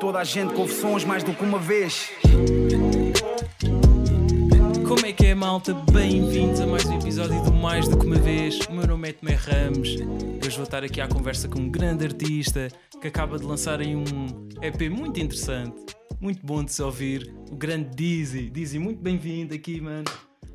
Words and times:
toda 0.00 0.18
a 0.18 0.24
gente, 0.24 0.54
confissões 0.54 1.04
mais 1.04 1.22
do 1.22 1.34
que 1.34 1.44
uma 1.44 1.58
vez. 1.58 2.10
Como 4.88 5.04
é 5.04 5.12
que 5.12 5.26
é, 5.26 5.34
malta? 5.34 5.74
Bem-vindos 5.92 6.58
a 6.58 6.66
mais 6.66 6.86
um 6.86 6.98
episódio 6.98 7.44
do 7.44 7.52
Mais 7.52 7.86
do 7.86 7.98
que 7.98 8.06
uma 8.06 8.16
vez. 8.16 8.58
O 8.60 8.72
meu 8.72 8.86
nome 8.86 9.10
é 9.10 9.12
Tomé 9.12 9.34
Ramos. 9.34 9.90
Hoje 10.42 10.56
vou 10.56 10.64
estar 10.64 10.82
aqui 10.82 11.02
à 11.02 11.06
conversa 11.06 11.48
com 11.48 11.60
um 11.60 11.70
grande 11.70 12.06
artista 12.06 12.68
que 12.98 13.08
acaba 13.08 13.38
de 13.38 13.44
lançar 13.44 13.78
aí 13.80 13.94
um 13.94 14.04
EP 14.62 14.90
muito 14.90 15.20
interessante, 15.20 15.94
muito 16.18 16.44
bom 16.46 16.64
de 16.64 16.72
se 16.72 16.82
ouvir. 16.82 17.30
O 17.50 17.56
grande 17.56 17.94
Dizzy. 17.94 18.48
Dizzy, 18.48 18.78
muito 18.78 19.02
bem-vindo 19.02 19.54
aqui, 19.54 19.82
mano. 19.82 20.06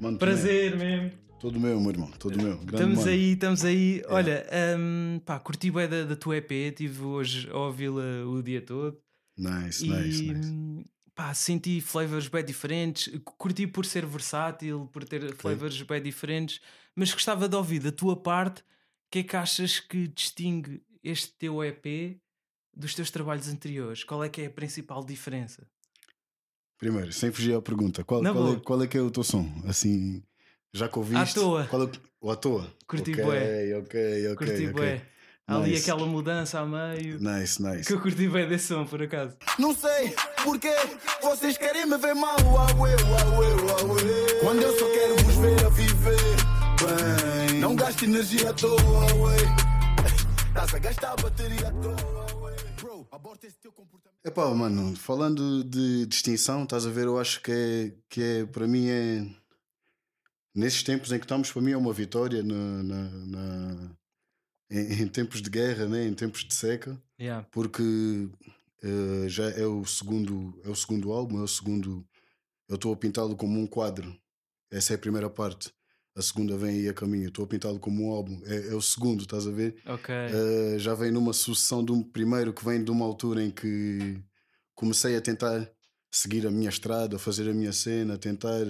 Mano, 0.01 0.17
Prazer 0.17 0.75
mesmo. 0.75 1.11
Todo 1.39 1.59
meu, 1.59 1.79
meu 1.79 1.91
irmão, 1.91 2.09
todo 2.17 2.35
meu. 2.35 2.57
Grande 2.57 2.73
Estamos 2.73 2.97
mano. 2.97 3.11
aí, 3.11 3.33
estamos 3.33 3.63
aí. 3.63 4.01
Olha, 4.09 4.43
hum, 4.79 5.21
pá, 5.23 5.37
curti 5.39 5.69
bem 5.69 5.87
da, 5.87 6.03
da 6.03 6.15
tua 6.15 6.37
EP. 6.37 6.51
Estive 6.51 7.03
hoje 7.03 7.47
a 7.51 7.57
ouvi-la 7.57 8.25
o 8.25 8.41
dia 8.41 8.59
todo. 8.59 9.04
Nice, 9.37 9.85
e 9.85 9.89
nice, 9.89 10.21
nice. 10.21 10.47
hum, 10.49 10.83
pá, 11.13 11.33
senti 11.33 11.81
flavors 11.81 12.27
bem 12.27 12.43
diferentes. 12.43 13.11
Curti 13.23 13.67
por 13.67 13.85
ser 13.85 14.05
versátil, 14.05 14.89
por 14.91 15.03
ter 15.03 15.35
flavors 15.35 15.81
bem 15.81 16.01
diferentes, 16.01 16.61
mas 16.95 17.11
gostava 17.13 17.47
de 17.49 17.55
ouvir 17.55 17.79
da 17.79 17.91
tua 17.91 18.15
parte 18.15 18.61
o 18.61 19.11
que 19.11 19.19
é 19.19 19.23
que 19.23 19.35
achas 19.35 19.79
que 19.79 20.07
distingue 20.07 20.81
este 21.03 21.31
teu 21.33 21.63
EP 21.63 22.19
dos 22.75 22.93
teus 22.93 23.11
trabalhos 23.11 23.47
anteriores? 23.47 24.03
Qual 24.03 24.23
é 24.23 24.29
que 24.29 24.41
é 24.41 24.47
a 24.47 24.49
principal 24.49 25.03
diferença? 25.03 25.65
Primeiro, 26.77 27.13
sem 27.13 27.31
fugir 27.31 27.55
à 27.55 27.61
pergunta, 27.61 28.03
qual, 28.03 28.21
qual, 28.21 28.53
é, 28.53 28.59
qual 28.59 28.83
é 28.83 28.87
que 28.87 28.97
é 28.97 29.01
o 29.01 29.09
teu 29.09 29.23
som? 29.23 29.49
Assim, 29.65 30.21
já 30.73 30.89
que 30.89 30.97
ouviste? 30.97 31.35
toa. 31.35 31.65
Qual 31.67 31.83
é, 31.83 31.91
o 32.19 32.31
à 32.31 32.35
toa? 32.35 32.75
Curti 32.85 33.13
ok, 33.13 33.23
bué. 33.23 33.77
ok, 33.77 34.27
ok, 34.31 34.35
curti 34.35 34.67
ok. 34.67 34.73
bué. 34.73 35.14
Há 35.47 35.57
Ali 35.57 35.71
Nice. 35.71 35.83
aquela 35.91 36.07
mudança 36.07 36.59
a 36.59 36.65
meio. 36.65 37.19
Nice, 37.19 37.61
nice. 37.61 37.83
Que 37.85 37.93
eu 37.93 38.01
curti 38.01 38.27
bem 38.27 38.47
desse 38.49 38.67
som, 38.67 38.83
por 38.85 38.99
acaso. 39.01 39.37
Não 39.59 39.75
sei 39.75 40.15
porquê 40.43 40.73
vocês 41.21 41.55
querem 41.57 41.85
me 41.85 41.97
ver 41.97 42.15
mal. 42.15 42.35
Quando 44.41 44.61
eu 44.61 44.79
só 44.79 44.85
quero 44.91 45.15
vos 45.23 45.35
ver 45.35 45.65
a 45.65 45.69
viver 45.69 46.17
bem. 47.49 47.59
Não 47.59 47.75
gaste 47.75 48.05
energia 48.05 48.49
à 48.49 48.53
toa. 48.53 48.75
Estás 50.47 50.73
a 50.73 50.79
gastar 50.79 51.11
a 51.11 51.15
bateria 51.15 51.67
à 51.67 51.71
toa. 51.71 52.55
Bro, 52.81 53.07
aborta 53.11 53.45
esse 53.45 53.57
teu 53.59 53.71
comportamento. 53.71 54.15
Epá, 54.25 54.49
mano, 54.53 54.95
falando 54.95 55.63
de 55.63 56.07
distinção, 56.07 56.63
estás 56.63 56.87
a 56.87 56.89
ver, 56.89 57.05
eu 57.05 57.19
acho 57.19 57.39
que 57.41 57.51
é, 57.51 57.91
que 58.09 58.21
é 58.23 58.45
para 58.45 58.67
mim 58.67 58.87
é 58.89 59.23
nesses 60.55 60.81
tempos 60.81 61.11
em 61.11 61.19
que 61.19 61.25
estamos, 61.25 61.51
para 61.51 61.61
mim 61.61 61.71
é 61.73 61.77
uma 61.77 61.93
vitória 61.93 62.41
na, 62.41 62.83
na- 62.83 63.09
na- 63.27 63.91
em, 64.69 65.03
em 65.03 65.07
tempos 65.07 65.41
de 65.41 65.49
guerra, 65.49 65.87
né? 65.87 66.05
em 66.07 66.13
tempos 66.13 66.43
de 66.45 66.53
seca. 66.53 67.01
Yeah. 67.19 67.47
porque 67.51 67.81
eh, 68.83 69.29
já 69.29 69.49
é 69.51 69.65
o 69.65 69.85
segundo 69.85 70.59
é 70.65 70.69
o 70.69 70.75
segundo 70.75 71.13
álbum, 71.13 71.39
é 71.39 71.43
o 71.43 71.47
segundo 71.47 72.05
eu 72.67 72.75
estou 72.75 72.91
a 72.93 72.97
pintá-lo 72.97 73.35
como 73.35 73.59
um 73.59 73.67
quadro. 73.67 74.15
Essa 74.71 74.93
é 74.93 74.95
a 74.95 74.99
primeira 74.99 75.29
parte. 75.29 75.71
A 76.17 76.21
segunda 76.21 76.57
vem 76.57 76.79
aí 76.79 76.89
a 76.89 76.93
caminho. 76.93 77.27
Estou 77.27 77.45
a 77.45 77.47
pintá-lo 77.47 77.79
como 77.79 78.07
um 78.07 78.11
álbum. 78.11 78.41
É, 78.45 78.69
é 78.69 78.73
o 78.75 78.81
segundo, 78.81 79.21
estás 79.21 79.45
a 79.47 79.51
ver? 79.51 79.75
Ok. 79.85 80.13
Eh, 80.13 80.79
já 80.79 80.93
vem 80.93 81.11
numa 81.11 81.31
sucessão 81.33 81.83
de 81.85 81.91
um 81.91 82.01
primeiro 82.01 82.51
que 82.53 82.65
vem 82.65 82.83
de 82.83 82.89
uma 82.91 83.05
altura 83.05 83.43
em 83.43 83.51
que 83.51 84.19
comecei 84.73 85.15
a 85.15 85.21
tentar 85.21 85.69
seguir 86.11 86.47
a 86.47 86.51
minha 86.51 86.69
estrada, 86.69 87.19
fazer 87.19 87.49
a 87.49 87.53
minha 87.53 87.71
cena, 87.73 88.17
tentar 88.17 88.65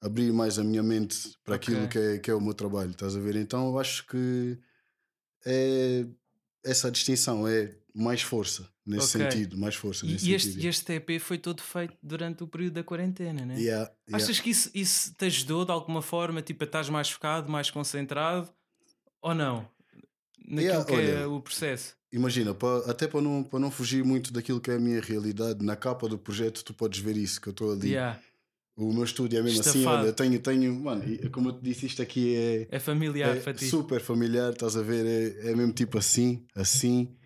abrir 0.00 0.32
mais 0.32 0.58
a 0.58 0.64
minha 0.64 0.82
mente 0.82 1.36
para 1.44 1.56
Ok. 1.56 1.74
aquilo 1.74 1.88
que 1.88 1.98
é, 1.98 2.18
que 2.18 2.30
é 2.30 2.34
o 2.34 2.40
meu 2.40 2.54
trabalho, 2.54 2.90
estás 2.92 3.16
a 3.16 3.20
ver? 3.20 3.36
Então 3.36 3.68
eu 3.68 3.78
acho 3.78 4.06
que 4.06 4.58
é 5.46 6.04
essa 6.64 6.90
distinção 6.90 7.46
é 7.46 7.72
mais 7.94 8.20
força 8.22 8.68
nesse 8.84 9.16
Ok. 9.16 9.30
sentido, 9.30 9.56
mais 9.56 9.74
força 9.76 10.04
E, 10.04 10.12
nesse 10.12 10.28
e 10.30 10.34
este, 10.34 10.48
sentido. 10.48 10.64
e 10.64 10.68
este 10.68 10.92
EP 10.94 11.18
foi 11.20 11.38
todo 11.38 11.62
feito 11.62 11.94
durante 12.02 12.42
o 12.42 12.46
período 12.48 12.74
da 12.74 12.82
quarentena, 12.84 13.46
né? 13.46 13.54
Yeah, 13.54 13.90
yeah. 14.08 14.12
Achas 14.12 14.40
que 14.40 14.50
isso, 14.50 14.70
isso 14.74 15.14
te 15.14 15.24
ajudou 15.26 15.64
de 15.64 15.70
alguma 15.72 16.02
forma? 16.02 16.42
Tipo, 16.42 16.64
estás 16.64 16.88
mais 16.90 17.08
focado, 17.10 17.48
mais 17.50 17.70
concentrado? 17.70 18.48
Ou 19.22 19.32
não? 19.34 19.68
Naquilo 20.38 20.62
Yeah, 20.62 20.84
que 20.84 20.92
é 20.94 20.96
olha, 20.96 21.28
o 21.30 21.40
processo. 21.40 21.96
Imagina, 22.12 22.54
pa- 22.54 22.84
até 22.86 23.06
para 23.08 23.20
não, 23.20 23.48
não 23.52 23.70
fugir 23.70 24.04
muito 24.04 24.32
daquilo 24.32 24.60
que 24.60 24.70
é 24.70 24.74
a 24.74 24.78
minha 24.78 25.00
realidade, 25.00 25.64
na 25.64 25.74
capa 25.76 26.08
do 26.08 26.18
projeto 26.18 26.62
tu 26.64 26.72
podes 26.74 27.00
ver 27.00 27.16
isso, 27.16 27.40
que 27.40 27.48
eu 27.48 27.52
estou 27.52 27.72
ali. 27.72 27.90
Yeah. 27.90 28.20
O 28.76 28.92
meu 28.92 29.04
estúdio 29.04 29.38
é 29.38 29.42
mesmo 29.42 29.60
assim, 29.60 29.78
Estafado. 29.78 30.02
olha, 30.02 30.12
tenho, 30.12 30.38
tenho, 30.38 30.74
mano, 30.78 31.02
e 31.08 31.30
como 31.30 31.48
eu 31.48 31.54
te 31.54 31.62
disse, 31.62 31.86
isto 31.86 32.02
aqui 32.02 32.36
é, 32.36 32.68
É 32.70 32.78
familiar 32.78 33.34
é 33.38 33.54
super 33.56 34.00
familiar, 34.02 34.52
estás 34.52 34.76
a 34.76 34.82
ver? 34.82 35.06
É, 35.06 35.50
é 35.52 35.56
mesmo 35.56 35.72
tipo 35.72 35.96
assim, 35.96 36.46
assim. 36.54 37.16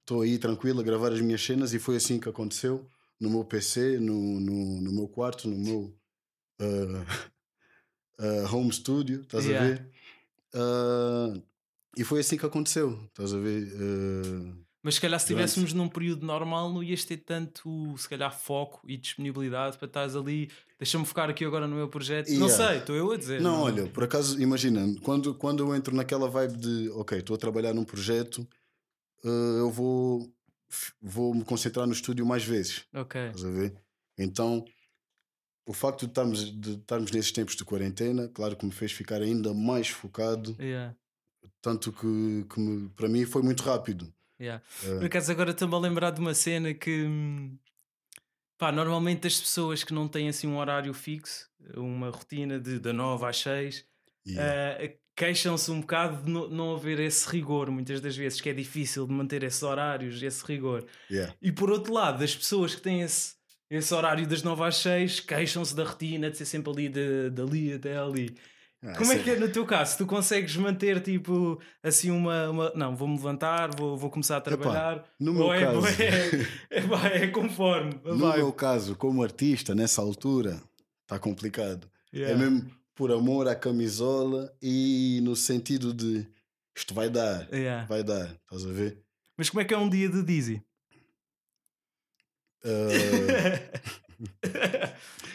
Estou 0.00 0.22
aí 0.22 0.38
tranquilo 0.38 0.80
a 0.80 0.82
gravar 0.82 1.12
as 1.12 1.20
minhas 1.20 1.42
cenas 1.42 1.74
e 1.74 1.78
foi 1.78 1.96
assim 1.96 2.20
que 2.20 2.28
aconteceu 2.28 2.88
no 3.20 3.30
meu 3.30 3.44
PC, 3.44 3.98
no, 3.98 4.40
no, 4.40 4.80
no 4.80 4.92
meu 4.92 5.08
quarto, 5.08 5.48
no 5.48 5.56
meu 5.58 5.96
ah, 6.60 7.26
ah, 8.18 8.50
home 8.54 8.72
studio, 8.72 9.22
estás 9.22 9.44
Yeah. 9.46 9.64
a 9.64 9.68
ver? 9.68 9.90
Ah, 10.54 11.40
e 11.96 12.04
foi 12.04 12.20
assim 12.20 12.36
que 12.36 12.46
aconteceu, 12.46 12.98
estás 13.08 13.32
a 13.34 13.38
ver? 13.38 13.66
Mas 14.82 14.96
se 14.96 15.00
calhar 15.00 15.20
se 15.20 15.26
estivéssemos 15.26 15.72
num 15.72 15.88
período 15.88 16.26
normal 16.26 16.72
não 16.72 16.82
ias 16.82 17.04
ter 17.04 17.18
tanto, 17.18 17.96
se 17.96 18.08
calhar, 18.08 18.36
foco 18.36 18.80
e 18.88 18.96
disponibilidade 18.96 19.78
para 19.78 19.86
estares 19.86 20.16
ali. 20.16 20.50
Deixa-me 20.78 21.04
focar 21.04 21.30
aqui 21.30 21.44
agora 21.44 21.68
no 21.68 21.76
meu 21.76 21.88
projeto. 21.88 22.28
Não 22.32 22.48
Yeah. 22.48 22.68
sei, 22.68 22.78
estou 22.78 22.96
eu 22.96 23.12
a 23.12 23.16
dizer. 23.16 23.40
Não, 23.40 23.60
olha, 23.62 23.86
por 23.86 24.02
acaso, 24.02 24.40
imagina, 24.42 24.80
quando, 25.02 25.34
quando 25.36 25.60
eu 25.62 25.74
entro 25.76 25.94
naquela 25.94 26.28
vibe 26.28 26.56
de, 26.56 26.90
ok, 26.90 27.18
estou 27.18 27.36
a 27.36 27.38
trabalhar 27.38 27.72
num 27.72 27.84
projeto, 27.84 28.44
eh, 29.24 29.28
eu 29.60 29.70
vou, 29.70 30.34
vou 31.00 31.32
me 31.32 31.44
concentrar 31.44 31.86
no 31.86 31.92
estúdio 31.92 32.26
mais 32.26 32.42
vezes, 32.44 32.84
Ok. 32.92 33.20
estás 33.28 33.44
a 33.44 33.50
ver? 33.50 33.74
Então, 34.18 34.64
o 35.64 35.72
facto 35.72 36.00
de 36.06 36.06
estarmos, 36.10 36.60
de 36.60 36.72
estarmos 36.72 37.12
nesses 37.12 37.30
tempos 37.30 37.54
de 37.54 37.64
quarentena, 37.64 38.28
claro 38.34 38.56
que 38.56 38.66
me 38.66 38.72
fez 38.72 38.90
ficar 38.90 39.22
ainda 39.22 39.54
mais 39.54 39.86
focado, 39.88 40.56
Yeah. 40.58 40.96
tanto 41.60 41.92
que, 41.92 42.44
que 42.52 42.58
me- 42.60 42.88
para 42.90 43.08
mim 43.08 43.24
foi 43.24 43.42
muito 43.42 43.62
rápido. 43.62 44.12
Yeah. 44.42 44.62
É. 44.84 44.94
Por 44.96 45.04
acaso 45.04 45.30
agora 45.30 45.50
estou-me 45.52 45.74
a 45.74 45.78
lembrar 45.78 46.10
de 46.10 46.20
uma 46.20 46.34
cena 46.34 46.74
que 46.74 47.04
hum, 47.04 47.56
pá, 48.58 48.72
normalmente 48.72 49.26
as 49.26 49.38
pessoas 49.40 49.84
que 49.84 49.94
não 49.94 50.08
têm 50.08 50.28
assim 50.28 50.48
um 50.48 50.56
horário 50.58 50.92
fixo, 50.92 51.48
uma 51.76 52.10
rotina 52.10 52.58
de, 52.58 52.78
de 52.80 52.92
9 52.92 53.24
às 53.24 53.36
6, 53.38 53.84
Yeah. 54.24 54.80
eh, 54.80 54.96
queixam-se 55.16 55.68
um 55.72 55.80
bocado 55.80 56.22
de 56.24 56.30
no- 56.30 56.48
não 56.48 56.76
haver 56.76 57.00
esse 57.00 57.28
rigor, 57.28 57.68
muitas 57.72 58.00
das 58.00 58.16
vezes, 58.16 58.40
que 58.40 58.48
é 58.48 58.52
difícil 58.54 59.04
de 59.04 59.12
manter 59.12 59.42
esses 59.42 59.62
horários, 59.64 60.22
esse 60.22 60.44
rigor. 60.46 60.86
Yeah. 61.10 61.34
E 61.42 61.50
por 61.50 61.70
outro 61.70 61.92
lado, 61.92 62.22
as 62.22 62.34
pessoas 62.36 62.72
que 62.74 62.80
têm 62.80 63.02
esse, 63.02 63.34
esse 63.68 63.92
horário 63.92 64.24
das 64.28 64.42
9 64.44 64.62
às 64.62 64.76
6 64.76 65.18
queixam-se 65.20 65.74
da 65.74 65.82
rotina 65.84 66.30
de 66.30 66.36
ser 66.36 66.44
sempre 66.44 66.70
ali 66.72 66.88
de, 66.88 67.30
dali 67.30 67.72
até 67.72 67.96
ali. 67.98 68.32
Ah, 68.84 68.94
Como 68.98 69.12
é 69.12 69.18
que 69.18 69.30
é 69.30 69.36
no 69.38 69.48
teu 69.48 69.64
caso? 69.64 69.96
Tu 69.96 70.04
consegues 70.06 70.56
manter 70.56 71.00
tipo 71.00 71.60
assim 71.82 72.10
uma. 72.10 72.50
uma- 72.50 72.72
não, 72.74 72.96
vou-me 72.96 73.14
levantar, 73.14 73.70
vou, 73.76 73.96
vou 73.96 74.10
começar 74.10 74.38
a 74.38 74.40
trabalhar. 74.40 75.04
no 75.20 75.32
meu 75.32 75.52
é, 75.52 75.60
caso- 75.64 75.86
é, 76.02 76.78
é, 76.78 76.82
pá, 76.88 77.06
é 77.08 77.28
conforme. 77.28 77.94
No 78.04 78.16
meu 78.16 78.52
caso, 78.52 78.96
como 78.96 79.22
artista, 79.22 79.72
nessa 79.74 80.02
altura, 80.02 80.60
está 81.02 81.16
complicado. 81.18 81.88
Yeah. 82.12 82.34
É 82.34 82.36
mesmo 82.36 82.68
por 82.94 83.12
amor 83.12 83.46
à 83.46 83.54
camisola 83.54 84.52
e 84.60 85.20
no 85.22 85.36
sentido 85.36 85.94
de 85.94 86.26
isto 86.76 86.92
vai 86.92 87.08
dar, 87.08 87.48
Yeah. 87.52 87.86
vai 87.86 88.02
dar, 88.02 88.34
estás 88.42 88.66
a 88.66 88.72
ver? 88.72 88.98
Mas 89.38 89.48
como 89.48 89.60
é 89.60 89.64
que 89.64 89.72
é 89.74 89.78
um 89.78 89.88
dia 89.88 90.08
de 90.08 90.22
Dizzy? 90.24 90.60
Uh, 92.64 92.68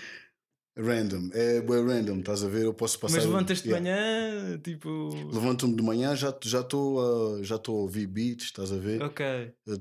random, 0.78 1.30
é 1.34 1.62
bué 1.62 1.82
random, 1.82 2.20
estás 2.20 2.44
a 2.44 2.48
ver? 2.48 2.64
Eu 2.66 2.74
posso 2.74 3.00
passar. 3.00 3.16
Mas 3.18 3.26
levantas-te 3.26 3.64
de 3.64 3.70
Yeah. 3.70 3.84
manhã, 3.92 4.58
tipo. 4.60 5.10
Levanto-me 5.34 5.76
de 5.76 5.84
manhã, 5.84 6.16
já 6.16 6.30
estou 6.30 6.50
já 6.52 6.62
estou 6.62 7.38
a, 7.40 7.44
já 7.44 7.56
estou 7.56 7.78
a 7.78 7.82
ouvir 7.82 8.08
beats, 8.08 8.46
estás 8.46 8.72
a 8.72 8.78
ver? 8.78 9.02
Ok. 9.04 9.26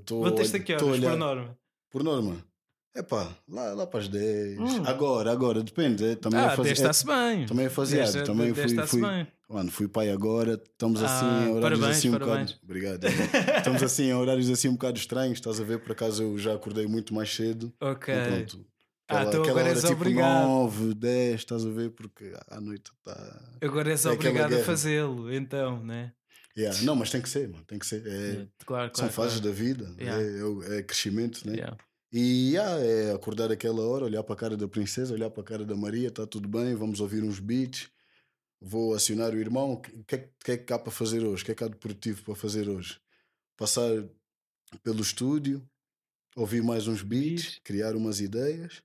Tô 0.04 0.22
Levantas-te 0.24 0.56
a- 0.56 0.60
que 0.60 0.76
tô 0.76 0.86
horas, 0.86 0.98
por 1.00 1.06
olhar- 1.06 1.16
norma? 1.16 1.58
Por 1.90 2.02
norma. 2.02 2.36
É 2.94 3.02
pá, 3.02 3.28
lá, 3.46 3.74
lá 3.74 3.86
para 3.86 4.00
as 4.00 4.08
10. 4.08 4.58
Hum. 4.58 4.82
Agora, 4.86 5.30
agora, 5.30 5.62
depende. 5.62 6.02
É, 6.02 6.16
também 6.16 6.40
Ah, 6.40 6.44
é 6.52 6.56
fazer, 6.56 6.70
até 6.70 6.72
está-se 6.72 7.04
bem. 7.04 7.44
também 7.44 7.66
é 7.66 7.68
faseado. 7.68 8.06
Desta- 8.06 8.22
Também 8.24 8.52
desta 8.54 8.86
fui, 8.86 9.00
fui, 9.02 9.10
bem. 9.10 9.26
Mano, 9.50 9.70
fui 9.70 9.86
pai 9.86 10.10
agora, 10.10 10.54
estamos 10.54 11.02
Ah, 11.02 11.06
assim 11.06 11.26
em 11.26 11.54
horários 11.54 11.78
parabéns, 11.78 11.98
assim 11.98 12.08
um 12.08 12.12
parabéns. 12.12 12.52
bocado. 12.52 12.60
Obrigado. 12.64 13.04
estamos 13.58 13.82
assim 13.82 14.04
em 14.04 14.14
horários 14.14 14.48
assim 14.48 14.68
um 14.68 14.72
bocado 14.72 14.98
estranhos, 14.98 15.34
estás 15.36 15.60
a 15.60 15.64
ver? 15.64 15.78
Por 15.80 15.92
acaso 15.92 16.22
eu 16.22 16.38
já 16.38 16.54
acordei 16.54 16.86
muito 16.86 17.12
mais 17.12 17.32
cedo. 17.34 17.70
Ok. 17.82 18.14
E 18.14 18.26
pronto. 18.28 18.64
Ah, 19.08 19.20
Aquela, 19.22 19.28
então 19.28 19.40
aquela 19.42 19.60
agora 19.60 19.68
hora 19.68 19.78
és 19.78 19.80
tipo 19.84 19.94
obrigado. 19.94 20.46
9, 20.48 20.94
10, 20.94 21.34
estás 21.40 21.64
a 21.64 21.70
ver? 21.70 21.90
Porque 21.90 22.32
à 22.48 22.60
noite 22.60 22.90
está. 22.98 23.56
Agora 23.62 23.90
és 23.90 24.04
É 24.04 24.10
obrigado 24.10 24.54
a 24.54 24.64
fazê-lo, 24.64 25.32
então, 25.32 25.82
né? 25.84 26.12
Yeah. 26.58 26.82
Não, 26.82 26.96
mas 26.96 27.10
tem 27.10 27.20
que 27.20 27.28
ser, 27.28 27.48
mano. 27.48 27.64
Tem 27.66 27.78
que 27.78 27.86
ser. 27.86 28.04
É, 28.06 28.10
Yeah, 28.10 28.50
Claro, 28.64 28.90
claro. 28.90 28.96
são 28.96 29.08
fases 29.10 29.40
claro. 29.40 29.48
da 29.54 29.62
vida, 29.62 29.94
Yeah. 30.00 30.22
é, 30.22 30.74
é 30.76 30.78
é 30.78 30.82
crescimento, 30.82 31.46
né? 31.46 31.54
Yeah. 31.56 31.76
E 32.12 32.52
yeah, 32.52 32.80
é 32.82 33.12
acordar 33.12 33.52
aquela 33.52 33.86
hora, 33.86 34.06
olhar 34.06 34.22
para 34.22 34.34
a 34.34 34.38
cara 34.38 34.56
da 34.56 34.66
princesa, 34.66 35.12
olhar 35.12 35.28
para 35.30 35.42
a 35.42 35.44
cara 35.44 35.64
da 35.66 35.76
Maria, 35.76 36.08
está 36.08 36.26
tudo 36.26 36.48
bem, 36.48 36.74
vamos 36.74 36.98
ouvir 37.00 37.22
uns 37.22 37.38
beats, 37.38 37.88
vou 38.60 38.94
acionar 38.94 39.34
o 39.34 39.38
irmão, 39.38 39.72
o 39.74 39.80
que, 40.04 40.14
é- 40.14 40.30
que 40.42 40.52
é 40.52 40.56
que 40.56 40.72
há 40.72 40.78
para 40.78 40.90
fazer 40.92 41.22
hoje? 41.24 41.42
O 41.42 41.46
que 41.46 41.52
é 41.52 41.54
que 41.54 41.62
há 41.64 41.68
de 41.68 41.76
produtivo 41.76 42.22
para 42.24 42.34
fazer 42.34 42.68
hoje? 42.68 42.98
Passar 43.56 43.90
pelo 44.82 45.02
estúdio, 45.02 45.62
ouvir 46.34 46.62
mais 46.62 46.86
uns 46.88 47.02
Beats. 47.02 47.60
criar 47.62 47.94
umas 47.94 48.18
ideias 48.20 48.82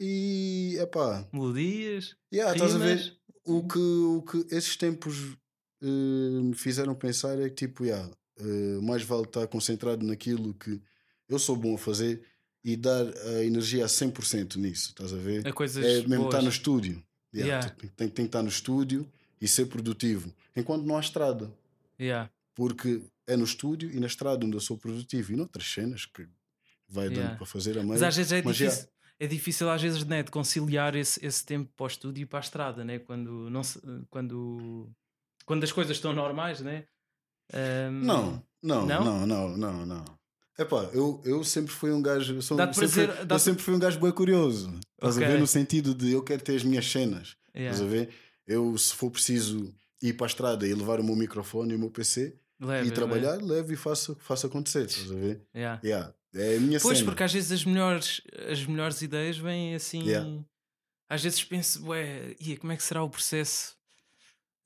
e 0.00 0.76
epá, 0.80 1.28
Melodias. 1.32 2.16
yeah, 2.32 2.52
estás 2.54 2.74
a 2.74 2.78
ver? 2.78 3.16
O 3.44 3.66
que, 3.66 3.78
o 3.78 4.22
que 4.22 4.54
esses 4.54 4.76
tempos 4.76 5.36
eh, 5.82 5.86
me 6.42 6.54
fizeram 6.54 6.94
pensar 6.94 7.38
é 7.38 7.48
que 7.48 7.54
tipo, 7.66 7.84
yeah, 7.84 8.10
eh, 8.38 8.78
mais 8.82 9.02
vale 9.02 9.24
estar 9.24 9.46
concentrado 9.46 10.04
naquilo 10.06 10.54
que 10.54 10.80
eu 11.28 11.38
sou 11.38 11.54
bom 11.56 11.74
a 11.74 11.78
fazer 11.78 12.22
e 12.64 12.76
dar 12.76 13.06
a 13.06 13.44
energia 13.44 13.84
a 13.84 13.88
100% 13.88 14.56
nisso, 14.56 14.90
estás 14.90 15.12
a 15.12 15.16
ver? 15.16 15.46
A 15.46 15.52
coisas 15.52 15.84
É 15.84 15.96
mesmo 16.06 16.24
estar 16.26 16.38
boas. 16.38 16.44
no 16.44 16.50
estúdio. 16.50 17.02
Yeah, 17.34 17.46
Yeah. 17.60 17.70
Tem, 17.70 17.88
tem, 17.90 18.08
tem 18.08 18.24
que 18.24 18.28
estar 18.28 18.42
no 18.42 18.48
estúdio 18.48 19.06
e 19.40 19.46
ser 19.46 19.66
produtivo. 19.66 20.32
Enquanto 20.56 20.84
não 20.84 20.96
há 20.96 21.00
estrada. 21.00 21.50
Yeah. 21.98 22.30
Porque 22.54 23.02
é 23.26 23.36
no 23.36 23.44
estúdio 23.44 23.90
e 23.90 24.00
na 24.00 24.06
estrada 24.06 24.44
onde 24.44 24.56
eu 24.56 24.60
sou 24.60 24.76
produtivo. 24.76 25.32
E 25.32 25.36
noutras 25.36 25.64
cenas 25.72 26.04
que 26.06 26.26
vai 26.88 27.08
dando 27.08 27.36
para 27.36 27.46
fazer 27.46 27.72
a 27.78 27.82
meio. 27.82 27.88
Mas 27.90 28.02
às 28.02 28.16
vezes 28.16 28.32
é 28.32 28.42
difícil. 28.42 28.88
É 29.20 29.26
difícil 29.26 29.68
às 29.68 29.82
vezes 29.82 30.02
né, 30.04 30.22
de 30.22 30.30
conciliar 30.30 30.96
esse, 30.96 31.24
esse 31.24 31.44
tempo 31.44 31.70
para 31.76 31.84
o 31.84 31.86
estúdio 31.86 32.22
e 32.22 32.26
para 32.26 32.38
a 32.38 32.40
estrada, 32.40 32.82
né? 32.82 32.98
quando, 32.98 33.50
não 33.50 33.62
se- 33.62 33.78
quando, 34.08 34.88
quando 35.44 35.62
as 35.62 35.70
coisas 35.70 35.94
estão 35.96 36.12
normais, 36.14 36.60
né? 36.60 36.86
Ahm, 37.52 38.02
Não, 38.04 38.42
não, 38.62 38.86
Não? 38.86 39.04
não, 39.04 39.26
não, 39.26 39.56
não, 39.56 39.86
não. 39.86 40.04
Epá, 40.58 40.88
eu, 40.92 41.20
eu 41.24 41.42
sempre 41.44 41.72
fui 41.72 41.90
um 41.92 42.02
gajo. 42.02 42.34
Eu, 42.34 42.42
sou, 42.42 42.56
sempre, 42.58 42.74
prazer- 42.74 43.26
eu 43.30 43.38
sempre 43.38 43.62
fui 43.62 43.74
um 43.74 43.78
gajo 43.78 43.98
bem 44.00 44.12
curioso. 44.12 44.70
Estás 44.96 45.16
Ok. 45.16 45.26
a 45.26 45.30
ver? 45.30 45.38
No 45.38 45.46
sentido 45.46 45.94
de 45.94 46.12
eu 46.12 46.22
quero 46.22 46.42
ter 46.42 46.56
as 46.56 46.62
minhas 46.64 46.86
cenas. 46.90 47.36
yeah. 47.54 47.72
Estás 47.74 47.80
a 47.80 47.86
ver? 47.90 48.10
Eu, 48.46 48.76
se 48.76 48.94
for 48.94 49.10
preciso 49.10 49.72
ir 50.02 50.14
para 50.14 50.26
a 50.26 50.28
estrada 50.28 50.66
e 50.66 50.74
levar 50.74 51.00
o 51.00 51.04
meu 51.04 51.16
microfone 51.16 51.72
e 51.72 51.76
o 51.76 51.78
meu 51.78 51.90
PC 51.90 52.36
Leve, 52.60 52.88
e 52.88 52.90
trabalhar, 52.90 53.36
levo 53.42 53.72
e 53.72 53.76
faço, 53.76 54.16
faço 54.20 54.46
acontecer. 54.46 54.84
Estás 54.86 55.10
a 55.10 55.14
ver? 55.14 55.20
leve. 55.20 55.40
Yeah. 55.54 55.80
Yeah. 55.84 56.14
É 56.34 56.56
a 56.56 56.60
minha 56.60 56.80
Pois, 56.80 56.98
cena. 56.98 57.10
porque 57.10 57.22
às 57.22 57.32
vezes 57.32 57.52
as 57.52 57.64
melhores, 57.64 58.20
as 58.50 58.64
melhores 58.64 59.02
ideias 59.02 59.36
vêm 59.36 59.74
assim. 59.74 60.02
Yeah. 60.04 60.42
Às 61.08 61.22
vezes 61.22 61.42
penso, 61.42 61.84
ué, 61.88 62.36
ia, 62.40 62.56
como 62.56 62.72
é 62.72 62.76
que 62.76 62.82
será 62.82 63.02
o 63.02 63.10
processo 63.10 63.76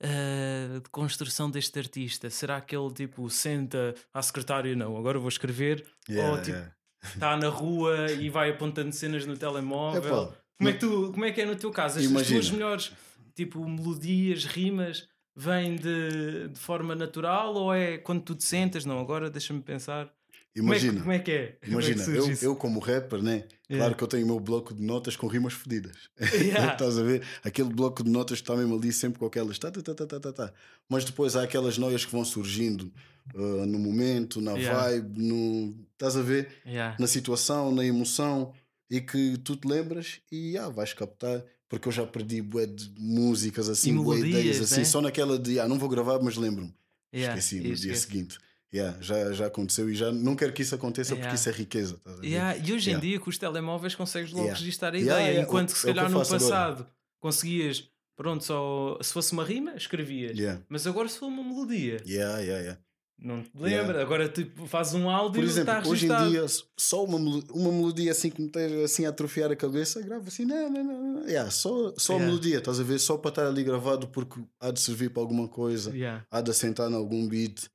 ah, 0.01 0.79
de 0.83 0.89
construção 0.89 1.49
deste 1.49 1.77
artista? 1.79 2.29
Será 2.29 2.61
que 2.61 2.75
ele 2.75 2.93
tipo 2.93 3.27
senta 3.29 3.95
à 4.13 4.21
secretária? 4.21 4.75
Não, 4.75 4.95
agora 4.95 5.17
vou 5.17 5.29
escrever. 5.29 5.85
Yeah, 6.07 6.31
ou 6.31 6.41
tipo, 6.41 6.57
yeah. 6.57 6.75
está 7.03 7.35
na 7.35 7.49
rua 7.49 8.11
e 8.11 8.29
vai 8.29 8.51
apontando 8.51 8.93
cenas 8.93 9.25
no 9.25 9.35
telemóvel. 9.35 10.33
Como, 10.57 10.69
é 10.69 10.73
que 10.73 10.79
tu, 10.79 11.11
como 11.11 11.25
é 11.25 11.31
que 11.31 11.41
é 11.41 11.45
no 11.45 11.55
teu 11.55 11.71
caso? 11.71 11.99
As, 11.99 12.05
as 12.05 12.27
tuas 12.27 12.51
melhores 12.51 12.91
tipo, 13.35 13.67
melodias, 13.67 14.45
rimas, 14.45 15.07
vêm 15.35 15.75
de, 15.75 16.47
de 16.47 16.59
forma 16.59 16.95
natural 16.95 17.53
ou 17.53 17.73
é 17.73 17.97
quando 17.97 18.21
tu 18.21 18.35
te 18.35 18.45
sentas? 18.45 18.85
Não, 18.85 18.99
agora 18.99 19.29
deixa-me 19.29 19.61
pensar. 19.61 20.11
Como 20.57 20.73
é, 20.73 20.79
que, 20.79 20.85
Imagina, 20.85 21.01
como 21.01 21.11
é 21.11 21.19
que 21.19 21.31
é? 21.31 21.47
Como 21.47 21.55
é 21.57 21.59
que 21.59 21.71
imagina 21.71 22.03
surge 22.03 22.19
eu, 22.19 22.31
isso? 22.31 22.45
eu 22.45 22.55
como 22.55 22.79
rapper, 22.79 23.21
né? 23.21 23.43
Yeah. 23.69 23.77
Claro 23.77 23.95
que 23.95 24.03
eu 24.03 24.07
tenho 24.07 24.23
o 24.23 24.27
meu 24.27 24.39
bloco 24.39 24.73
de 24.73 24.81
notas 24.81 25.17
com 25.17 25.27
rimas 25.27 25.53
fedidas. 25.53 25.97
Yeah. 26.33 26.73
Estás 26.73 26.97
a 26.97 27.03
ver? 27.03 27.23
Aquele 27.43 27.73
bloco 27.73 28.01
de 28.03 28.09
notas 28.09 28.37
está 28.37 28.55
mesmo 28.55 28.75
ali 28.75 28.93
sempre 28.93 29.19
com 29.19 29.25
aquelas. 29.25 29.59
Tá, 29.59 29.69
tá, 29.69 29.81
tá, 29.81 29.93
tá, 29.93 30.05
tá, 30.05 30.19
tá, 30.19 30.31
tá. 30.31 30.53
Mas 30.87 31.03
depois 31.03 31.35
há 31.35 31.43
aquelas 31.43 31.77
noias 31.77 32.05
que 32.05 32.11
vão 32.11 32.23
surgindo 32.23 32.89
ah, 33.35 33.65
no 33.65 33.77
momento, 33.77 34.39
na 34.39 34.53
Yeah. 34.53 34.87
vibe, 34.87 35.21
no. 35.21 35.75
Estás 35.91 36.15
a 36.15 36.21
ver? 36.21 36.47
Na 36.97 37.07
situação, 37.07 37.73
na 37.73 37.83
emoção 37.85 38.53
e 38.89 39.01
que 39.01 39.37
tu 39.39 39.57
te 39.57 39.67
lembras 39.67 40.21
e 40.31 40.57
ah, 40.57 40.69
vais 40.69 40.93
captar. 40.93 41.43
Porque 41.67 41.87
eu 41.87 41.91
já 41.91 42.05
perdi 42.05 42.41
bué 42.41 42.65
de 42.67 42.93
músicas 42.97 43.67
assim, 43.67 43.93
bué 43.97 44.19
ideias 44.19 44.61
assim, 44.61 44.81
né? 44.81 44.85
só 44.85 45.01
naquela 45.01 45.37
de 45.37 45.59
ah, 45.59 45.67
não 45.67 45.79
vou 45.79 45.89
gravar, 45.89 46.19
mas 46.21 46.37
lembro-me. 46.37 46.73
Esqueci 47.11 47.59
no 47.59 47.75
dia 47.75 47.95
seguinte. 47.95 48.37
Yeah, 48.75 48.97
já, 49.01 49.31
já 49.31 49.45
aconteceu 49.47 49.89
e 49.89 49.95
já 49.95 50.11
não 50.11 50.35
quero 50.35 50.51
que 50.53 50.61
isso 50.61 50.75
aconteça 50.75 51.13
Yeah. 51.13 51.29
porque 51.29 51.39
isso 51.39 51.49
é 51.49 51.51
riqueza. 51.51 51.99
a 52.05 52.11
ver? 52.13 52.27
Yeah, 52.27 52.57
E 52.57 52.73
hoje 52.73 52.89
em 52.89 52.93
Yeah. 52.93 52.99
dia 53.07 53.19
com 53.19 53.29
os 53.29 53.37
telemóveis 53.37 53.95
consegues 53.95 54.31
logo 54.31 54.43
Yeah. 54.43 54.59
registar 54.59 54.93
a 54.93 54.97
Yeah, 54.97 55.13
ideia, 55.21 55.31
yeah, 55.33 55.47
enquanto 55.47 55.71
que 55.73 55.79
se 55.79 55.89
é 55.89 55.93
que 55.93 55.95
calhar 55.95 56.11
eu 56.11 56.13
no 56.13 56.19
faço 56.25 56.35
agora. 56.35 56.49
passado 56.49 56.87
conseguias, 57.21 57.89
pronto, 58.15 58.43
só 58.43 58.97
se 59.01 59.13
fosse 59.13 59.33
uma 59.33 59.43
rima, 59.43 59.73
escrevias. 59.75 60.37
Yeah. 60.37 60.61
Mas 60.69 60.85
agora 60.85 61.07
se 61.07 61.17
for 61.19 61.27
uma 61.27 61.43
melodia, 61.43 62.01
Yeah, 62.05 62.39
yeah, 62.39 62.61
yeah. 62.61 62.79
não 63.17 63.41
te 63.43 63.49
Yeah. 63.55 63.81
lembra. 63.87 64.01
Agora 64.01 64.27
tipo, 64.29 64.65
fazes 64.67 64.93
um 64.93 65.09
áudio 65.09 65.41
Por 65.41 65.45
e 65.45 65.47
está 65.47 65.61
exemplo, 65.79 65.91
hoje 65.91 66.05
em 66.05 66.29
dia, 66.29 66.45
só 66.77 67.03
uma, 67.05 67.17
uma 67.17 67.71
melodia 67.71 68.11
assim 68.11 68.29
que 68.29 68.41
me 68.41 68.47
esteja 68.47 68.83
assim 68.83 69.05
a 69.05 69.09
atrofiar 69.09 69.51
a 69.51 69.55
cabeça, 69.55 70.01
gravo 70.01 70.27
assim, 70.27 70.43
não, 70.45 70.69
não, 70.69 70.83
não. 70.83 71.23
Yeah, 71.27 71.49
só 71.49 71.93
só 71.97 72.13
a 72.13 72.15
Yeah. 72.17 72.25
melodia, 72.25 72.57
estás 72.57 72.79
a 72.79 72.83
ver? 72.83 72.99
Só 72.99 73.17
para 73.17 73.29
estar 73.29 73.47
ali 73.47 73.63
gravado 73.63 74.07
porque 74.09 74.39
há 74.59 74.69
de 74.69 74.79
servir 74.81 75.09
para 75.11 75.21
alguma 75.23 75.47
coisa, 75.47 75.91
Yeah. 75.91 76.25
há 76.29 76.41
de 76.41 76.51
assentar 76.51 76.91
em 76.91 76.95
algum 76.95 77.25
beat. 77.27 77.69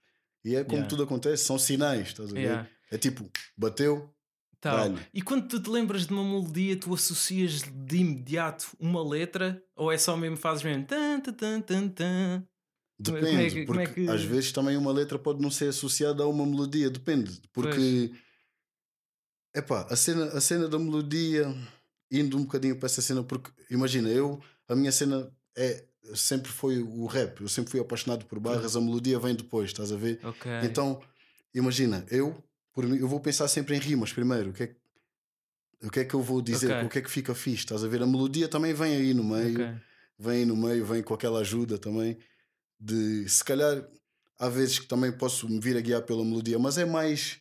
E 0.45 0.55
é 0.57 0.63
como 0.65 0.77
Yeah. 0.77 0.89
tudo 0.89 1.03
acontece, 1.03 1.45
são 1.45 1.59
sinais, 1.59 2.09
estás 2.09 2.31
a 2.31 2.35
ver? 2.35 2.41
Yeah. 2.41 2.69
É 2.91 2.99
tipo, 2.99 3.31
bateu, 3.57 4.13
Tal. 4.61 4.95
E 5.15 5.23
quando 5.23 5.49
tu 5.49 5.59
te 5.59 5.71
lembras 5.71 6.07
de 6.07 6.13
uma 6.13 6.23
melodia, 6.23 6.77
tu 6.79 6.93
associas 6.93 7.63
de 7.63 7.97
imediato 7.97 8.67
uma 8.79 9.03
letra 9.03 9.63
ou 9.75 9.91
é 9.91 9.97
só 9.97 10.15
mesmo 10.19 10.37
fazes 10.37 10.63
mesmo 10.63 10.85
tan, 10.85 11.19
tan, 11.21 11.33
tan, 11.33 11.61
tan, 11.63 11.89
tan? 11.89 12.45
Como 13.03 13.17
é- 13.17 13.21
Depende, 13.23 13.31
como 13.31 13.41
é 13.41 13.49
que- 13.51 13.67
como 13.67 13.79
porque 13.87 14.01
é 14.03 14.05
que- 14.07 14.11
às 14.13 14.23
vezes 14.23 14.53
também 14.53 14.77
uma 14.77 14.93
letra 14.93 15.19
pode 15.19 15.41
não 15.41 15.51
ser 15.51 15.69
associada 15.71 16.23
a 16.23 16.27
uma 16.27 16.45
melodia, 16.45 16.91
depende. 16.91 17.41
Porque, 17.55 18.13
epá, 19.55 19.87
a 19.89 19.97
cena, 19.97 20.27
a 20.27 20.41
cena 20.43 20.69
da 20.69 20.79
melodia, 20.79 21.47
indo 22.11 22.37
um 22.37 22.43
bocadinho 22.43 22.77
para 22.77 22.85
essa 22.87 23.01
cena, 23.01 23.23
porque 23.25 23.51
imagina, 23.71 24.11
eu, 24.11 24.39
a 24.69 24.75
minha 24.77 24.93
cena 24.93 25.33
é 25.57 25.87
sempre 26.14 26.50
foi 26.50 26.79
o 26.81 27.06
rap, 27.06 27.41
eu 27.41 27.49
sempre 27.49 27.70
fui 27.70 27.81
apaixonado 27.81 28.26
por 28.26 28.38
barras, 28.41 28.76
a 28.76 28.81
melodia 28.81 29.19
vem 29.19 29.35
depois, 29.35 29.70
estás 29.70 29.93
a 29.93 29.97
ver? 29.97 30.20
Ok. 30.23 30.47
Então, 30.61 31.00
imagina, 31.55 32.05
eu, 32.11 32.43
por 32.73 32.87
mim, 32.87 32.99
eu 32.99 33.08
vou 33.08 33.20
pensar 33.20 33.49
sempre 33.49 33.76
em 33.76 33.81
rimas 33.81 34.12
primeiro, 34.12 34.50
o 34.50 34.52
que 34.52 34.64
é 34.64 34.67
que, 34.69 34.76
o 35.82 35.91
que, 35.91 36.00
é 36.00 36.05
que 36.05 36.14
eu 36.14 36.23
vou 36.23 36.43
dizer, 36.43 36.70
Ok. 36.70 36.85
o 36.85 36.88
que 36.88 36.99
é 36.99 37.02
que 37.02 37.11
fica 37.11 37.35
fixe, 37.35 37.64
estás 37.64 37.82
a 37.85 37.88
ver? 37.88 38.02
A 38.02 38.06
melodia 38.06 38.49
também 38.49 38.75
vem 38.75 38.97
aí 38.97 39.14
no 39.14 39.25
meio 39.25 39.56
Ok. 39.56 39.81
vem 40.19 40.44
no 40.44 40.55
meio, 40.56 40.85
vem 40.85 41.02
com 41.02 41.14
aquela 41.14 41.41
ajuda 41.41 41.79
também 41.79 42.19
de 42.81 43.29
se 43.29 43.44
calhar 43.44 43.88
há 44.38 44.49
vezes 44.49 44.79
que 44.81 44.87
também 44.88 45.12
posso 45.12 45.49
me 45.49 45.61
vir 45.61 45.76
a 45.76 45.81
guiar 45.82 46.02
pela 46.02 46.25
melodia, 46.25 46.58
mas 46.58 46.79
é 46.79 46.85
mais 46.85 47.41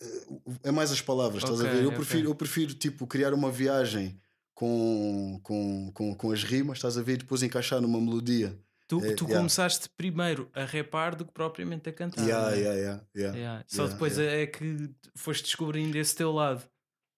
eh, 0.00 0.26
é 0.64 0.70
mais 0.72 0.92
as 0.92 1.00
palavras, 1.02 1.42
estás 1.44 1.60
a 1.62 1.64
Ok, 1.64 1.66
ver? 1.66 1.84
Eu 1.84 1.92
prefiro, 1.92 2.28
eu 2.30 2.34
prefiro 2.34 2.74
tipo 2.74 3.06
criar 3.06 3.34
uma 3.34 3.50
viagem 3.52 4.20
com, 4.60 5.40
com, 5.42 5.90
com, 5.94 6.14
com 6.14 6.32
as 6.32 6.44
rimas, 6.44 6.76
estás 6.76 6.98
a 6.98 7.02
ver? 7.02 7.14
E 7.14 7.16
depois 7.18 7.42
encaixar 7.42 7.80
numa 7.80 7.98
melodia. 7.98 8.54
Tu, 8.86 8.98
É, 9.02 9.14
tu 9.14 9.24
yeah. 9.24 9.38
começaste 9.38 9.88
primeiro 9.96 10.50
a 10.52 10.66
rapar 10.66 11.16
do 11.16 11.24
que 11.24 11.32
propriamente 11.32 11.88
a 11.88 11.92
cantar. 11.94 12.22
Yeah, 12.22 12.54
é? 12.54 13.00
yeah. 13.16 13.64
Só 13.66 13.86
depois 13.86 14.18
é 14.18 14.46
que 14.46 14.90
foste 15.14 15.44
descobrindo 15.44 15.96
esse 15.96 16.14
teu 16.14 16.30
lado 16.30 16.62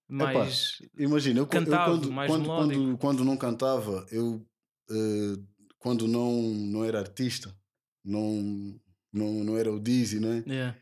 mais. 0.08 0.78
Imagina, 0.96 1.40
eu, 1.40 1.42
eu 1.42 1.46
Cantado, 1.48 1.98
quando, 1.98 2.12
mais 2.12 2.30
quando, 2.30 2.46
quando, 2.46 2.98
quando 2.98 3.24
não 3.24 3.36
cantava, 3.36 4.06
eu 4.12 4.46
eh, 4.88 5.36
quando 5.80 6.06
não, 6.06 6.30
não 6.42 6.84
era 6.84 7.00
artista, 7.00 7.52
não, 8.04 8.80
não, 9.12 9.42
não 9.42 9.58
era 9.58 9.72
o 9.72 9.80
Dizzy, 9.80 10.20
né? 10.20 10.44
Yeah. 10.46 10.78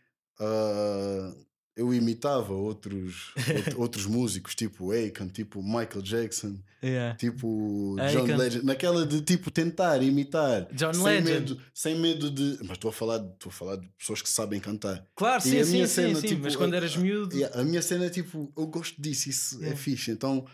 Eu 1.77 1.95
imitava 1.95 2.53
outros, 2.53 3.33
out- 3.49 3.77
outros 3.79 4.05
músicos, 4.05 4.55
tipo 4.55 4.91
Akon, 4.93 5.29
tipo 5.29 5.63
Michael 5.63 6.03
Jackson, 6.03 6.59
Yeah. 6.83 7.15
tipo 7.17 7.97
John. 8.13 8.37
Legend, 8.37 8.65
naquela 8.67 9.07
de 9.07 9.21
tipo 9.23 9.51
tentar 9.51 10.03
imitar, 10.03 10.67
John 10.75 10.93
sem 10.93 11.03
Legend. 11.05 11.31
medo, 11.31 11.61
sem 11.73 11.99
medo 11.99 12.31
de. 12.31 12.59
Mas 12.63 12.73
estou 12.73 12.89
a 12.89 12.93
falar, 12.93 13.17
estou 13.33 13.49
a 13.51 13.53
falar 13.53 13.77
de 13.77 13.87
pessoas 13.99 14.21
que 14.21 14.29
sabem 14.29 14.59
cantar. 14.61 15.07
Claro, 15.15 15.41
E 15.47 15.51
sim, 15.51 15.59
a 15.59 15.65
sim, 15.65 15.71
sim, 15.73 15.87
cena, 15.87 16.21
sim. 16.21 16.27
tipo, 16.27 16.43
mas 16.43 16.57
quando 16.57 16.75
a- 16.75 16.77
eras 16.79 16.97
miúdo. 16.97 17.37
E 17.37 17.45
a 17.45 17.63
minha 17.63 17.81
cena 17.83 18.07
é 18.07 18.11
tipo, 18.11 18.53
eu 18.57 18.67
gosto 18.67 19.01
disso, 19.01 19.29
isso 19.31 19.57
é 19.59 19.61
Yeah. 19.61 19.77
fixe. 19.81 20.11
Então 20.11 20.45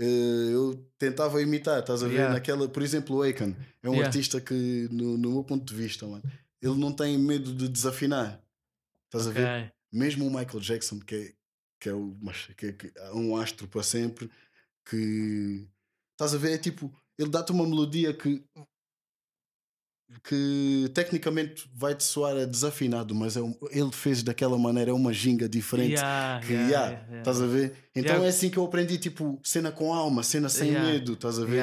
eh, 0.00 0.50
eu 0.52 0.74
tentava 0.98 1.40
imitar, 1.42 1.80
estás 1.80 2.02
a 2.02 2.06
ver? 2.08 2.14
Yeah. 2.14 2.34
Naquela, 2.34 2.68
por 2.68 2.82
exemplo, 2.82 3.16
o 3.16 3.22
Akon 3.22 3.54
é 3.82 3.88
um 3.90 4.00
artista 4.00 4.40
que, 4.40 4.88
no, 4.92 5.16
no 5.18 5.30
meu 5.32 5.44
ponto 5.44 5.64
de 5.64 5.74
vista, 5.80 6.06
mano, 6.06 6.22
ele 6.62 6.74
não 6.76 6.92
tem 6.92 7.16
medo 7.18 7.52
de 7.54 7.68
desafinar. 7.68 8.40
Estás 9.06 9.26
a 9.26 9.30
ver? 9.30 9.72
Mesmo 9.92 10.26
o 10.26 10.30
Michael 10.30 10.60
Jackson, 10.60 10.98
que 11.00 11.14
é, 11.14 11.32
que 11.80 11.88
é, 11.88 11.94
o, 11.94 12.16
é, 12.28 12.72
que 12.72 12.92
é 12.94 13.12
um 13.12 13.36
astro 13.36 13.66
para 13.68 13.82
sempre, 13.82 14.30
que 14.84 15.66
estás 16.12 16.34
a 16.34 16.38
ver, 16.38 16.52
é 16.52 16.58
tipo, 16.58 16.92
ele 17.18 17.30
dá-te 17.30 17.52
uma 17.52 17.66
melodia 17.66 18.12
que 18.12 18.44
que 20.24 20.90
tecnicamente 20.94 21.68
vai-te 21.74 22.02
soar 22.02 22.36
a 22.36 22.44
desafinado, 22.44 23.14
mas 23.14 23.36
é 23.36 23.42
um- 23.42 23.54
ele 23.70 23.92
fez 23.92 24.22
daquela 24.22 24.58
maneira, 24.58 24.90
é 24.90 24.94
uma 24.94 25.12
ginga 25.12 25.48
diferente. 25.48 25.92
Yeah, 25.94 26.46
que, 26.46 26.52
yeah, 26.52 26.68
yeah, 26.70 27.06
yeah. 27.06 27.18
Estás 27.18 27.40
a 27.42 27.46
ver? 27.46 27.74
Então 27.94 28.16
é 28.24 28.28
assim 28.28 28.48
que 28.50 28.58
eu 28.58 28.64
aprendi, 28.64 28.98
tipo, 28.98 29.38
cena 29.42 29.70
com 29.70 29.92
alma, 29.92 30.22
cena 30.22 30.48
sem 30.48 30.72
medo, 30.92 31.12
estás 31.14 31.38
a 31.38 31.44
ver? 31.44 31.58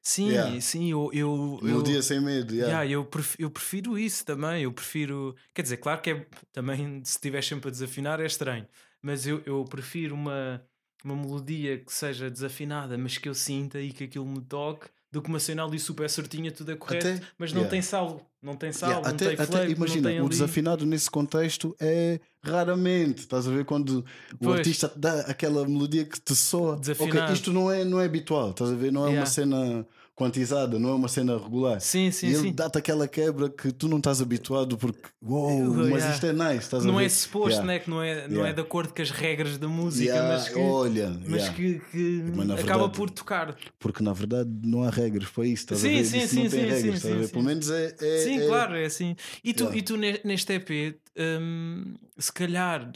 Sim, 0.00 0.60
sim, 0.60 0.90
eu, 0.90 1.10
eu, 1.12 1.58
Melodia 1.62 2.02
sem 2.02 2.20
medo, 2.20 2.54
yeah. 2.54 2.86
Eu, 2.86 3.04
pref- 3.04 3.36
eu 3.38 3.50
prefiro 3.50 3.98
isso 3.98 4.24
também. 4.24 4.62
Eu 4.62 4.72
prefiro. 4.72 5.34
Quer 5.54 5.62
dizer, 5.62 5.76
claro 5.76 6.00
que 6.00 6.10
é 6.10 6.26
também 6.52 7.02
se 7.04 7.12
estiver 7.12 7.42
sempre 7.42 7.68
a 7.68 7.70
desafinar 7.70 8.20
é 8.20 8.26
estranho, 8.26 8.66
mas 9.02 9.26
eu, 9.26 9.42
eu 9.44 9.64
prefiro 9.64 10.14
uma, 10.14 10.62
uma 11.04 11.16
melodia 11.16 11.78
que 11.78 11.92
seja 11.92 12.30
desafinada, 12.30 12.96
mas 12.96 13.18
que 13.18 13.28
eu 13.28 13.34
sinta 13.34 13.80
e 13.80 13.92
que 13.92 14.04
aquilo 14.04 14.26
me 14.26 14.40
toque, 14.40 14.88
do 15.12 15.20
que 15.20 15.28
uma 15.28 15.38
cena 15.38 15.62
ali 15.62 15.78
super 15.78 16.08
certinha, 16.08 16.50
tudo 16.50 16.72
é 16.72 16.76
correto, 16.76 17.06
Até- 17.06 17.20
mas 17.38 17.52
não 17.52 17.58
yeah. 17.60 17.70
tem 17.70 17.82
salvo. 17.82 18.26
Não 18.42 18.56
tem 18.56 18.72
sal, 18.72 18.88
Yeah, 18.90 19.08
não 19.08 19.14
até, 19.14 19.24
tem 19.26 19.34
até 19.34 19.46
flake, 19.46 19.72
imagina, 19.72 20.00
não 20.02 20.10
tem 20.10 20.18
o 20.20 20.22
ali... 20.22 20.28
desafinado 20.30 20.84
nesse 20.86 21.08
contexto 21.08 21.76
é 21.78 22.18
raramente. 22.42 23.20
Estás 23.20 23.46
a 23.46 23.50
ver 23.52 23.64
quando 23.64 23.98
o 24.00 24.04
Pois. 24.40 24.58
artista 24.58 24.88
te 24.88 24.98
dá 24.98 25.20
aquela 25.20 25.64
melodia 25.68 26.04
que 26.04 26.18
te 26.20 26.34
soa. 26.34 26.76
Desafinado. 26.76 27.18
Ok, 27.24 27.34
isto 27.34 27.52
não 27.52 27.70
é, 27.70 27.84
não 27.84 28.00
é 28.00 28.04
habitual, 28.06 28.50
estás 28.50 28.70
a 28.72 28.74
ver? 28.74 28.90
Não 28.90 29.02
é 29.06 29.10
Yeah. 29.10 29.20
uma 29.20 29.26
cena 29.26 29.86
quantizada, 30.14 30.78
não 30.78 30.90
é 30.90 30.94
uma 30.94 31.08
cena 31.08 31.36
regular. 31.38 31.80
Sim, 31.80 32.10
sim, 32.10 32.26
e 32.26 32.30
ele 32.34 32.38
sim. 32.48 32.52
dá-te 32.54 32.78
aquela 32.78 33.08
quebra 33.08 33.48
que 33.48 33.72
tu 33.72 33.88
não 33.88 33.96
estás 33.98 34.20
habituado 34.20 34.76
porque, 34.76 35.00
uou, 35.22 35.64
mas 35.74 35.88
Yeah. 35.88 36.12
isto 36.14 36.26
é 36.26 36.32
nice, 36.32 36.58
estás 36.64 36.84
a 36.84 36.86
Não 36.86 36.96
ver? 36.96 37.06
é 37.06 37.08
suposto, 37.08 37.48
Yeah. 37.50 37.66
né? 37.66 37.78
Que 37.78 37.90
não 37.90 38.02
é, 38.02 38.28
não 38.28 38.34
é 38.36 38.48
Yeah. 38.48 38.52
de 38.52 38.60
acordo 38.60 38.94
com 38.94 39.02
as 39.02 39.10
regras 39.10 39.56
da 39.58 39.68
música, 39.68 40.04
Yeah, 40.12 40.28
mas 40.28 40.48
que, 40.48 40.58
Olha, 40.58 41.10
mas 41.26 41.48
que, 41.48 41.80
que 41.90 42.22
Mas 42.36 42.50
acaba 42.50 42.78
verdade- 42.80 42.96
por 42.96 43.10
tocar. 43.10 43.56
porque 43.78 44.02
na 44.02 44.12
verdade 44.12 44.50
não 44.64 44.82
há 44.82 44.90
regras 44.90 45.28
para 45.30 45.44
isso, 45.46 45.62
estás 45.64 45.80
Sim, 45.80 45.88
a 45.88 45.90
ver? 45.92 46.04
sim, 46.04 46.18
Isso 46.18 46.34
não 46.36 46.42
sim, 46.44 46.50
tem 46.50 46.60
sim, 46.60 46.66
regras, 46.66 46.80
sim, 46.82 46.88
estás 46.90 47.04
a 47.04 47.08
sim, 47.08 47.18
ver? 47.20 47.26
sim. 47.26 47.32
Pelo 47.32 47.44
menos 47.44 47.70
é. 47.70 47.96
é- 48.00 48.18
Sim, 48.18 48.38
é- 48.40 48.46
claro, 48.46 48.76
é 48.76 48.84
assim. 48.84 49.16
E 49.42 49.54
tu, 49.54 49.74
e 49.74 49.82
tu 49.82 49.96
ne- 49.96 50.20
neste 50.24 50.52
EP, 50.52 50.94
hum, 51.18 51.94
se 52.18 52.32
calhar 52.32 52.92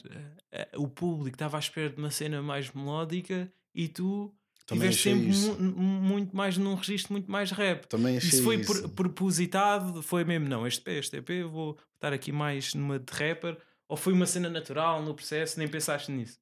eh, 0.53 0.69
o 0.77 0.87
público 0.89 1.35
estava 1.35 1.57
à 1.57 1.61
espera 1.61 1.91
de 1.91 1.97
uma 1.99 2.11
cena 2.11 2.43
mais 2.43 2.71
melódica 2.73 3.51
e 3.75 3.89
tu 3.89 4.33
Também 4.67 4.91
tiveste 4.91 5.03
sempre 5.33 5.63
mu- 5.63 5.81
muito 5.81 6.37
mais 6.37 6.59
num 6.59 6.75
registro 6.75 7.13
muito 7.13 7.31
mais 7.31 7.51
rap. 7.53 7.87
Também 7.87 8.17
achei 8.17 8.29
Isso 8.31 8.43
foi 8.43 8.57
isso. 8.57 8.81
pro- 8.81 8.89
propositado? 8.91 10.03
Foi 10.03 10.25
mesmo, 10.25 10.49
não, 10.49 10.67
este 10.67 10.91
este 10.91 11.17
EP, 11.19 11.31
eu 11.31 11.49
vou 11.51 11.79
estar 11.95 12.13
aqui 12.13 12.33
mais 12.33 12.75
numa 12.75 12.99
de 12.99 13.13
rapper? 13.13 13.57
Ou 13.89 13.97
foi 13.97 14.13
uma 14.13 14.27
cena 14.27 14.49
natural 14.51 15.03
no 15.03 15.15
processo, 15.15 15.59
nem 15.59 15.69
pensaste 15.69 16.11
nisso? 16.11 16.39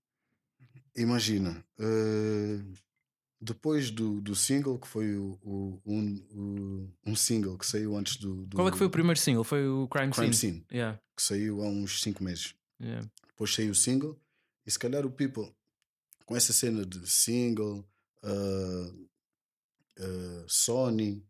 Imagina, 0.96 1.64
eh, 1.78 2.60
depois 3.40 3.90
do, 3.90 4.20
do 4.20 4.34
single, 4.34 4.78
que 4.78 4.86
foi 4.88 5.16
o, 5.16 5.38
o- 5.42 5.80
um, 5.84 6.16
o- 6.32 7.10
um 7.10 7.16
single 7.16 7.58
que 7.58 7.66
saiu 7.66 7.96
antes 7.96 8.16
do, 8.16 8.46
do 8.46 8.56
Qual 8.56 8.68
é 8.68 8.70
que 8.70 8.78
foi 8.78 8.86
o 8.86 8.90
primeiro 8.90 9.18
single? 9.18 9.44
Foi 9.44 9.66
o 9.68 9.88
Crime, 9.88 10.12
Crime 10.12 10.32
Scene? 10.32 10.54
Scene, 10.54 10.66
Yeah, 10.72 10.98
que 11.16 11.22
saiu 11.22 11.62
há 11.62 11.68
uns 11.68 12.00
5 12.00 12.22
meses. 12.22 12.54
yeah. 12.80 13.06
Depois 13.28 13.52
saiu 13.52 13.72
o 13.72 13.74
single, 13.74 14.18
e 14.64 14.70
se 14.70 14.78
calhar 14.78 15.04
o 15.04 15.10
People, 15.10 15.52
com 16.24 16.36
essa 16.36 16.52
cena 16.52 16.86
de 16.86 17.06
single, 17.10 17.84
ah, 18.24 18.90
Sony, 20.48 21.24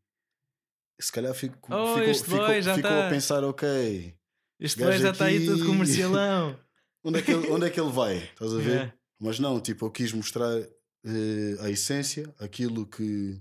se 1.00 1.12
calhar 1.12 1.34
fico, 1.34 1.58
Oh, 1.72 1.96
ficou, 1.98 2.14
ficou, 2.14 2.62
ficou 2.74 2.82
tá. 2.82 3.06
a 3.06 3.10
pensar, 3.10 3.44
ok, 3.44 4.14
Este 4.60 4.78
gajo 4.80 4.98
já 5.02 5.10
está 5.10 5.26
aí 5.26 5.44
todo 5.44 5.66
comercialão. 5.66 6.58
onde 7.04 7.18
é 7.18 7.22
que 7.22 7.32
ele, 7.32 7.48
onde 7.50 7.66
é 7.66 7.70
que 7.70 7.80
ele 7.80 7.90
vai? 7.92 8.16
Estás 8.18 8.52
a 8.54 8.58
ver? 8.58 8.70
Yeah. 8.70 8.94
Mas 9.20 9.38
não, 9.38 9.60
tipo, 9.60 9.86
eu 9.86 9.90
quis 9.90 10.12
mostrar 10.12 10.50
eh, 10.60 11.56
a 11.60 11.70
essência, 11.70 12.32
aquilo 12.38 12.86
que. 12.86 13.40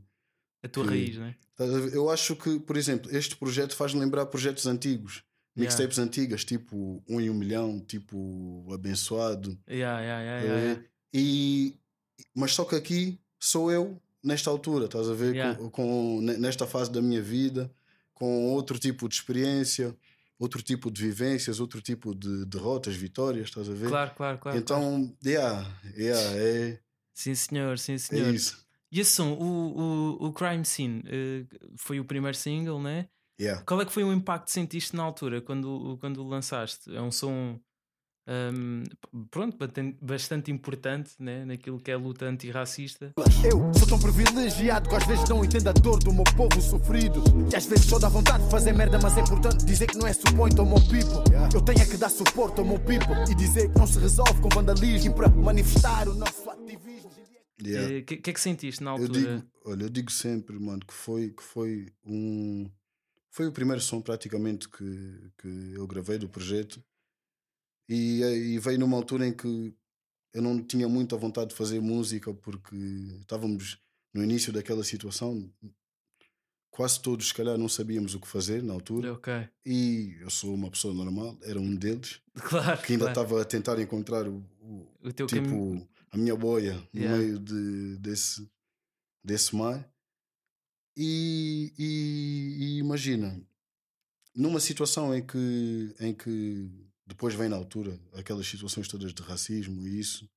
A 0.63 0.67
tua 0.67 0.83
Que- 0.83 0.89
raiz, 0.89 1.17
a 1.19 1.24
ver? 1.25 1.38
Eu 1.93 2.10
acho 2.10 2.36
que, 2.36 2.60
por 2.60 2.75
exemplo, 2.75 3.15
este 3.15 3.36
projeto 3.36 3.75
faz 3.75 3.93
lembrar 3.93 4.25
projetos 4.25 4.65
antigos, 4.65 5.24
Yeah. 5.55 5.69
mixtapes 5.72 6.00
antigas, 6.00 6.43
tipo 6.43 7.03
Um 7.07 7.22
em 7.22 7.29
Um 7.29 7.36
Milhão, 7.36 7.79
tipo 7.79 8.67
Abençoado. 8.74 9.51
Yeah, 9.69 10.01
yeah, 10.01 10.22
yeah, 10.24 10.43
yeah, 10.45 10.62
yeah. 10.63 10.83
E, 11.13 11.77
mas 12.36 12.53
só 12.53 12.65
que 12.65 12.75
aqui 12.75 13.19
sou 13.45 13.71
eu 13.71 14.01
nesta 14.23 14.50
altura, 14.50 14.85
estás 14.85 15.09
a 15.09 15.13
ver? 15.13 15.35
Yeah. 15.35 15.57
Com, 15.59 15.69
com- 15.69 16.21
ne- 16.21 16.38
nesta 16.38 16.65
fase 16.65 16.91
da 16.91 17.01
minha 17.01 17.21
vida, 17.21 17.71
com 18.13 18.47
outro 18.53 18.79
tipo 18.79 19.07
de 19.09 19.15
experiência, 19.15 19.95
outro 20.39 20.62
tipo 20.62 20.89
de 20.89 21.01
vivências, 21.03 21.59
outro 21.59 21.81
tipo 21.81 22.15
de 22.15 22.45
derrotas, 22.45 22.95
vitórias, 22.95 23.50
estás 23.50 23.69
a 23.69 23.73
ver? 23.73 23.89
Claro, 23.89 24.12
claro, 24.15 24.38
claro. 24.38 24.39
claro. 24.39 24.57
então, 24.57 25.13
yeah, 25.25 25.69
yeah, 25.97 26.21
é, 26.38 26.79
Sim, 27.13 27.35
senhor, 27.35 27.77
sim, 27.77 27.93
é 27.93 27.97
senhor. 27.97 28.33
isso. 28.33 28.63
E 28.91 29.00
esse 29.00 29.12
som, 29.12 29.33
o, 29.33 30.17
o, 30.21 30.27
o 30.27 30.33
Crime 30.33 30.63
Scene, 30.63 31.03
eh, 31.05 31.45
foi 31.77 32.00
o 32.00 32.05
primeiro 32.05 32.38
single, 32.38 32.79
né? 32.81 33.07
Yeah. 33.39 33.63
Qual 33.65 33.81
é 33.81 33.85
que 33.85 33.91
foi 33.91 34.03
o 34.03 34.13
impacto 34.13 34.45
que 34.45 34.51
sentiste 34.51 34.95
na 34.95 35.03
altura 35.03 35.41
quando, 35.41 35.97
quando 36.00 36.23
o 36.23 36.27
lançaste? 36.27 36.95
É 36.95 37.01
um 37.01 37.12
som 37.12 37.59
hum, 38.27 38.84
pronto, 39.30 39.58
bastante 40.01 40.51
importante 40.51 41.12
né? 41.20 41.46
naquilo 41.46 41.80
que 41.80 41.92
é 41.92 41.94
a 41.94 41.98
luta 41.98 42.25
antirracista. 42.25 43.13
Eu 43.44 43.72
sou 43.77 43.88
tão 43.88 44.00
privilegiado 44.00 44.89
que 44.89 44.96
às 44.96 45.06
vezes 45.06 45.27
não 45.30 45.44
entendo 45.44 45.68
a 45.68 45.74
dor 45.74 46.00
do 46.00 46.13
meu 46.13 46.24
povo 46.36 46.62
sofrido. 46.62 47.24
E 47.51 47.56
às 47.56 47.65
vezes 47.65 47.86
só 47.86 48.00
dá 48.00 48.10
vontade 48.10 48.44
de 48.44 48.50
fazer 48.51 48.74
merda, 48.74 49.00
mas 49.01 49.18
é 49.18 49.22
importante 49.22 49.65
dizer 49.65 49.88
que 49.88 49.98
não 49.98 50.08
é 50.08 50.13
suposto 50.13 50.62
ao 50.62 50.65
meu 50.68 50.80
people. 50.82 51.24
Eu 51.53 51.62
tenho 51.62 51.80
é 51.82 51.86
que 51.86 51.98
dar 51.98 52.10
suporte 52.10 52.60
ao 52.60 52.65
meu 52.65 52.80
people 52.80 53.15
e 53.30 53.36
dizer 53.36 53.72
que 53.72 53.77
não 53.77 53.88
se 53.88 54.00
resolve 54.00 54.42
com 54.42 54.50
vandalismo 54.50 55.12
e 55.12 55.13
para 55.15 55.30
manifestar 55.30 56.08
o 56.08 56.15
nosso 56.15 56.50
ativismo. 56.50 57.12
O 57.62 57.65
Yeah. 57.65 58.01
que, 58.01 58.18
que 58.18 58.30
é 58.30 58.34
que 58.34 58.42
sentiste 58.42 58.84
na 58.84 58.92
Eu 58.92 59.03
altura? 59.03 59.38
digo, 59.38 59.48
olha, 59.63 59.84
eu 59.84 59.89
digo 59.89 60.12
sempre, 60.12 60.60
mano, 60.60 60.82
que 60.86 60.94
foi, 60.94 61.30
que 61.30 61.44
foi 61.44 61.94
um. 62.03 62.70
Foi 63.30 63.48
o 63.48 63.51
primeiro 63.53 63.80
som 63.82 64.01
praticamente 64.01 64.68
que, 64.68 65.32
que 65.38 65.74
eu 65.75 65.88
gravei 65.88 66.18
do 66.18 66.27
projeto. 66.27 66.84
E, 67.90 68.24
eh, 68.24 68.38
e 68.38 68.60
veio 68.60 68.80
numa 68.80 68.98
altura 68.98 69.28
em 69.28 69.34
que 69.34 69.74
eu 70.34 70.42
não 70.42 70.62
tinha 70.63 70.88
muita 70.88 71.16
vontade 71.18 71.50
de 71.50 71.56
fazer 71.56 71.80
música 71.82 72.34
porque 72.34 72.75
estávamos 73.22 73.78
no 74.13 74.24
início 74.24 74.52
daquela 74.54 74.84
situação. 74.84 75.52
Quase 76.72 77.00
todos, 77.02 77.28
se 77.28 77.34
calhar, 77.36 77.56
não 77.58 77.70
sabíamos 77.70 78.16
o 78.16 78.20
que 78.20 78.28
fazer 78.28 78.63
na 78.63 78.74
altura. 78.74 79.13
Ok, 79.13 79.32
E 79.63 80.18
eu 80.22 80.30
sou 80.32 80.56
uma 80.56 80.72
pessoa 80.72 80.92
normal, 80.94 81.38
era 81.44 81.60
um 81.60 81.75
deles, 81.75 82.20
claro. 82.34 82.82
que 82.82 82.94
ainda 82.94 83.06
claro. 83.06 83.22
estava 83.22 83.42
a 83.42 83.46
tentar 83.46 83.80
encontrar 83.80 84.28
o, 84.28 84.38
o- 84.60 84.92
O 85.04 85.12
tipo 85.12 85.28
caminho. 85.30 85.88
a 86.12 86.18
minha 86.18 86.36
boia 86.36 86.74
no 86.92 87.00
Yeah. 87.00 87.18
meio 87.18 87.38
de, 87.40 87.98
desse, 88.00 88.50
desse 89.24 89.56
mar. 89.56 89.88
E, 90.98 91.72
e- 91.78 92.58
e 92.60 92.78
imagina, 92.80 93.40
numa 94.36 94.60
situação 94.60 95.13
em 95.16 95.24
que, 95.25 95.96
em 96.00 96.13
que 96.13 96.70
depois 97.13 97.34
vem 97.36 97.48
na 97.48 97.55
altura 97.55 98.00
aquelas 98.13 98.48
situações 98.48 98.88
todas 98.88 99.13
de 99.13 99.22
racismo 99.22 99.88
e 99.88 100.00
isso, 100.00 100.27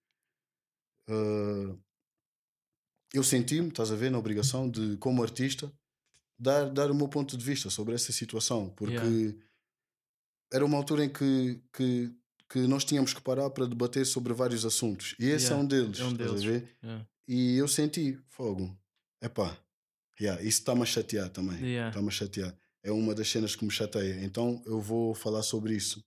ah, 1.08 1.76
eu 3.14 3.22
senti-me, 3.24 3.68
estás 3.68 3.90
a 3.90 3.96
ver, 3.96 4.10
na 4.10 4.18
obrigação 4.18 4.68
de, 4.70 4.96
como 4.98 5.22
artista, 5.22 5.72
dar, 6.38 6.70
dar 6.70 6.90
o 6.90 6.94
meu 6.94 7.08
ponto 7.08 7.36
de 7.36 7.44
vista 7.44 7.70
sobre 7.70 7.94
essa 7.94 8.12
situação, 8.12 8.68
porque 8.70 8.92
Yeah. 8.94 9.38
era 10.52 10.64
uma 10.66 10.76
altura 10.76 11.04
em 11.04 11.08
que, 11.08 11.60
que, 11.72 12.12
que 12.50 12.58
nós 12.66 12.84
tínhamos 12.84 13.14
que 13.14 13.20
parar 13.22 13.48
para 13.50 13.66
debater 13.66 14.04
sobre 14.04 14.32
vários 14.34 14.64
assuntos, 14.64 15.14
e 15.18 15.26
esse 15.26 15.46
Yeah, 15.46 15.56
é 15.56 15.64
um 15.64 15.66
deles, 15.66 15.98
é 16.00 16.04
um 16.04 16.12
estás 16.12 16.30
deles. 16.30 16.44
a 16.44 16.46
ver? 16.50 16.76
Yeah. 16.82 17.08
E 17.28 17.56
eu 17.56 17.66
senti, 17.68 18.18
fogo, 18.28 18.78
epá, 19.22 19.56
yeah, 20.20 20.40
isso 20.42 20.60
está-me 20.60 20.82
a 20.82 20.86
chatear 20.86 21.30
também, 21.30 21.58
está-me 21.88 22.08
a 22.08 22.12
chatear. 22.12 22.56
É 22.82 22.92
uma 22.92 23.14
das 23.14 23.28
cenas 23.28 23.56
que 23.56 23.64
me 23.64 23.70
chateia. 23.70 24.24
Então 24.24 24.62
eu 24.64 24.80
vou 24.80 25.12
falar 25.12 25.42
sobre 25.42 25.74
isso, 25.74 26.04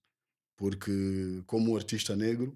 porque 0.59 1.41
como 1.47 1.73
artista 1.77 2.17
negro, 2.17 2.55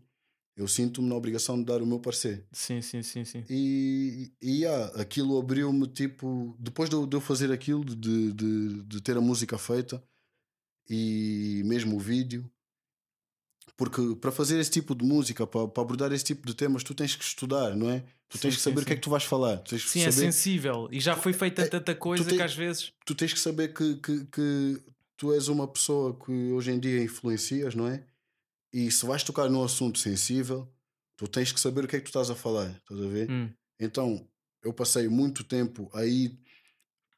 eu 0.57 0.67
sinto-me 0.67 1.07
na 1.07 1.15
obrigação 1.15 1.57
de 1.57 1.63
dar 1.63 1.81
o 1.81 1.85
meu 1.87 1.99
parecer. 2.01 2.45
Sim, 2.51 2.81
sim, 2.81 3.01
sim, 3.01 3.23
sim. 3.23 3.43
E, 3.49 4.29
e 4.41 4.59
yeah, 4.63 5.01
aquilo 5.01 5.39
abriu-me, 5.39 5.87
tipo, 5.87 6.55
depois 6.59 6.89
de 6.89 6.95
eu, 6.95 7.21
fazer 7.21 7.49
aquilo, 7.49 7.83
de, 7.85 8.33
de, 8.33 8.83
de 8.83 9.01
ter 9.01 9.15
a 9.15 9.21
música 9.21 9.57
feita 9.57 10.03
e 10.87 11.61
mesmo 11.65 11.95
o 11.95 11.99
vídeo, 11.99 12.47
porque 13.77 14.01
para 14.19 14.31
fazer 14.33 14.59
esse 14.59 14.69
tipo 14.69 14.93
de 14.93 15.05
música, 15.05 15.47
para, 15.47 15.65
para 15.67 15.81
abordar 15.81 16.11
esse 16.11 16.25
tipo 16.25 16.45
de 16.45 16.53
temas, 16.53 16.83
tu 16.83 16.93
tens 16.93 17.15
que 17.15 17.23
estudar, 17.23 17.73
não 17.75 17.89
é? 17.89 18.01
Tu 18.27 18.37
tens 18.37 18.41
Sim, 18.41 18.49
que 18.49 18.55
sim, 18.57 18.61
saber 18.69 18.81
o 18.81 18.85
que 18.85 18.93
é 18.93 18.95
que 18.95 19.01
tu 19.01 19.09
vais 19.09 19.23
falar. 19.23 19.57
Tu 19.59 19.69
tens 19.71 19.83
que 19.83 19.89
Sim, 19.89 20.01
é 20.01 20.11
saber, 20.11 20.31
sensível. 20.33 20.89
E 20.91 20.99
já 20.99 21.15
foi 21.15 21.31
feita 21.33 21.61
É, 21.61 21.65
tanta 21.65 21.95
coisa 21.95 22.25
tens- 22.25 22.35
que 22.37 22.41
às 22.43 22.53
vezes. 22.53 22.91
tu 23.05 23.15
tens 23.15 23.31
que 23.33 23.39
saber 23.39 23.73
que, 23.73 23.95
que, 23.95 24.25
que 24.25 24.81
tu 25.17 25.33
és 25.33 25.47
uma 25.47 25.67
pessoa 25.67 26.17
que 26.17 26.31
hoje 26.51 26.71
em 26.71 26.79
dia 26.79 27.01
influencias, 27.03 27.75
não 27.75 27.87
é? 27.87 28.03
E 28.71 28.89
se 28.91 29.05
vais 29.05 29.23
tocar 29.23 29.49
num 29.49 29.63
assunto 29.63 29.99
sensível, 29.99 30.67
tu 31.15 31.27
tens 31.27 31.51
que 31.51 31.59
saber 31.59 31.85
o 31.85 31.87
que 31.87 31.95
é 31.95 31.99
que 31.99 32.05
tu 32.05 32.07
estás 32.09 32.29
a 32.29 32.35
falar, 32.35 32.69
estás 32.71 33.01
a 33.01 33.07
ver? 33.07 33.29
Hum, 33.29 33.49
Então, 33.79 34.27
eu 34.63 34.73
passei 34.73 35.07
muito 35.07 35.43
tempo 35.43 35.89
aí 35.93 36.37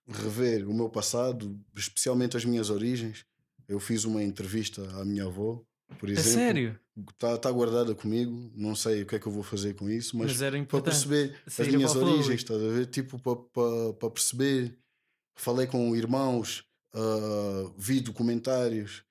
rever 0.07 0.67
o 0.69 0.73
meu 0.73 0.89
passado, 0.89 1.59
especialmente 1.75 2.37
as 2.37 2.45
minhas 2.45 2.69
origens. 2.69 3.25
Eu 3.67 3.79
fiz 3.79 4.03
uma 4.03 4.21
entrevista 4.23 4.81
à 4.99 5.05
minha 5.05 5.25
avó, 5.25 5.63
por 5.97 6.09
exemplo. 6.09 6.31
sério? 6.31 6.79
Está 7.11 7.37
tá 7.37 7.51
guardada 7.51 7.93
comigo, 7.95 8.51
não 8.55 8.75
sei 8.75 9.01
o 9.01 9.05
que 9.05 9.15
é 9.15 9.19
que 9.19 9.25
eu 9.27 9.31
vou 9.31 9.43
fazer 9.43 9.73
com 9.73 9.89
isso, 9.89 10.15
mas, 10.17 10.27
Mas, 10.27 10.41
era 10.41 10.63
para 10.65 10.81
perceber 10.81 11.35
as 11.45 11.53
sair 11.53 11.75
minhas 11.75 11.95
origens, 11.95 12.41
estás 12.41 12.61
a 12.61 12.67
ver? 12.69 12.85
Tipo, 12.87 13.19
para, 13.19 13.35
para, 13.35 13.93
para 13.93 14.09
perceber. 14.11 14.77
Falei 15.37 15.67
com 15.67 15.93
irmãos, 15.95 16.63
ah, 16.95 17.71
vi 17.77 17.99
documentários 17.99 19.03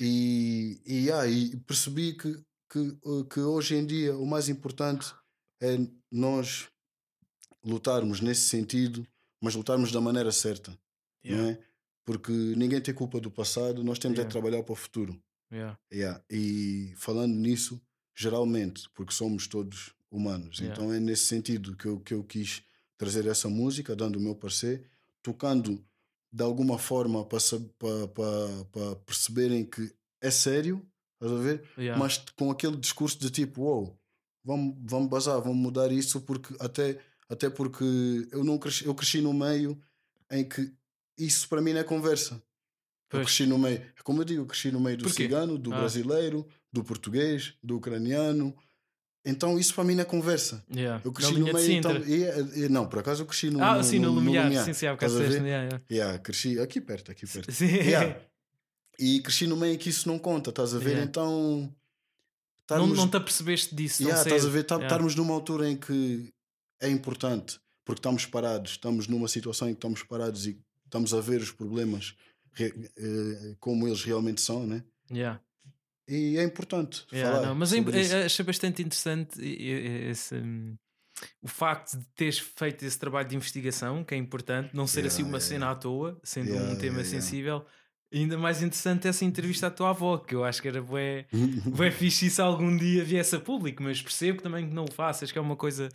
e, 0.00 0.80
e, 0.84 1.10
ah, 1.12 1.26
e 1.26 1.56
percebi 1.58 2.14
que, 2.14 2.36
que, 2.68 2.78
uh, 3.04 3.24
que 3.26 3.38
hoje 3.40 3.76
em 3.76 3.86
dia 3.86 4.16
o 4.16 4.26
mais 4.26 4.48
importante 4.48 5.14
é 5.60 5.78
nós 6.10 6.68
lutarmos 7.64 8.20
nesse 8.20 8.48
sentido, 8.48 9.06
mas 9.40 9.54
lutarmos 9.54 9.92
da 9.92 10.00
maneira 10.00 10.32
certa, 10.32 10.76
Yeah, 11.24 11.40
não 11.44 11.50
é? 11.50 11.58
Porque 12.04 12.32
ninguém 12.32 12.80
tem 12.80 12.92
culpa 12.92 13.20
do 13.20 13.30
passado, 13.30 13.84
nós 13.84 13.96
temos 14.00 14.18
é 14.18 14.22
Yeah. 14.22 14.28
que 14.28 14.32
trabalhar 14.32 14.64
para 14.64 14.72
o 14.72 14.76
futuro. 14.76 15.16
yeah. 15.52 15.78
Yeah. 15.92 16.24
E 16.28 16.92
falando 16.96 17.34
nisso, 17.34 17.80
geralmente, 18.16 18.88
porque 18.94 19.12
somos 19.14 19.46
todos 19.46 19.94
humanos, 20.10 20.58
Yeah. 20.58 20.74
então 20.74 20.92
é 20.92 20.98
nesse 20.98 21.26
sentido 21.26 21.76
que 21.76 21.86
eu, 21.86 22.00
que 22.00 22.14
eu 22.14 22.24
quis 22.24 22.62
trazer 22.98 23.26
essa 23.26 23.48
música, 23.48 23.94
dando 23.94 24.16
o 24.16 24.20
meu 24.20 24.34
parecer, 24.34 24.90
tocando 25.22 25.84
de 26.32 26.42
alguma 26.42 26.78
forma 26.78 27.24
para, 27.26 27.38
para, 27.78 28.64
para, 28.72 28.96
perceberem 29.04 29.64
que 29.64 29.92
é 30.20 30.30
sério, 30.30 30.84
estás 31.14 31.38
a 31.38 31.42
ver? 31.42 31.62
Yeah. 31.76 31.98
Mas 32.02 32.18
com 32.36 32.50
aquele 32.50 32.76
discurso 32.76 33.18
de 33.18 33.30
tipo, 33.30 33.62
wow, 33.62 33.98
vamos, 34.44 34.76
vamos 34.80 35.08
bazar, 35.08 35.40
vamos 35.40 35.58
mudar 35.58 35.92
isso, 35.92 36.20
porque 36.22 36.54
até, 36.58 36.98
até 37.28 37.50
porque 37.50 37.84
eu 38.32 38.42
não 38.44 38.58
cresci, 38.58 38.86
eu 38.86 38.94
cresci 38.94 39.20
no 39.20 39.32
meio 39.34 39.78
em 40.30 40.42
que 40.48 40.72
isso 41.18 41.48
para 41.48 41.60
mim 41.60 41.72
não 41.72 41.80
é 41.80 41.84
conversa. 41.84 42.34
Eu 42.34 43.18
Pois. 43.18 43.26
cresci 43.26 43.44
no 43.46 43.58
meio, 43.58 43.82
como 44.02 44.22
eu 44.22 44.24
digo, 44.24 44.40
eu 44.42 44.46
cresci 44.46 44.70
no 44.72 44.80
meio 44.80 44.96
do 44.96 45.04
Porquê? 45.04 45.24
cigano, 45.24 45.58
do 45.58 45.70
Ah. 45.74 45.78
brasileiro, 45.80 46.46
do 46.72 46.82
português, 46.82 47.54
do 47.62 47.76
ucraniano. 47.76 48.56
Então 49.24 49.58
isso 49.58 49.72
para 49.74 49.84
mim 49.84 49.94
não 49.94 50.02
é 50.02 50.04
conversa. 50.04 50.64
Yeah. 50.74 51.00
Eu 51.04 51.12
Na 51.12 51.16
cresci 51.16 51.32
no 51.38 51.44
meio. 51.52 51.72
Então, 51.72 51.96
e- 51.98 52.64
e- 52.64 52.68
não, 52.68 52.88
por 52.88 52.98
acaso 52.98 53.22
eu 53.22 53.26
cresci 53.26 53.50
no. 53.50 53.62
ah, 53.62 53.82
sim, 53.82 53.98
no, 54.00 54.10
Lumiar. 54.10 54.44
Lumiar. 54.46 54.64
Sim, 54.64 54.72
sim, 54.72 54.86
há 54.86 54.92
bocado 54.92 55.12
disseste, 55.12 55.42
yeah, 55.44 55.64
yeah. 55.64 55.84
Yeah, 55.90 56.18
cresci 56.18 56.58
aqui 56.58 56.80
perto, 56.80 57.10
aqui 57.12 57.26
perto. 57.26 57.52
Sim. 57.52 57.66
Yeah. 57.66 58.20
E 58.98 59.20
cresci 59.22 59.46
no 59.46 59.56
meio 59.56 59.78
que 59.78 59.88
isso 59.90 60.08
não 60.08 60.18
conta, 60.18 60.50
estás 60.50 60.74
a 60.74 60.78
ver? 60.78 60.90
Yeah. 60.90 61.04
Então. 61.04 61.60
Não, 61.60 61.74
estarmos- 62.78 62.98
não 62.98 63.08
te 63.08 63.16
apercebeste 63.16 63.74
disso. 63.74 64.02
Yeah, 64.02 64.22
estás 64.22 64.44
a 64.44 64.48
ver? 64.48 64.64
Tá-. 64.64 64.80
Estarmos 64.82 65.14
numa 65.14 65.34
altura 65.34 65.68
em 65.68 65.76
que 65.76 66.28
é 66.80 66.88
importante, 66.88 67.60
porque 67.84 68.00
estamos 68.00 68.26
parados, 68.26 68.72
estamos 68.72 69.06
numa 69.06 69.28
situação 69.28 69.68
em 69.68 69.72
que 69.72 69.78
estamos 69.78 70.02
parados 70.02 70.46
e 70.46 70.58
estamos 70.84 71.12
a 71.14 71.20
ver 71.20 71.40
os 71.40 71.50
problemas 71.52 72.14
eh, 72.58 73.54
como 73.60 73.86
eles 73.86 74.02
realmente 74.02 74.40
são, 74.40 74.66
né? 74.66 74.82
Yeah. 75.10 75.40
E 76.08 76.36
é 76.38 76.42
importante 76.44 77.06
Yeah, 77.12 77.38
falar 77.38 77.42
não, 77.48 77.54
mas 77.54 77.72
é, 77.72 77.78
isso. 77.98 78.16
é- 78.16 78.24
achei 78.24 78.44
bastante 78.44 78.82
interessante 78.82 79.38
esse, 79.42 80.34
hum, 80.36 80.76
o 81.42 81.48
facto 81.48 81.98
de 81.98 82.06
teres 82.16 82.38
feito 82.38 82.84
esse 82.84 82.98
trabalho 82.98 83.28
de 83.28 83.36
investigação, 83.36 84.04
que 84.04 84.14
é 84.14 84.18
importante, 84.18 84.74
não 84.74 84.86
ser 84.86 85.00
Yeah, 85.00 85.06
assim 85.06 85.22
uma 85.22 85.38
yeah, 85.38 85.40
cena 85.40 85.70
à 85.70 85.74
toa, 85.74 86.18
sendo 86.24 86.56
um 86.56 86.76
tema 86.76 87.04
sensível. 87.04 87.66
Ainda 88.12 88.38
mais 88.38 88.62
interessante 88.62 89.08
essa 89.08 89.24
entrevista 89.24 89.66
à 89.68 89.70
tua 89.70 89.90
avó, 89.90 90.18
que 90.18 90.34
eu 90.34 90.44
acho 90.44 90.62
que 90.62 90.68
era 90.68 90.82
bué, 90.82 91.26
bué 91.70 91.90
fixe 91.90 92.30
se 92.30 92.40
algum 92.42 92.76
dia 92.76 93.04
viesse 93.04 93.36
a 93.36 93.40
público, 93.40 93.82
mas 93.82 94.00
percebo 94.02 94.42
também 94.42 94.68
que 94.68 94.74
não 94.74 94.84
o 94.84 94.92
faças, 94.92 95.32
que 95.32 95.38
é 95.38 95.40
uma 95.42 95.56
coisa 95.56 95.88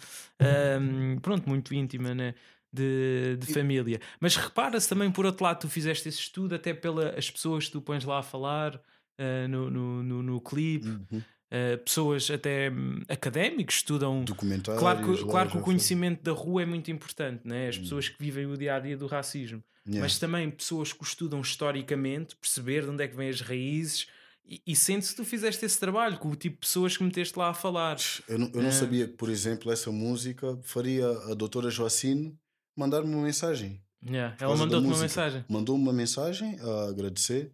hum, 0.82 1.20
pronto, 1.22 1.48
muito 1.50 1.74
íntima, 1.74 2.14
né? 2.16 2.36
De, 2.72 3.38
de 3.38 3.48
família, 3.48 4.00
mas 4.20 4.36
repara-se 4.36 4.90
também 4.90 5.10
por 5.10 5.26
outro 5.26 5.44
lado, 5.46 5.62
tu 5.62 5.70
fizeste 5.70 6.10
esse 6.10 6.20
estudo 6.20 6.54
até 6.54 6.74
pelas 6.74 7.32
pessoas 7.32 7.66
que 7.66 7.72
tu 7.72 7.82
pões 7.82 8.04
lá 8.04 8.20
a 8.20 8.24
falar 8.24 8.80
ah, 9.18 9.48
no, 9.48 9.70
no, 9.70 10.04
no, 10.04 10.24
no 10.24 10.42
clipe, 10.42 10.88
Uhum. 10.88 11.22
Uh, 11.50 11.78
pessoas 11.78 12.30
até 12.30 12.70
hum, 12.70 13.00
académicos 13.08 13.76
estudam. 13.76 14.22
Documentários. 14.26 14.82
Claro 14.84 15.00
que, 15.16 15.24
claro 15.24 15.50
que 15.50 15.58
o 15.58 15.62
conhecimento 15.62 16.22
da 16.22 16.34
rua 16.34 16.64
é 16.64 16.66
muito 16.66 16.92
importante, 16.92 17.48
né? 17.48 17.70
as 17.70 17.78
pessoas 17.78 18.10
que 18.10 18.22
vivem 18.22 18.46
o 18.48 18.58
dia 18.58 18.76
a 18.76 18.80
dia 18.82 18.98
do 18.98 19.08
racismo, 19.08 19.64
Yeah. 19.88 20.02
mas 20.04 20.20
também 20.20 20.52
pessoas 20.52 20.92
que 20.92 21.02
o 21.02 21.06
estudam 21.06 21.40
historicamente, 21.40 22.36
perceber 22.36 22.82
de 22.84 22.90
onde 22.90 23.02
é 23.02 23.08
que 23.08 23.16
vêm 23.16 23.30
as 23.30 23.40
raízes. 23.40 24.08
E, 24.46 24.62
e 24.68 24.76
sente-se 24.76 25.12
que 25.12 25.22
tu 25.22 25.24
fizeste 25.24 25.64
esse 25.66 25.80
trabalho 25.80 26.18
com 26.18 26.28
o 26.28 26.36
tipo 26.36 26.56
de 26.56 26.60
pessoas 26.68 26.98
que 26.98 27.04
meteste 27.06 27.40
lá 27.40 27.48
a 27.50 27.54
falar. 27.54 27.96
Eu 28.28 28.38
não, 28.40 28.48
eu 28.54 28.62
não 28.62 28.68
É. 28.68 28.72
sabia 28.74 29.08
que, 29.08 29.14
por 29.14 29.30
exemplo, 29.30 29.72
essa 29.72 29.90
música 29.90 30.60
faria 30.64 31.08
a 31.32 31.34
doutora 31.34 31.70
Joacine 31.70 32.38
mandar-me 32.76 33.14
uma 33.16 33.24
mensagem. 33.24 33.82
Yeah, 34.06 34.36
Ela 34.42 34.58
mandou-te 34.58 34.86
uma 34.86 34.98
mensagem. 34.98 35.46
Mandou-me 35.48 35.82
uma 35.84 35.94
mensagem 35.94 36.58
a 36.60 36.90
agradecer, 36.90 37.54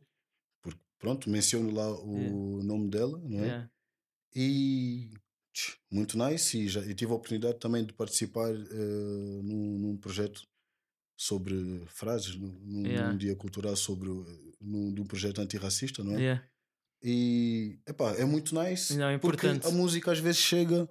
pronto, 1.03 1.29
menciono 1.29 1.69
lá 1.69 1.91
o 1.99 2.63
nome 2.63 2.89
dela, 2.89 3.19
não 3.27 3.39
é? 3.39 3.45
Yeah. 3.45 3.69
E 4.33 5.09
tch, 5.53 5.75
muito 5.91 6.17
nice. 6.17 6.57
E 6.57 6.69
já 6.69 6.79
e 6.79 6.95
tive 6.95 7.11
a 7.11 7.15
oportunidade 7.15 7.59
também 7.59 7.85
de 7.85 7.91
participar 7.91 8.49
eh, 8.55 9.41
num, 9.43 9.77
num 9.79 9.97
projeto 9.97 10.41
sobre 11.17 11.83
frases, 11.87 12.35
num, 12.37 12.87
Yeah. 12.87 13.11
num 13.11 13.17
dia 13.17 13.35
cultural 13.35 13.75
sobre 13.75 14.09
num, 14.61 14.93
de 14.93 15.01
um 15.01 15.05
projeto 15.05 15.41
antirracista, 15.41 16.01
não 16.05 16.13
é? 16.13 16.19
Yeah. 16.21 16.47
E 17.03 17.79
epá, 17.85 18.13
é 18.13 18.23
muito 18.23 18.55
nice 18.55 18.95
Não, 18.95 19.09
é 19.09 19.17
porque 19.17 19.45
importante. 19.45 19.67
a 19.67 19.77
música 19.77 20.09
às 20.09 20.19
vezes 20.19 20.39
chega 20.39 20.87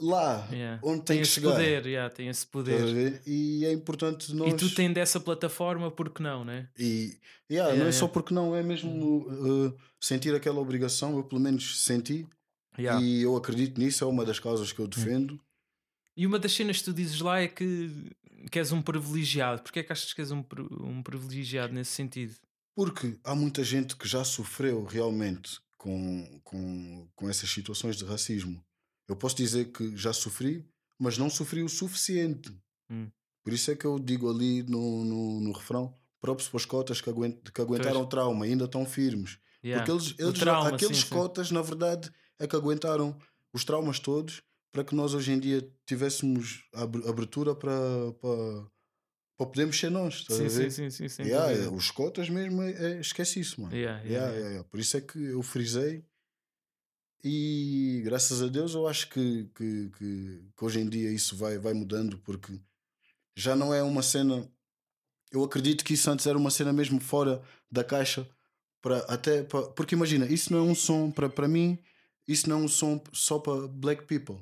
lá 0.00 0.46
Yeah. 0.52 0.80
onde 0.82 1.02
tem, 1.02 1.18
que 1.20 1.24
chegar. 1.24 1.52
poder, 1.52 1.86
yeah, 1.86 2.14
tem 2.14 2.28
esse 2.28 2.46
poder. 2.46 3.22
E 3.26 3.64
é 3.64 3.72
importante 3.72 4.34
nós. 4.34 4.52
E 4.52 4.56
tu 4.56 4.74
tens 4.74 4.92
dessa 4.92 5.18
plataforma, 5.18 5.90
porque 5.90 6.22
não, 6.22 6.44
né? 6.44 6.68
E 6.78 7.18
yeah, 7.50 7.70
Yeah, 7.70 7.76
não 7.76 7.86
é 7.86 7.92
só 7.92 8.06
porque 8.08 8.34
não, 8.34 8.54
é 8.54 8.62
mesmo 8.62 9.26
uh, 9.28 9.76
sentir 10.00 10.34
aquela 10.34 10.60
obrigação, 10.60 11.16
eu 11.16 11.24
pelo 11.24 11.40
menos 11.40 11.82
senti, 11.82 12.26
e 12.78 13.22
eu 13.22 13.36
acredito 13.36 13.78
nisso, 13.78 14.04
é 14.04 14.06
uma 14.06 14.24
das 14.24 14.38
causas 14.38 14.72
que 14.72 14.80
eu 14.80 14.86
defendo. 14.86 15.40
E 16.16 16.26
uma 16.26 16.38
das 16.38 16.52
cenas 16.52 16.78
que 16.78 16.84
tu 16.84 16.92
dizes 16.92 17.20
lá 17.20 17.40
é 17.40 17.48
que, 17.48 17.90
que 18.50 18.58
és 18.58 18.72
um 18.72 18.82
privilegiado. 18.82 19.62
Porquê 19.62 19.80
é 19.80 19.82
que 19.82 19.92
achas 19.92 20.12
que 20.12 20.20
és 20.20 20.30
um, 20.30 20.44
um 20.80 21.02
privilegiado 21.02 21.72
nesse 21.72 21.92
sentido? 21.92 22.34
Porque 22.74 23.18
há 23.24 23.34
muita 23.34 23.64
gente 23.64 23.96
que 23.96 24.08
já 24.08 24.24
sofreu 24.24 24.84
realmente 24.84 25.58
com, 25.76 26.40
com, 26.42 27.08
com 27.14 27.28
essas 27.28 27.50
situações 27.50 27.96
de 27.96 28.04
racismo. 28.04 28.62
Eu 29.08 29.16
posso 29.16 29.36
dizer 29.36 29.66
que 29.72 29.96
já 29.96 30.12
sofri, 30.12 30.68
mas 30.98 31.16
não 31.18 31.30
sofri 31.30 31.62
o 31.62 31.68
suficiente. 31.68 32.50
Hum. 32.90 33.08
Por 33.44 33.52
isso 33.52 33.70
é 33.70 33.76
que 33.76 33.84
eu 33.84 33.98
digo 33.98 34.28
ali 34.30 34.62
no, 34.64 35.04
no, 35.04 35.40
no 35.40 35.52
refrão: 35.52 35.94
próprios 36.20 36.48
para 36.48 36.56
os 36.56 36.64
cotas 36.64 37.00
que, 37.00 37.08
aguent, 37.10 37.36
que 37.52 37.60
aguentaram 37.60 38.02
o 38.02 38.06
trauma, 38.06 38.44
ainda 38.44 38.64
estão 38.64 38.84
firmes. 38.84 39.38
Yeah. 39.64 39.84
Porque 39.84 39.90
eles, 39.92 40.14
eles 40.18 40.38
trauma, 40.38 40.68
aqueles 40.74 40.98
sim, 40.98 41.04
sim. 41.04 41.10
cotas, 41.14 41.50
na 41.50 41.62
verdade, 41.62 42.10
é 42.38 42.46
que 42.46 42.56
aguentaram 42.56 43.16
os 43.52 43.64
traumas 43.64 43.98
todos 44.00 44.42
para 44.72 44.84
que 44.84 44.94
nós 44.94 45.14
hoje 45.14 45.32
em 45.32 45.38
dia 45.40 45.66
tivéssemos 45.86 46.64
ab- 46.74 47.08
abertura 47.08 47.54
para, 47.54 47.72
para, 48.20 48.66
para 49.38 49.46
podermos 49.46 49.78
ser 49.78 49.90
nós. 49.90 50.14
Estás 50.16 50.40
a 50.40 50.42
Sim, 50.42 50.48
ver? 50.48 50.70
sim, 50.70 50.90
sim, 50.90 50.90
sim, 50.90 51.08
sem 51.08 51.26
Yeah, 51.26 51.52
é, 51.52 51.68
os 51.68 51.90
cotas 51.90 52.28
mesmo, 52.28 52.60
é, 52.62 52.72
é- 52.72 53.00
esquece 53.00 53.40
isso, 53.40 53.60
mano. 53.60 53.74
Yeah, 53.74 54.00
yeah, 54.02 54.08
Yeah, 54.08 54.26
yeah. 54.26 54.38
yeah, 54.38 54.50
yeah. 54.56 54.68
Por 54.68 54.80
isso 54.80 54.96
é 54.96 55.00
que 55.00 55.18
eu 55.24 55.42
frisei 55.42 56.04
e 57.28 58.02
graças 58.04 58.40
a 58.40 58.46
Deus 58.46 58.74
eu 58.74 58.86
acho 58.86 59.08
que, 59.08 59.50
que, 59.54 59.90
que, 59.98 60.42
que 60.56 60.64
hoje 60.64 60.78
em 60.78 60.88
dia 60.88 61.10
isso 61.10 61.36
vai, 61.36 61.58
vai 61.58 61.72
mudando 61.74 62.18
porque 62.18 62.52
já 63.34 63.56
não 63.56 63.74
é 63.74 63.82
uma 63.82 64.02
cena. 64.02 64.48
Eu 65.32 65.42
acredito 65.42 65.84
que 65.84 65.94
isso 65.94 66.08
antes 66.08 66.24
era 66.26 66.38
uma 66.38 66.50
cena 66.50 66.72
mesmo 66.72 67.00
fora 67.00 67.42
da 67.68 67.82
caixa 67.82 68.28
para 68.80 68.98
até 69.08 69.42
para, 69.42 69.62
porque 69.70 69.96
imagina, 69.96 70.26
isso 70.26 70.52
não 70.52 70.60
é 70.60 70.62
um 70.62 70.74
som 70.74 71.10
para 71.10 71.48
mim, 71.48 71.76
isso 72.28 72.48
não 72.48 72.60
é 72.60 72.62
um 72.62 72.68
som 72.68 73.02
só 73.12 73.40
para 73.40 73.66
black 73.66 74.04
people. 74.04 74.36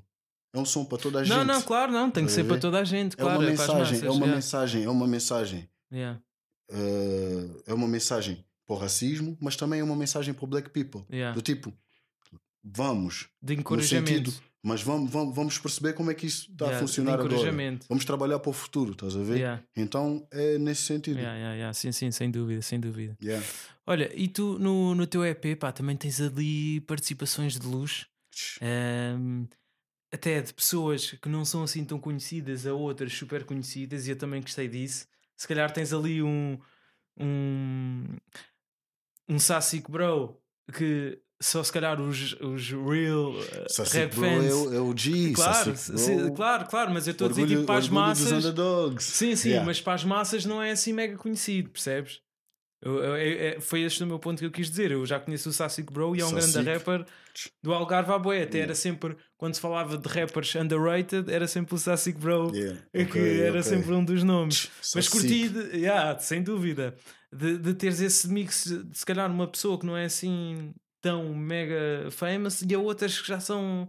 É 0.52 0.58
um 0.58 0.66
som 0.66 0.84
para 0.84 0.98
toda 0.98 1.20
a 1.20 1.24
gente. 1.24 1.34
Não, 1.34 1.42
não, 1.44 1.62
claro, 1.62 1.90
não. 1.90 2.10
Tem 2.10 2.26
que 2.26 2.30
ser 2.32 2.44
para 2.44 2.58
toda 2.58 2.78
a 2.78 2.84
gente, 2.84 3.14
É 3.14 3.16
claro. 3.16 3.40
uma 3.40 3.44
para 3.46 3.54
as 3.54 3.58
mensagem, 3.58 3.78
massas, 3.78 4.02
é 4.02 4.10
uma 4.10 4.18
yeah. 4.18 4.34
mensagem, 4.34 4.84
é 4.84 4.90
uma 4.90 5.06
mensagem. 5.06 5.68
Yeah, 5.90 6.20
Eh, 6.70 7.62
é 7.66 7.74
uma 7.74 7.88
mensagem 7.88 8.44
para 8.66 8.76
o 8.76 8.78
racismo, 8.78 9.36
mas 9.40 9.56
também 9.56 9.80
é 9.80 9.84
uma 9.84 9.96
mensagem 9.96 10.32
para 10.32 10.44
o 10.44 10.48
black 10.48 10.70
people. 10.70 11.04
yeah. 11.10 11.34
Do 11.34 11.42
tipo, 11.42 11.72
vamos, 12.64 13.28
De 13.42 13.54
encorajamento. 13.54 14.30
sentido, 14.30 14.32
mas 14.62 14.82
vamos, 14.82 15.10
vamos, 15.10 15.36
vamos 15.36 15.58
perceber 15.58 15.92
como 15.92 16.10
é 16.10 16.14
que 16.14 16.26
isso 16.26 16.50
está 16.50 16.64
Yeah, 16.64 16.78
a 16.78 16.80
funcionar 16.80 17.12
agora. 17.20 17.52
Vamos 17.88 18.04
trabalhar 18.04 18.38
para 18.38 18.50
o 18.50 18.52
futuro, 18.52 18.92
estás 18.92 19.14
a 19.14 19.22
ver? 19.22 19.36
Yeah, 19.36 19.62
Então 19.76 20.26
é 20.32 20.56
nesse 20.58 20.82
sentido. 20.82 21.18
yeah. 21.20 21.72
Sim, 21.74 21.92
sim, 21.92 22.10
sem 22.10 22.30
dúvida, 22.30 22.62
sem 22.62 22.80
dúvida. 22.80 23.16
Olha, 23.86 24.10
e 24.18 24.26
tu 24.28 24.58
no, 24.58 24.94
no 24.94 25.06
teu 25.06 25.22
EP, 25.24 25.54
pá, 25.56 25.70
também 25.70 25.96
tens 25.96 26.20
ali 26.20 26.80
participações 26.82 27.58
de 27.58 27.66
luz. 27.66 28.06
Ahm, 28.62 29.46
até 30.10 30.40
de 30.40 30.54
pessoas 30.54 31.10
que 31.12 31.28
não 31.28 31.44
são 31.44 31.62
assim 31.64 31.84
tão 31.84 31.98
conhecidas 31.98 32.66
a 32.66 32.72
outras 32.72 33.12
super 33.12 33.44
conhecidas, 33.44 34.06
e 34.06 34.10
eu 34.10 34.16
também 34.16 34.40
gostei 34.40 34.66
disso. 34.68 35.06
Se 35.36 35.46
calhar 35.46 35.70
tens 35.72 35.92
ali 35.92 36.22
um 36.22 36.58
um, 37.20 38.04
um 39.28 39.38
Sassic 39.38 39.90
Bro 39.90 40.40
que 40.72 41.20
só 41.44 41.62
se 41.62 41.72
calhar 41.72 42.00
os, 42.00 42.32
os 42.40 42.70
real 42.70 43.32
uh, 43.32 43.82
rap 43.92 44.14
Bro 44.14 44.20
fans. 44.24 44.44
é, 44.44 44.54
o- 44.80 44.92
é 44.94 44.96
G, 44.96 45.32
claro, 45.34 45.72
Bro, 45.72 46.34
claro, 46.34 46.66
claro, 46.66 46.90
mas 46.92 47.06
eu 47.06 47.12
estou 47.12 47.26
a 47.26 47.30
dizer 47.30 47.46
tipo 47.46 47.64
para 47.64 47.78
as 47.78 47.88
massas. 47.88 48.44
Sim, 49.00 49.36
sim, 49.36 49.48
Yeah. 49.50 49.66
mas 49.66 49.80
para 49.80 49.94
as 49.94 50.04
massas 50.04 50.44
não 50.44 50.62
é 50.62 50.70
assim 50.70 50.92
mega 50.92 51.16
conhecido, 51.16 51.70
percebes? 51.70 52.20
Eu- 52.82 52.98
eu- 53.02 53.16
é- 53.16 53.60
foi 53.60 53.80
este 53.80 54.02
o 54.02 54.06
meu 54.06 54.18
ponto 54.18 54.38
que 54.40 54.44
eu 54.44 54.50
quis 54.50 54.68
dizer. 54.68 54.90
Eu 54.92 55.06
já 55.06 55.18
conheço 55.18 55.48
o 55.48 55.52
Sassic 55.54 55.90
Bro 55.90 56.14
e 56.16 56.20
é 56.20 56.24
um 56.26 56.30
grande 56.30 56.52
Sassic. 56.52 56.70
rapper 56.70 57.06
do 57.62 57.72
Algarve 57.72 58.12
à 58.12 58.18
Boé. 58.18 58.42
Até 58.42 58.58
era 58.58 58.74
sempre, 58.74 59.16
quando 59.38 59.54
se 59.54 59.60
falava 59.60 59.96
de 59.96 60.06
rappers 60.06 60.54
underrated, 60.54 61.32
era 61.32 61.46
sempre 61.48 61.74
o 61.74 61.78
Sassic 61.78 62.18
Bro 62.18 62.54
Yeah, 62.54 62.78
é 62.92 63.04
que 63.06 63.18
era 63.40 63.60
ok. 63.60 63.62
sempre 63.62 63.92
um 63.94 64.04
dos 64.04 64.22
nomes. 64.22 64.70
Mas 64.94 65.06
Sassic. 65.06 65.12
curti, 65.12 65.48
de, 65.48 65.78
yeah, 65.78 66.18
sem 66.18 66.42
dúvida, 66.42 66.94
de, 67.32 67.56
de 67.56 67.72
teres 67.72 68.00
esse 68.02 68.28
mix, 68.28 68.64
de 68.66 68.98
se 68.98 69.06
calhar 69.06 69.30
uma 69.30 69.46
pessoa 69.48 69.78
que 69.78 69.86
não 69.86 69.96
é 69.96 70.04
assim 70.04 70.74
tão 71.04 71.34
mega 71.34 72.10
famous 72.10 72.62
e 72.62 72.74
a 72.74 72.78
outras 72.78 73.20
que 73.20 73.28
já 73.28 73.38
são, 73.38 73.86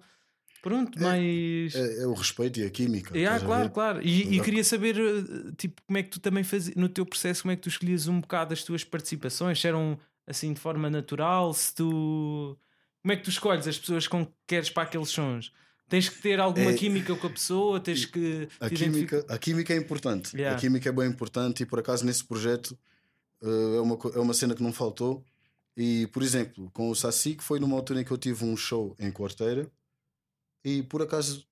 pronto, 0.61 1.01
mais. 1.01 1.73
É, 1.73 2.03
é 2.03 2.05
o 2.05 2.13
respeito 2.13 2.59
e 2.59 2.65
a 2.65 2.69
química. 2.69 3.17
Yeah, 3.17 3.37
estás 3.37 3.43
a 3.43 3.45
claro, 3.45 3.69
claro. 3.69 4.01
E, 4.05 4.35
e 4.35 4.41
queria 4.41 4.65
saber, 4.65 4.97
eh, 4.99 5.51
tipo, 5.57 5.81
como 5.87 5.97
é 5.97 6.03
que 6.03 6.09
tu 6.09 6.19
também 6.19 6.43
fazias, 6.43 6.75
no 6.75 6.89
teu 6.89 7.05
processo, 7.05 7.43
como 7.43 7.53
é 7.53 7.55
que 7.55 7.61
tu 7.61 7.69
escolhias 7.69 8.09
um 8.09 8.19
bocado 8.19 8.53
as 8.53 8.63
tuas 8.63 8.83
participações? 8.83 9.61
Se 9.61 9.65
eram 9.65 9.97
assim 10.27 10.51
de 10.51 10.59
forma 10.59 10.89
natural, 10.89 11.53
se 11.53 11.73
tu. 11.73 12.57
Como 13.01 13.13
é 13.13 13.15
que 13.15 13.23
tu 13.23 13.29
escolhes 13.29 13.65
as 13.65 13.77
pessoas 13.79 14.07
com 14.09 14.25
que 14.25 14.33
queres 14.45 14.69
para 14.69 14.83
aqueles 14.83 15.07
sons? 15.07 15.53
Tens 15.87 16.09
que 16.09 16.21
ter 16.21 16.37
alguma 16.41 16.71
É- 16.71 16.73
química 16.73 17.15
com 17.15 17.27
a 17.27 17.29
pessoa, 17.29 17.79
tens 17.79 18.03
que. 18.03 18.49
A 18.59 18.69
química, 18.69 19.25
a 19.29 19.37
química 19.37 19.73
é 19.73 19.77
importante. 19.77 20.35
Yeah. 20.35 20.57
A 20.57 20.59
química 20.59 20.89
é 20.89 20.91
bem 20.91 21.07
importante 21.07 21.63
e 21.63 21.65
por 21.65 21.79
acaso 21.79 22.05
nesse 22.05 22.25
projeto 22.25 22.77
eh, 23.41 23.77
é, 23.77 23.79
uma, 23.79 23.97
é 24.15 24.19
uma 24.19 24.33
cena 24.33 24.53
que 24.53 24.61
não 24.63 24.73
faltou. 24.73 25.23
E, 25.77 26.07
por 26.07 26.23
exemplo, 26.23 26.69
com 26.71 26.89
o 26.89 26.95
Saci, 26.95 27.35
que 27.35 27.43
foi 27.43 27.59
numa 27.59 27.75
altura 27.75 28.01
em 28.01 28.03
que 28.05 28.11
eu 28.11 28.17
tive 28.17 28.45
um 28.45 28.55
show 28.55 28.95
em 28.97 29.11
Quarteira 29.11 29.69
e 30.63 30.81
por 30.83 31.01
acaso 31.01 31.45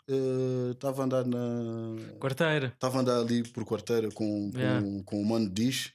estava 0.71 1.01
a 1.03 1.05
andar 1.05 1.25
na. 1.25 1.95
Quarteira. 2.19 2.67
Estava 2.67 2.97
a 2.97 3.01
andar 3.01 3.19
ali 3.19 3.43
por 3.43 3.65
Quarteira 3.65 4.09
com, 4.11 4.49
com, 4.51 4.57
Yeah. 4.57 5.03
com 5.05 5.21
o 5.21 5.25
Mano 5.25 5.49
Diz 5.49 5.91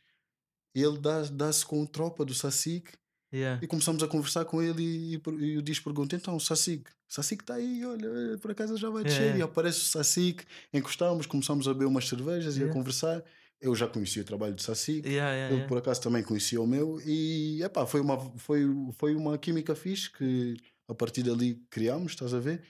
e 0.75 0.83
ele 0.83 0.99
dá- 0.99 1.23
dá-se 1.23 1.65
com 1.65 1.85
tropa 1.87 2.25
do 2.25 2.35
Sacic 2.35 2.93
Yeah. 3.33 3.61
e 3.63 3.67
começamos 3.67 4.03
a 4.03 4.09
conversar 4.09 4.45
com 4.47 4.63
ele 4.63 4.83
e, 4.83 5.15
e, 5.17 5.23
e 5.45 5.59
o 5.59 5.63
Diz 5.63 5.81
pergunta: 5.81 6.15
então, 6.17 6.37
o 6.37 6.41
Sacic 6.41 6.87
está 7.09 7.55
aí, 7.55 7.85
olha, 7.85 8.39
por 8.41 8.51
acaso 8.51 8.77
já 8.77 8.89
vai 8.91 9.05
descer. 9.05 9.35
É. 9.35 9.39
E 9.39 9.43
aparece 9.43 9.81
o 9.81 9.85
Sacic, 9.85 10.45
encostamos, 10.73 11.27
começamos 11.27 11.67
a 11.67 11.73
beber 11.73 11.87
umas 11.87 12.07
cervejas 12.09 12.57
e 12.57 12.59
a 12.59 12.63
Yeah. 12.65 12.75
conversar. 12.79 13.25
Eu 13.61 13.75
já 13.75 13.89
conhecia 13.89 14.23
o 14.23 14.25
trabalho 14.25 14.55
do 14.55 14.63
Sacic, 14.63 15.07
Yeah, 15.07 15.33
yeah, 15.33 15.47
ele 15.47 15.55
yeah. 15.57 15.69
por 15.69 15.79
acaso 15.79 16.01
também 16.01 16.23
conhecia 16.23 16.61
o 16.61 16.67
meu 16.67 17.01
e 17.05 17.61
epá, 17.63 17.85
foi, 17.87 18.01
uma, 18.01 18.19
foi, 18.39 18.63
foi 18.93 19.15
uma 19.17 19.37
química 19.37 19.75
fixe 19.75 20.11
que 20.11 20.57
a 20.89 20.95
partir 20.95 21.23
dali 21.25 21.57
criámos, 21.69 22.13
estás 22.13 22.33
a 22.33 22.39
ver? 22.39 22.63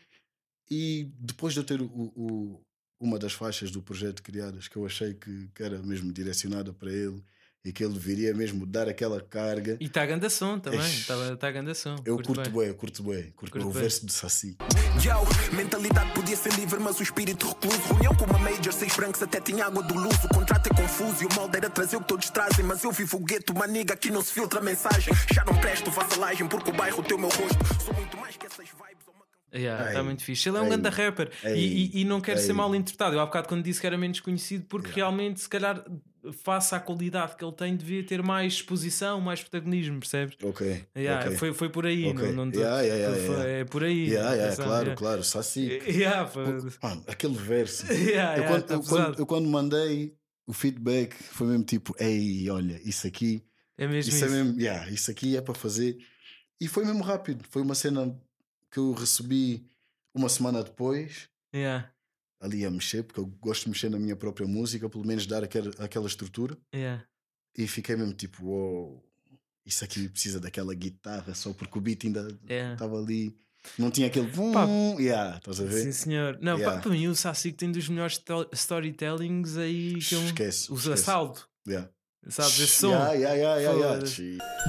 E 0.71 1.11
depois 1.19 1.53
de 1.55 1.61
eu 1.61 1.65
ter 1.65 1.81
o, 1.81 1.87
o- 1.87 2.61
uma 3.01 3.19
das 3.19 3.33
faixas 3.33 3.71
do 3.71 3.83
projeto 3.83 4.23
criadas 4.23 4.67
que 4.67 4.77
eu 4.77 4.85
achei 4.85 5.15
que, 5.15 5.49
que 5.55 5.63
era 5.63 5.81
mesmo 5.83 6.13
direcionada 6.13 6.73
para 6.73 6.91
ele 6.93 7.23
e 7.65 7.73
que 7.73 7.85
ele 7.85 7.99
viria 7.99 8.33
mesmo 8.33 8.65
dar 8.65 8.89
aquela 8.89 9.21
carga. 9.21 9.77
E 9.81 9.87
está 9.87 10.03
a 10.03 10.07
ganda 10.07 10.31
som 10.31 10.59
também. 10.59 10.81
Está 10.81 11.37
tá 11.37 11.49
a 11.49 11.51
ganda 11.51 11.75
som. 11.75 11.97
Eu 12.05 12.17
Curto 12.17 12.35
bem. 12.35 12.73
curto 12.75 13.03
bué, 13.03 13.33
curto 13.37 13.59
bué 13.59 13.65
o 13.67 13.71
verso 13.71 14.07
de 14.07 14.13
Saci. 14.13 14.57
Yo, 15.05 15.55
mentalidade 15.57 16.13
podia 16.13 16.37
ser 16.37 16.53
livre, 16.55 16.79
mas 16.81 16.99
o 17.01 17.03
espírito 17.03 17.49
recluso. 17.49 17.79
Reunião 17.93 18.15
com 18.15 18.25
uma 18.25 18.39
major, 18.39 18.73
seis 18.73 18.95
brancos 18.95 19.23
até 19.23 19.41
tinha 19.41 19.67
água 19.67 19.83
do 19.83 19.95
luso. 19.95 20.27
O 20.27 20.29
contrato 20.35 20.69
é 20.69 20.75
confuso 20.75 21.23
e 21.25 21.27
o 21.27 21.35
molde 21.35 21.57
era 21.57 21.69
trazer 21.69 21.97
o 21.97 22.01
que 22.01 22.09
todos 22.09 22.31
trazem. 22.31 22.65
Mas 22.65 22.83
eu 22.85 22.93
vivo 22.93 23.17
o 23.17 23.21
gueto, 23.25 23.53
uma 23.53 23.67
nigga 23.67 23.95
aqui 23.95 24.11
não 24.11 24.23
se 24.23 24.33
filtra 24.33 24.61
mensagem. 24.61 25.13
Já 25.33 25.45
não 25.45 25.55
presto 25.61 25.91
vassalagem 25.91 26.47
porque 26.49 26.71
o 26.71 26.75
bairro 26.75 27.03
tem 27.03 27.17
o 27.17 27.21
meu 27.21 27.29
rosto. 27.29 27.59
Sou 27.85 27.95
muito 27.95 28.17
mais 28.17 28.37
que 28.37 28.47
essas 28.47 28.67
vibes. 28.69 28.79
canção. 29.05 29.09
Yeah, 29.55 29.87
está 29.89 29.99
Ei, 30.01 30.05
muito 30.05 30.23
fixe. 30.25 30.49
Ele 30.49 30.59
é 30.59 30.61
um 30.61 30.69
grande 30.69 30.89
rapper 30.91 31.31
e, 31.43 31.49
ei, 31.49 31.59
e- 31.95 32.01
e 32.01 32.05
não 32.05 32.21
quero 32.21 32.39
ser 32.39 32.49
ei. 32.49 32.53
mal 32.53 32.75
interpretado. 32.75 33.17
Eu 33.17 33.21
há 33.21 33.27
bocado 33.27 33.49
quando 33.49 33.63
disse 33.65 33.81
que 33.81 33.87
era 33.87 33.97
menos 33.97 34.21
conhecido, 34.21 34.65
porque 34.69 34.91
realmente, 34.93 35.41
se 35.41 35.49
calhar, 35.49 35.83
face 36.33 36.75
à 36.75 36.81
qualidade 36.81 37.37
que 37.37 37.45
ele 37.45 37.53
tem, 37.53 37.77
devia 37.77 38.03
ter 38.05 38.23
mais 38.23 38.55
exposição, 38.55 39.21
mais 39.21 39.41
protagonismo, 39.41 39.99
percebes? 40.01 40.37
Ok. 40.43 40.85
Yeah, 40.97 41.27
ok. 41.27 41.37
foi, 41.39 41.53
foi 41.55 41.69
por 41.69 41.87
aí, 41.87 42.07
Ok. 42.07 42.33
não, 42.33 42.47
não 42.47 42.53
Yeah, 42.53 42.81
yeah, 42.83 42.97
yeah, 43.03 43.27
foi- 43.27 43.35
yeah. 43.37 43.51
É 43.61 43.65
por 43.65 43.85
aí. 43.85 44.09
Yeah, 44.09 44.31
yeah, 44.33 44.45
atenção, 44.47 44.65
claro, 44.67 44.85
yeah. 44.85 44.99
claro, 44.99 45.25
Saci. 45.25 45.79
Yeah, 45.89 46.27
foi- 46.29 46.45
Mano, 46.83 47.05
aquele 47.07 47.35
verso. 47.37 47.87
Yeah, 47.93 48.37
eu, 48.39 48.43
yeah, 48.43 48.49
quando, 48.49 48.63
tá 48.67 48.75
eu, 48.75 48.83
quando, 48.83 49.19
eu 49.19 49.27
quando 49.27 49.49
mandei 49.49 50.15
o 50.47 50.53
feedback 50.53 51.15
foi 51.15 51.47
mesmo 51.49 51.65
tipo, 51.65 51.95
ei, 51.99 52.49
olha, 52.51 52.81
isso 52.85 53.07
aqui, 53.07 53.45
É 53.77 53.87
mesmo 53.87 54.01
isso, 54.11 54.25
isso. 54.25 54.25
é 54.25 54.29
mesmo, 54.29 54.61
yeah, 54.61 54.91
isso 54.91 55.11
aqui 55.11 55.37
é 55.37 55.41
para 55.41 55.55
fazer. 55.55 55.99
E 56.61 56.67
foi 56.67 56.85
mesmo 56.85 57.03
rápido. 57.05 57.45
Foi 57.51 57.63
uma 57.63 57.75
cena 57.75 58.19
que 58.71 58.79
eu 58.79 58.93
recebi 58.93 59.67
uma 60.15 60.29
semana 60.29 60.63
depois, 60.65 61.29
Yeah, 61.55 61.91
ali 62.41 62.65
a 62.65 62.71
mexer, 62.71 63.03
porque 63.03 63.21
eu 63.21 63.27
gosto 63.27 63.65
de 63.65 63.71
mexer 63.71 63.91
na 63.91 63.99
minha 63.99 64.15
própria 64.17 64.47
música, 64.47 64.89
pelo 64.89 65.05
menos 65.07 65.27
dar 65.27 65.43
aquela, 65.45 65.71
aquela 65.79 66.07
estrutura. 66.07 66.57
yeah. 66.75 67.05
E 67.57 67.67
fiquei 67.67 67.97
mesmo 67.97 68.13
tipo, 68.15 68.45
uou, 68.47 69.05
isso 69.67 69.83
aqui 69.85 70.09
precisa 70.09 70.39
daquela 70.39 70.73
guitarra 70.75 71.35
só 71.35 71.53
porque 71.53 71.77
o 71.77 71.81
beat 71.81 72.05
ainda 72.05 72.29
Yeah. 72.49 72.75
estava 72.75 72.97
ali. 72.99 73.37
Não 73.77 73.91
tinha 73.91 74.07
aquele. 74.07 74.29
Pá. 74.53 74.65
Vum, 74.65 74.97
yeah, 75.01 75.37
estás 75.39 75.61
a 75.61 75.65
ver? 75.65 75.83
Sim, 75.83 75.93
senhor. 75.93 76.39
Não, 76.41 76.57
Yeah. 76.57 76.77
pá, 76.77 76.83
para 76.83 76.93
mim 76.93 77.09
o 77.09 77.15
Sassic 77.17 77.57
tem 77.57 77.73
dos 77.73 77.89
melhores 77.89 78.17
tel- 78.19 78.49
storytellings 78.53 79.57
aí 79.57 79.95
que 79.99 80.15
eu... 80.15 80.23
Esquece, 80.25 80.71
O 80.71 80.77
esquece. 80.77 80.93
assalto. 81.03 81.49
Yeah. 81.67 81.91
Sabes, 82.27 82.59
esse 82.59 82.77
som. 82.77 82.91
Yeah, 82.91 83.13
yeah, 83.13 83.57
yeah, 83.57 84.01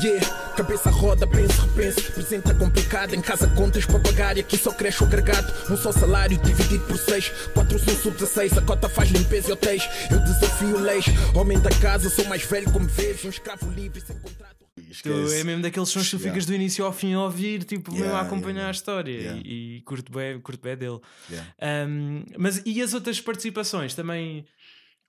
yeah, 0.02 0.54
cabeça 0.56 0.90
roda, 0.90 1.28
penso, 1.28 1.62
repenso. 1.62 2.12
Presente 2.14 2.52
é 2.52 2.54
complicado, 2.54 3.16
em 3.16 3.22
casa 3.22 3.48
contas 3.56 3.86
para 3.86 4.00
pagar. 4.00 4.38
E 4.38 4.42
aqui 4.42 4.58
só 4.58 4.72
cresce 4.72 5.04
o 5.04 5.08
agregado. 5.08 5.52
Um 5.72 5.76
só 5.76 5.92
salário 5.92 6.38
dividido 6.38 6.86
por 6.86 6.98
seis. 6.98 7.30
Quatro 7.54 7.80
sou 7.80 7.96
sub 7.96 8.18
16, 8.18 8.58
a 8.58 8.62
cota 8.62 8.88
faz 8.88 9.10
limpeza 9.10 9.50
e 9.50 9.52
hotéis. 9.52 9.84
Eu 10.10 10.20
desafio 10.20 10.80
leis. 10.80 11.06
Homem 11.36 11.60
da 11.60 11.70
casa, 11.82 12.10
sou 12.10 12.26
mais 12.26 12.44
velho 12.44 12.72
como 12.72 12.88
vês. 12.88 13.26
Um 13.26 13.30
escravo 13.30 13.70
livre 13.72 14.00
sem 14.00 14.18
contrato. 14.20 14.60
Tu, 15.04 15.34
é 15.34 15.44
mesmo 15.44 15.62
daqueles 15.62 15.90
sons 15.90 16.06
que 16.06 16.12
tu 16.12 16.18
Yeah. 16.18 16.34
ficas 16.34 16.46
do 16.46 16.54
início 16.54 16.84
ao 16.84 16.92
fim 16.92 17.14
a 17.14 17.22
ouvir, 17.22 17.64
tipo, 17.64 17.94
mesmo 17.94 18.14
a 18.14 18.22
acompanhar 18.22 18.56
yeah, 18.56 18.68
a 18.70 18.72
história 18.72 19.12
yeah. 19.12 19.42
e, 19.46 19.78
e 19.78 19.82
curto, 19.82 20.12
bem, 20.12 20.40
curto 20.40 20.62
bem 20.62 20.76
dele. 20.76 21.00
Yeah. 21.30 21.88
Um, 21.88 22.24
mas 22.38 22.62
e 22.66 22.82
as 22.82 22.94
outras 22.94 23.20
participações 23.22 23.94
também? 23.94 24.46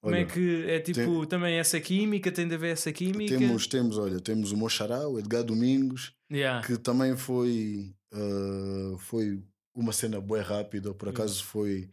Como 0.01 0.15
é 0.15 0.19
Olha, 0.21 0.27
que 0.27 0.65
é 0.71 0.81
tipo 0.81 0.99
tem- 1.21 1.29
também 1.29 1.59
essa 1.59 1.79
química? 1.79 2.33
Tem 2.33 2.49
de 2.49 2.55
haver 2.55 2.73
essa 2.73 2.91
química? 2.93 3.37
Temos, 3.39 3.67
temos, 3.67 3.99
olha, 3.99 4.19
temos 4.19 4.51
o 4.51 4.57
Moxará, 4.57 5.07
o 5.07 5.19
Edgar 5.19 5.45
Domingos, 5.45 6.15
Yeah. 6.31 6.67
que 6.67 6.79
também 6.79 7.17
foi, 7.17 7.95
ah, 8.13 8.97
foi 8.99 9.43
uma 9.75 9.93
cena 9.93 10.19
bem 10.21 10.41
rápida, 10.41 10.95
por 10.95 11.09
acaso 11.11 11.45
foi 11.45 11.91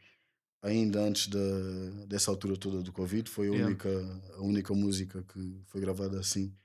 ainda 0.61 1.01
antes 1.01 1.27
da, 1.27 2.05
dessa 2.07 2.31
altura 2.31 2.55
toda 2.57 2.81
do 2.81 2.93
Covid, 2.93 3.29
foi 3.29 3.47
a, 3.47 3.51
Yeah. 3.51 3.67
única, 3.67 3.89
a 4.35 4.41
única 4.41 4.73
música 4.73 5.23
que 5.23 5.61
foi 5.65 5.81
gravada 5.81 6.17
assim, 6.19 6.55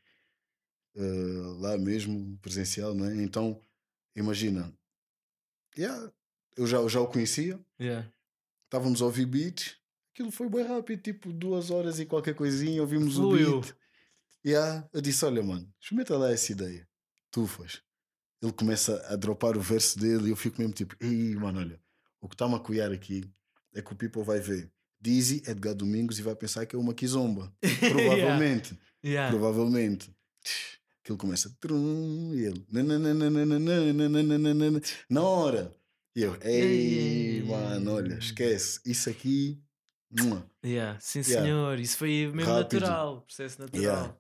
ah, 0.97 1.57
lá 1.59 1.77
mesmo, 1.79 2.39
presencial, 2.41 2.95
não 2.95 3.07
é? 3.07 3.17
Então, 3.23 3.61
imagina, 4.15 4.73
yeah, 5.77 6.13
eu 6.57 6.67
já, 6.69 6.77
eu 6.77 6.89
já 6.89 7.01
o 7.01 7.09
conhecia, 7.09 7.59
Yeah. 7.81 8.09
estávamos 8.67 9.03
a 9.03 9.07
ouvir 9.07 9.27
beats, 9.27 9.77
aquilo 10.12 10.31
foi 10.31 10.48
bem 10.48 10.64
rápido, 10.64 11.03
tipo 11.03 11.33
duas 11.33 11.70
horas 11.70 11.98
e 11.98 12.07
qualquer 12.07 12.35
coisinha, 12.35 12.81
ouvimos 12.81 13.14
Fluiu. 13.14 13.59
o 13.59 13.61
beat. 13.61 13.75
Yeah, 14.44 14.88
eu 14.92 15.01
disse: 15.01 15.25
Olha, 15.25 15.42
mano, 15.42 15.72
experimenta 15.81 16.16
lá 16.16 16.31
essa 16.31 16.53
ideia. 16.53 16.87
Tu 17.31 17.46
faz. 17.46 17.81
Ele 18.42 18.53
começa 18.53 19.01
a 19.09 19.16
dropar 19.16 19.57
o 19.57 19.61
verso 19.61 19.98
dele 19.98 20.27
e 20.27 20.31
eu 20.31 20.37
fico 20.37 20.61
mesmo 20.61 20.75
tipo: 20.75 20.96
Ei, 21.01 21.35
mano, 21.37 21.61
olha, 21.61 21.81
o 22.20 22.29
que 22.29 22.35
está-me 22.35 22.55
a 22.55 22.59
cuiar 22.59 22.92
aqui 22.92 23.25
é 23.75 23.81
que 23.81 23.92
o 23.92 23.96
people 23.96 24.22
vai 24.22 24.40
ver 24.40 24.70
Dizzy, 25.01 25.42
Edgar 25.46 25.75
Domingos 25.75 26.18
e 26.18 26.22
vai 26.22 26.35
pensar 26.35 26.66
que 26.66 26.77
é 26.77 26.79
uma 26.79 26.92
kizomba. 26.94 27.53
Provavelmente. 27.90 28.79
Yeah. 29.05 29.31
Provavelmente. 29.31 30.14
Que 31.05 31.11
ele 31.11 31.18
começa 31.18 31.53
trum, 31.61 32.33
e 32.33 32.44
ele 32.44 32.64
na 35.11 35.22
hora. 35.22 35.75
E 36.14 36.22
eu, 36.22 36.37
Ei. 36.42 37.42
mano, 37.44 37.94
olha, 37.94 38.18
esquece. 38.18 38.81
Isso 38.85 39.09
aqui. 39.11 39.61
Yeah. 40.64 40.96
Sim, 41.01 41.20
Yeah. 41.27 41.42
senhor. 41.44 41.79
Isso 41.81 41.96
foi 41.96 42.31
mesmo 42.33 42.53
Rápido. 42.53 42.81
natural. 42.81 43.22
Processo 43.22 43.61
natural. 43.61 43.83
Yeah. 43.83 44.14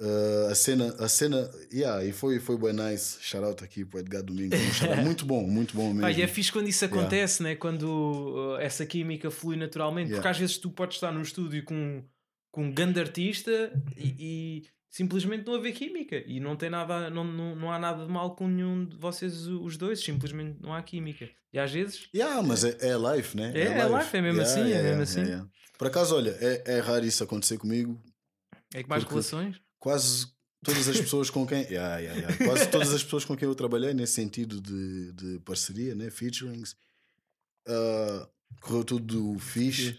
Uh, 0.00 0.50
a 0.50 0.54
cena, 0.56 0.92
a 0.98 1.08
cena, 1.08 1.48
yeah, 1.72 2.04
e 2.04 2.10
foi, 2.12 2.40
foi 2.40 2.58
bem 2.58 2.72
nice. 2.72 3.16
Shout 3.20 3.44
out 3.44 3.62
aqui 3.62 3.84
para 3.84 3.98
o 3.98 4.00
Edgar 4.00 4.22
Domingos. 4.24 4.58
Muito 5.04 5.24
bom, 5.24 5.46
muito 5.46 5.76
bom 5.76 5.94
mesmo. 5.94 6.08
E 6.08 6.20
é 6.20 6.26
fixe 6.26 6.50
quando 6.50 6.66
isso 6.68 6.84
Yeah. 6.84 7.00
acontece, 7.00 7.42
né? 7.44 7.54
quando 7.54 7.84
uh, 7.84 8.56
essa 8.60 8.84
química 8.84 9.30
flui 9.30 9.54
naturalmente, 9.56 10.06
porque 10.08 10.16
Yeah. 10.18 10.30
às 10.30 10.38
vezes 10.38 10.58
tu 10.58 10.68
podes 10.70 10.96
estar 10.96 11.12
no 11.12 11.22
estúdio 11.22 11.62
com, 11.64 12.02
com 12.50 12.64
um 12.64 12.72
grande 12.72 12.98
artista 12.98 13.72
e, 13.96 14.16
e 14.18 14.62
simplesmente 14.94 15.44
não 15.44 15.56
haver 15.56 15.72
química 15.72 16.22
e 16.24 16.38
não 16.38 16.54
tem 16.54 16.70
nada, 16.70 17.10
não, 17.10 17.24
não, 17.24 17.56
não 17.56 17.72
há 17.72 17.80
nada 17.80 18.06
de 18.06 18.12
mal 18.12 18.36
com 18.36 18.46
nenhum 18.46 18.84
de 18.84 18.96
vocês, 18.96 19.48
os 19.48 19.76
dois, 19.76 19.98
simplesmente 19.98 20.56
não 20.62 20.72
há 20.72 20.80
química. 20.84 21.28
E 21.52 21.58
às 21.58 21.72
vezes, 21.72 22.08
Yeah, 22.14 22.40
mas 22.40 22.62
é, 22.62 22.76
é 22.80 22.96
life, 22.96 23.36
né? 23.36 23.52
É, 23.56 23.62
é 23.80 23.88
life, 23.88 24.16
é 24.16 24.22
mesmo 24.22 24.40
assim, 24.40 24.70
é 24.70 24.82
mesmo 24.84 25.02
assim. 25.02 25.50
Por 25.76 25.88
acaso, 25.88 26.14
olha, 26.14 26.30
é, 26.40 26.76
é 26.76 26.78
raro 26.78 27.04
isso 27.04 27.24
acontecer 27.24 27.58
comigo. 27.58 28.00
é 28.72 28.84
que 28.84 28.88
mais 28.88 29.02
relações. 29.02 29.60
Quase 29.80 30.28
todas 30.62 30.88
as 30.88 31.00
pessoas 31.00 31.28
com 31.28 31.44
quem. 31.44 31.62
Yeah, 31.64 31.98
yeah, 31.98 32.20
yeah. 32.20 32.44
Quase 32.46 32.70
todas 32.70 32.94
as 32.94 33.02
pessoas 33.02 33.24
com 33.24 33.36
quem 33.36 33.48
eu 33.48 33.54
trabalhei 33.56 33.92
nesse 33.94 34.12
sentido 34.12 34.60
de, 34.60 35.12
de 35.12 35.40
parceria, 35.40 35.96
né? 35.96 36.08
Featurings. 36.08 36.76
ah, 37.66 38.28
correu 38.60 38.84
tudo 38.84 39.36
fixe. 39.40 39.98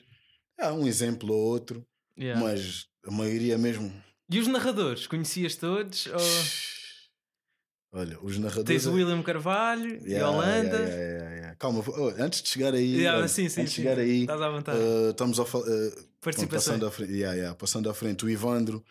Há 0.58 0.72
um 0.74 0.88
exemplo 0.88 1.34
ou 1.34 1.40
outro, 1.52 1.86
Yeah. 2.18 2.42
mas 2.42 2.88
a 3.06 3.12
maioria 3.12 3.58
mesmo. 3.58 3.92
E 4.30 4.40
os 4.40 4.48
narradores, 4.48 5.06
conhecias 5.08 5.56
todos? 5.56 6.08
Ou 6.08 8.00
Olha, 8.00 8.20
os 8.22 8.38
narradores. 8.38 8.68
tens 8.68 8.86
o 8.86 8.94
William 8.94 9.22
Carvalho 9.24 10.00
e 10.06 10.12
Yeah, 10.12 10.30
Holanda? 10.30 10.76
yeah, 10.78 10.90
yeah, 10.90 11.14
yeah, 11.14 11.36
yeah. 11.36 11.56
Calma, 11.58 11.84
oh, 11.88 12.10
antes 12.22 12.42
de 12.42 12.50
chegar 12.50 12.74
aí, 12.74 12.98
Yeah, 12.98 13.26
sim, 13.28 13.48
sim, 13.48 13.62
antes 13.62 13.74
de 13.74 13.82
chegar 13.82 13.98
aí, 14.00 14.22
Estás 14.22 14.42
à 14.42 14.50
vontade. 14.50 14.78
uh, 14.78 15.10
estamos 15.12 15.40
a 15.40 15.46
falar. 15.46 15.66
Participações. 16.20 16.50
passando, 16.66 16.86
à 16.88 16.92
frente, 16.92 17.12
yeah, 17.14 17.36
yeah, 17.38 17.56
passando 17.56 17.90
à 17.90 17.94
frente, 17.94 18.26
o 18.26 18.30
Ivandro, 18.30 18.84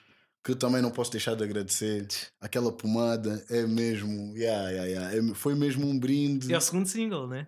que 0.42 0.54
também 0.54 0.80
não 0.80 0.90
posso 0.90 1.10
deixar 1.10 1.34
de 1.34 1.42
agradecer. 1.44 2.06
Aquela 2.40 2.72
pomada 2.72 3.44
é 3.50 3.66
mesmo. 3.66 4.34
Yeah, 4.36 4.70
yeah, 4.70 4.86
yeah, 5.10 5.16
é- 5.30 5.34
foi 5.34 5.54
mesmo 5.54 5.86
um 5.86 5.98
brinde. 5.98 6.52
É 6.52 6.56
o 6.56 6.60
segundo 6.60 6.86
single, 6.86 7.26
né? 7.26 7.46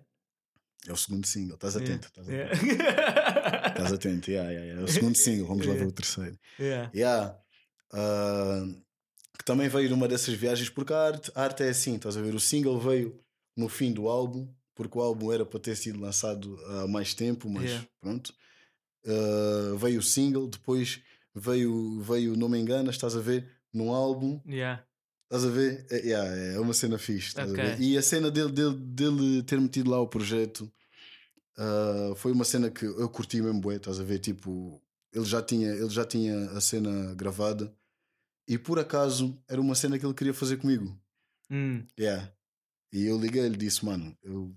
É 0.87 0.91
o 0.93 0.97
segundo 0.97 1.25
single, 1.25 1.55
estás 1.55 1.75
atento. 1.75 2.07
Estás 2.07 2.27
Yeah. 2.27 2.53
atento. 2.53 2.65
Yeah. 2.83 3.67
Estás 3.69 3.93
atento, 3.93 4.29
yeah, 4.31 4.49
yeah, 4.51 4.65
yeah. 4.67 4.81
É 4.81 4.83
o 4.83 4.87
segundo 4.87 5.15
single, 5.15 5.47
vamos 5.47 5.65
lá 5.65 5.73
ver 5.73 5.87
o 5.87 5.91
terceiro. 5.93 6.37
Yeah. 6.59 6.91
Ah, 7.91 8.65
que 9.37 9.45
também 9.45 9.69
veio 9.69 9.89
numa 9.89 10.07
dessas 10.07 10.33
viagens, 10.33 10.69
porque 10.69 10.93
a 10.93 10.99
arte, 10.99 11.31
a 11.35 11.43
arte 11.43 11.63
é 11.63 11.69
assim, 11.69 11.95
estás 11.95 12.17
a 12.17 12.21
ver? 12.21 12.33
O 12.33 12.39
single 12.39 12.79
veio 12.79 13.19
no 13.55 13.69
fim 13.69 13.91
do 13.91 14.07
álbum, 14.07 14.47
porque 14.75 14.97
o 14.97 15.01
álbum 15.01 15.31
era 15.31 15.45
para 15.45 15.59
ter 15.59 15.75
sido 15.75 15.99
lançado 15.99 16.57
há 16.65 16.87
mais 16.87 17.13
tempo, 17.13 17.49
mas 17.49 17.69
Yeah. 17.69 17.87
pronto. 18.01 18.33
Uh, 19.05 19.77
veio 19.77 19.99
o 19.99 20.03
single, 20.03 20.47
depois 20.47 21.01
veio, 21.33 22.01
veio 22.01 22.35
Não 22.35 22.49
Me 22.49 22.59
Enganas, 22.59 22.95
estás 22.95 23.15
a 23.15 23.19
ver? 23.21 23.49
No 23.73 23.93
álbum, 23.93 24.41
Yeah. 24.45 24.83
estás 25.25 25.45
a 25.45 25.49
ver? 25.49 25.85
É, 25.89 25.97
yeah, 25.99 26.35
é 26.55 26.59
uma 26.59 26.73
cena 26.73 26.97
fixe, 26.97 27.29
estás 27.29 27.51
Ok. 27.51 27.63
a 27.63 27.67
ver? 27.67 27.79
E 27.79 27.97
a 27.97 28.01
cena 28.01 28.29
dele, 28.31 28.51
dele, 28.51 28.75
dele 28.75 29.43
ter 29.43 29.61
metido 29.61 29.89
lá 29.89 29.99
o 30.01 30.07
projeto 30.07 30.71
uh, 31.57 32.15
foi 32.15 32.31
uma 32.31 32.43
cena 32.43 32.69
que 32.69 32.85
eu 32.85 33.07
curti 33.09 33.41
mesmo, 33.41 33.61
bué, 33.61 33.75
estás 33.77 33.99
a 33.99 34.03
ver? 34.03 34.19
Tipo, 34.19 34.81
ele 35.13 35.25
já, 35.25 35.41
tinha, 35.41 35.69
ele 35.69 35.89
já 35.89 36.05
tinha 36.05 36.51
a 36.51 36.61
cena 36.61 37.13
gravada 37.15 37.73
e 38.47 38.57
por 38.57 38.79
acaso 38.79 39.37
era 39.47 39.59
uma 39.59 39.75
cena 39.75 39.97
que 39.97 40.05
ele 40.05 40.13
queria 40.13 40.33
fazer 40.33 40.57
comigo. 40.57 40.97
Hum. 41.49 41.83
Yeah. 41.99 42.31
E 42.91 43.05
eu 43.05 43.19
liguei-lhe 43.19 43.55
e 43.55 43.57
disse, 43.57 43.83
mano, 43.85 44.15
eu 44.23 44.55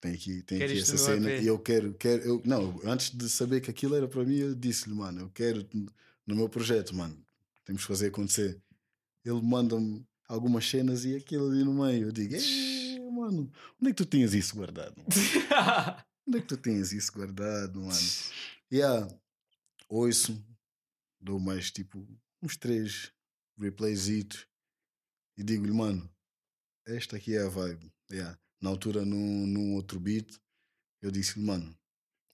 tenho 0.00 0.14
aqui, 0.14 0.42
tenho 0.42 0.64
aqui 0.64 0.78
essa 0.78 0.96
cena 0.96 1.32
e 1.32 1.46
eu 1.46 1.58
quero, 1.58 1.94
quero 1.94 2.22
eu, 2.22 2.42
não, 2.44 2.80
antes 2.84 3.10
de 3.10 3.28
saber 3.28 3.60
que 3.60 3.70
aquilo 3.70 3.94
era 3.94 4.06
para 4.08 4.24
mim, 4.24 4.36
eu 4.36 4.54
disse-lhe, 4.54 4.94
mano, 4.94 5.20
eu 5.22 5.30
quero 5.30 5.66
no 6.26 6.36
meu 6.36 6.48
projeto, 6.48 6.94
mano, 6.94 7.16
temos 7.64 7.82
que 7.82 7.88
fazer 7.88 8.08
acontecer. 8.08 8.60
Ele 9.24 9.40
manda-me 9.40 10.04
algumas 10.28 10.68
cenas 10.68 11.04
e 11.04 11.16
aquilo 11.16 11.48
ali 11.48 11.64
no 11.64 11.74
meio, 11.74 12.08
eu 12.08 12.12
digo, 12.12 12.34
"Eh, 12.34 12.98
mano, 13.10 13.50
onde 13.80 13.90
é 13.90 13.94
que 13.94 14.04
tu 14.04 14.06
tinhas 14.06 14.34
isso 14.34 14.56
guardado? 14.56 14.94
Onde 16.26 16.38
é 16.38 16.40
que 16.40 16.46
tu 16.46 16.56
tinhas 16.56 16.92
isso 16.92 17.12
guardado, 17.12 17.80
mano? 17.80 17.92
Yeah, 18.72 19.06
ouço, 19.92 20.44
dou 21.20 21.38
mais 21.38 21.70
tipo 21.70 22.06
uns 22.42 22.56
três 22.56 23.12
replayzitos 23.58 24.46
e 25.36 25.42
digo-lhe, 25.44 25.72
mano, 25.72 26.10
esta 26.86 27.16
aqui 27.16 27.36
é 27.36 27.42
a 27.42 27.48
vibe. 27.48 27.92
Yeah. 28.10 28.38
Na 28.60 28.70
altura, 28.70 29.04
num, 29.04 29.46
num 29.46 29.74
outro 29.74 29.98
beat, 30.00 30.38
eu 31.02 31.10
disse-lhe, 31.10 31.44
mano, 31.44 31.76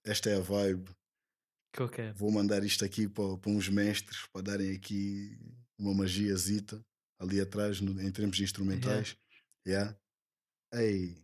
esta 0.05 0.31
é 0.31 0.37
a 0.37 0.41
vibe. 0.41 0.91
quero. 1.93 2.15
Vou 2.17 2.31
mandar 2.31 2.65
isto 2.65 2.85
aqui 2.85 3.09
para, 3.09 3.37
para 3.39 3.51
uns 3.51 3.69
mestres 3.69 4.27
para 4.33 4.43
darem 4.43 4.75
aqui 4.75 5.39
uma 5.79 5.95
magiazita 5.95 6.85
ali 7.21 7.41
atrás, 7.41 7.81
no- 7.81 8.01
em 8.01 8.11
termos 8.13 8.39
instrumentais. 8.41 9.17
Yeah. 9.67 9.99
Ei, 10.73 11.17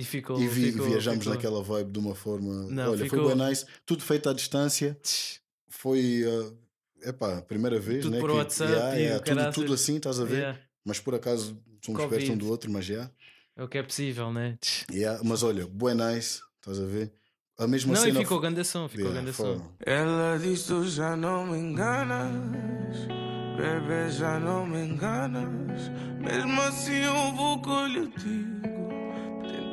E 0.00 0.04
ficou. 0.04 0.40
e, 0.40 0.48
vi- 0.48 0.72
ficou- 0.72 0.86
viajamos 0.86 1.20
ficou- 1.20 1.34
naquela 1.34 1.62
vibe 1.62 1.92
de 1.92 1.98
uma 1.98 2.14
forma. 2.14 2.52
Não, 2.70 2.92
olha, 2.92 3.04
ficou- 3.04 3.24
foi 3.26 3.34
bem 3.36 3.48
nice. 3.48 3.64
Tudo 3.86 4.02
feito 4.02 4.28
à 4.28 4.32
distância. 4.32 4.98
Foi. 5.68 6.22
Uh, 6.24 6.56
epá, 7.08 7.38
a 7.38 7.42
primeira 7.42 7.78
vez, 7.78 8.02
Tudo 8.02 8.14
né? 8.14 8.20
por 8.20 8.30
que- 8.30 8.36
WhatsApp 8.36 8.72
yeah, 8.72 8.98
e 8.98 9.02
yeah, 9.02 9.24
tudo, 9.24 9.52
tudo 9.52 9.74
assim, 9.74 9.96
estás 9.96 10.18
a 10.20 10.24
ver? 10.24 10.36
Yeah. 10.38 10.58
Mas 10.84 10.98
por 11.00 11.14
acaso 11.14 11.56
somos 11.84 12.00
Covid. 12.02 12.16
perto 12.24 12.32
um 12.34 12.36
do 12.38 12.48
outro, 12.50 12.70
mas 12.70 12.84
já. 12.84 13.10
É 13.56 13.62
o 13.62 13.68
que 13.68 13.78
é 13.78 13.82
possível, 13.82 14.32
né? 14.32 14.58
Yeah. 14.90 15.20
Mas 15.24 15.42
olha, 15.42 15.66
bué 15.66 15.94
nice, 15.94 16.40
estás 16.60 16.80
a 16.80 16.84
ver? 16.86 17.12
A 17.58 17.66
mesma 17.66 17.92
Não, 17.92 18.00
e 18.00 18.04
cena. 18.06 18.20
ficou 18.20 18.40
grande 18.40 18.64
som, 18.64 18.88
ficou 18.88 19.06
Yeah, 19.10 19.20
grande 19.22 19.36
som. 19.36 19.62
Ela 19.84 20.38
diz 20.38 20.62
tu 20.64 20.82
já 20.88 21.14
não 21.14 21.46
me 21.46 21.58
enganas, 21.58 22.96
bebê 23.56 24.10
já 24.10 24.40
não 24.40 24.66
me 24.66 24.78
enganas. 24.86 25.90
Mesmo 26.20 26.60
assim 26.62 26.96
eu 27.02 27.34
vou 27.36 27.56
o 27.56 27.62
que 27.62 28.69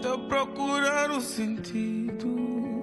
eu 0.03 0.15
lhe 0.15 0.17
digo. 0.17 0.17
Tenta 0.17 0.17
procurar 0.27 1.11
o 1.11 1.21
sentido. 1.21 2.35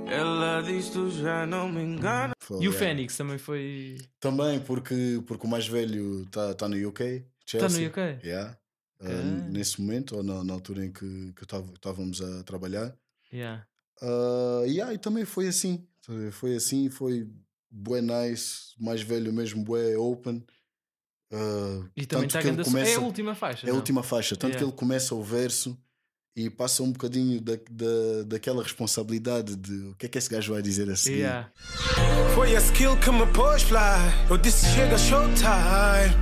Ela 0.06 0.60
diz 0.62 0.90
tu 0.90 1.10
já 1.10 1.46
não 1.46 1.68
me 1.68 1.82
enganas. 1.82 2.34
foi, 2.40 2.56
E 2.56 2.68
o 2.68 2.72
yeah. 2.72 2.78
Fênix 2.78 3.16
também 3.16 3.38
foi. 3.38 3.96
Também 4.20 4.60
porque, 4.60 5.22
porque 5.26 5.46
o 5.46 5.50
mais 5.50 5.66
velho 5.66 6.22
está 6.22 6.54
tá 6.54 6.68
no 6.68 6.88
UK. 6.88 7.24
Está 7.46 7.68
no 7.68 7.86
UK? 7.86 8.00
Yeah. 8.24 8.56
Uh, 9.00 9.06
Ok. 9.06 9.14
nesse 9.50 9.80
momento, 9.80 10.16
ou 10.16 10.22
na, 10.22 10.42
na 10.44 10.52
altura 10.54 10.84
em 10.86 10.92
que, 10.92 11.32
que 11.34 11.42
estávamos 11.44 12.22
a 12.22 12.42
trabalhar. 12.44 12.94
Yeah. 13.32 13.66
Uh, 14.02 14.64
yeah, 14.66 14.92
e 14.94 14.98
também 14.98 15.24
foi 15.24 15.48
assim. 15.48 15.86
Foi 16.32 16.54
assim, 16.54 16.88
foi 16.90 17.28
bué 17.70 18.00
nice, 18.02 18.72
mais 18.78 19.02
velho 19.02 19.32
mesmo, 19.32 19.64
bué 19.64 19.96
open. 19.96 20.44
Uh, 21.32 21.88
E 21.96 22.06
também 22.06 22.26
está 22.26 22.40
que 22.40 22.48
ele 22.48 22.56
som. 22.64 22.70
É 22.70 22.72
começa- 22.72 23.00
a 23.00 23.02
última 23.02 23.34
faixa. 23.34 23.66
É 23.66 23.70
a 23.70 23.72
não? 23.72 23.78
última 23.78 24.02
faixa, 24.02 24.36
tanto 24.36 24.52
Yeah. 24.52 24.58
que 24.58 24.64
ele 24.64 24.78
começa 24.78 25.14
o 25.14 25.22
verso 25.22 25.76
e 26.36 26.50
passa 26.50 26.82
um 26.82 26.90
bocadinho 26.90 27.40
da, 27.40 27.54
da, 27.70 28.22
daquela 28.26 28.62
responsabilidade 28.62 29.54
de 29.56 29.72
o 29.90 29.94
que 29.96 30.06
é 30.06 30.08
que 30.08 30.18
esse 30.18 30.28
gajo 30.28 30.52
vai 30.52 30.62
dizer 30.62 30.90
a 30.90 30.96
seguir. 30.96 31.18
Yeah. 31.18 31.50
Foi 32.34 32.56
a 32.56 32.58
skill 32.58 32.96
que 32.98 33.10
me 33.10 33.26
pôs 33.32 33.62
fly. 33.62 33.78
Eu 34.28 34.36
disse 34.36 34.66
chega 34.74 34.98
showtime. 34.98 36.14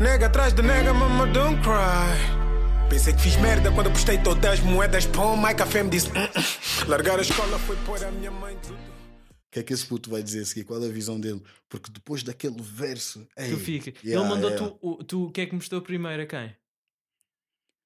Nega 0.00 0.26
atrás 0.26 0.52
de 0.54 0.62
nega, 0.62 0.94
mama 0.94 1.26
don't 1.26 1.60
cry. 1.62 2.88
Pensei 2.88 3.12
que 3.12 3.20
fiz 3.20 3.36
merda 3.36 3.70
quando 3.70 3.90
postei 3.90 4.16
todas 4.22 4.52
as 4.52 4.60
moedas 4.60 5.04
para 5.04 5.20
o 5.20 5.54
Café 5.54 5.82
me 5.82 5.90
disse: 5.90 6.08
"Hum, 6.08 6.12
hum." 6.14 6.88
Largar 6.88 7.18
a 7.18 7.22
escola 7.22 7.58
foi 7.58 7.76
pôr 7.84 8.02
a 8.02 8.10
minha 8.10 8.30
mãe 8.30 8.56
tudo. 8.62 8.74
O 8.76 9.50
que 9.50 9.60
é 9.60 9.62
que 9.62 9.72
esse 9.74 9.84
puto 9.86 10.08
vai 10.10 10.22
dizer 10.22 10.42
a 10.42 10.44
seguir? 10.46 10.64
Qual 10.64 10.82
é 10.82 10.86
a 10.86 10.90
visão 10.92 11.18
dele? 11.20 11.42
Porque 11.68 11.90
depois 11.90 12.22
daquele 12.22 12.56
verso. 12.62 13.26
ei, 13.36 13.50
Tu 13.50 13.56
fica. 13.58 13.92
yeah, 14.04 14.20
ele 14.20 14.34
mandou 14.34 14.50
yeah. 14.50 14.68
tu, 14.70 14.78
o- 14.80 15.04
tu 15.04 15.24
o 15.26 15.30
que 15.32 15.40
é 15.42 15.46
que 15.46 15.54
mostrou 15.54 15.80
primeiro 15.82 16.22
a 16.22 16.26
quem? 16.26 16.54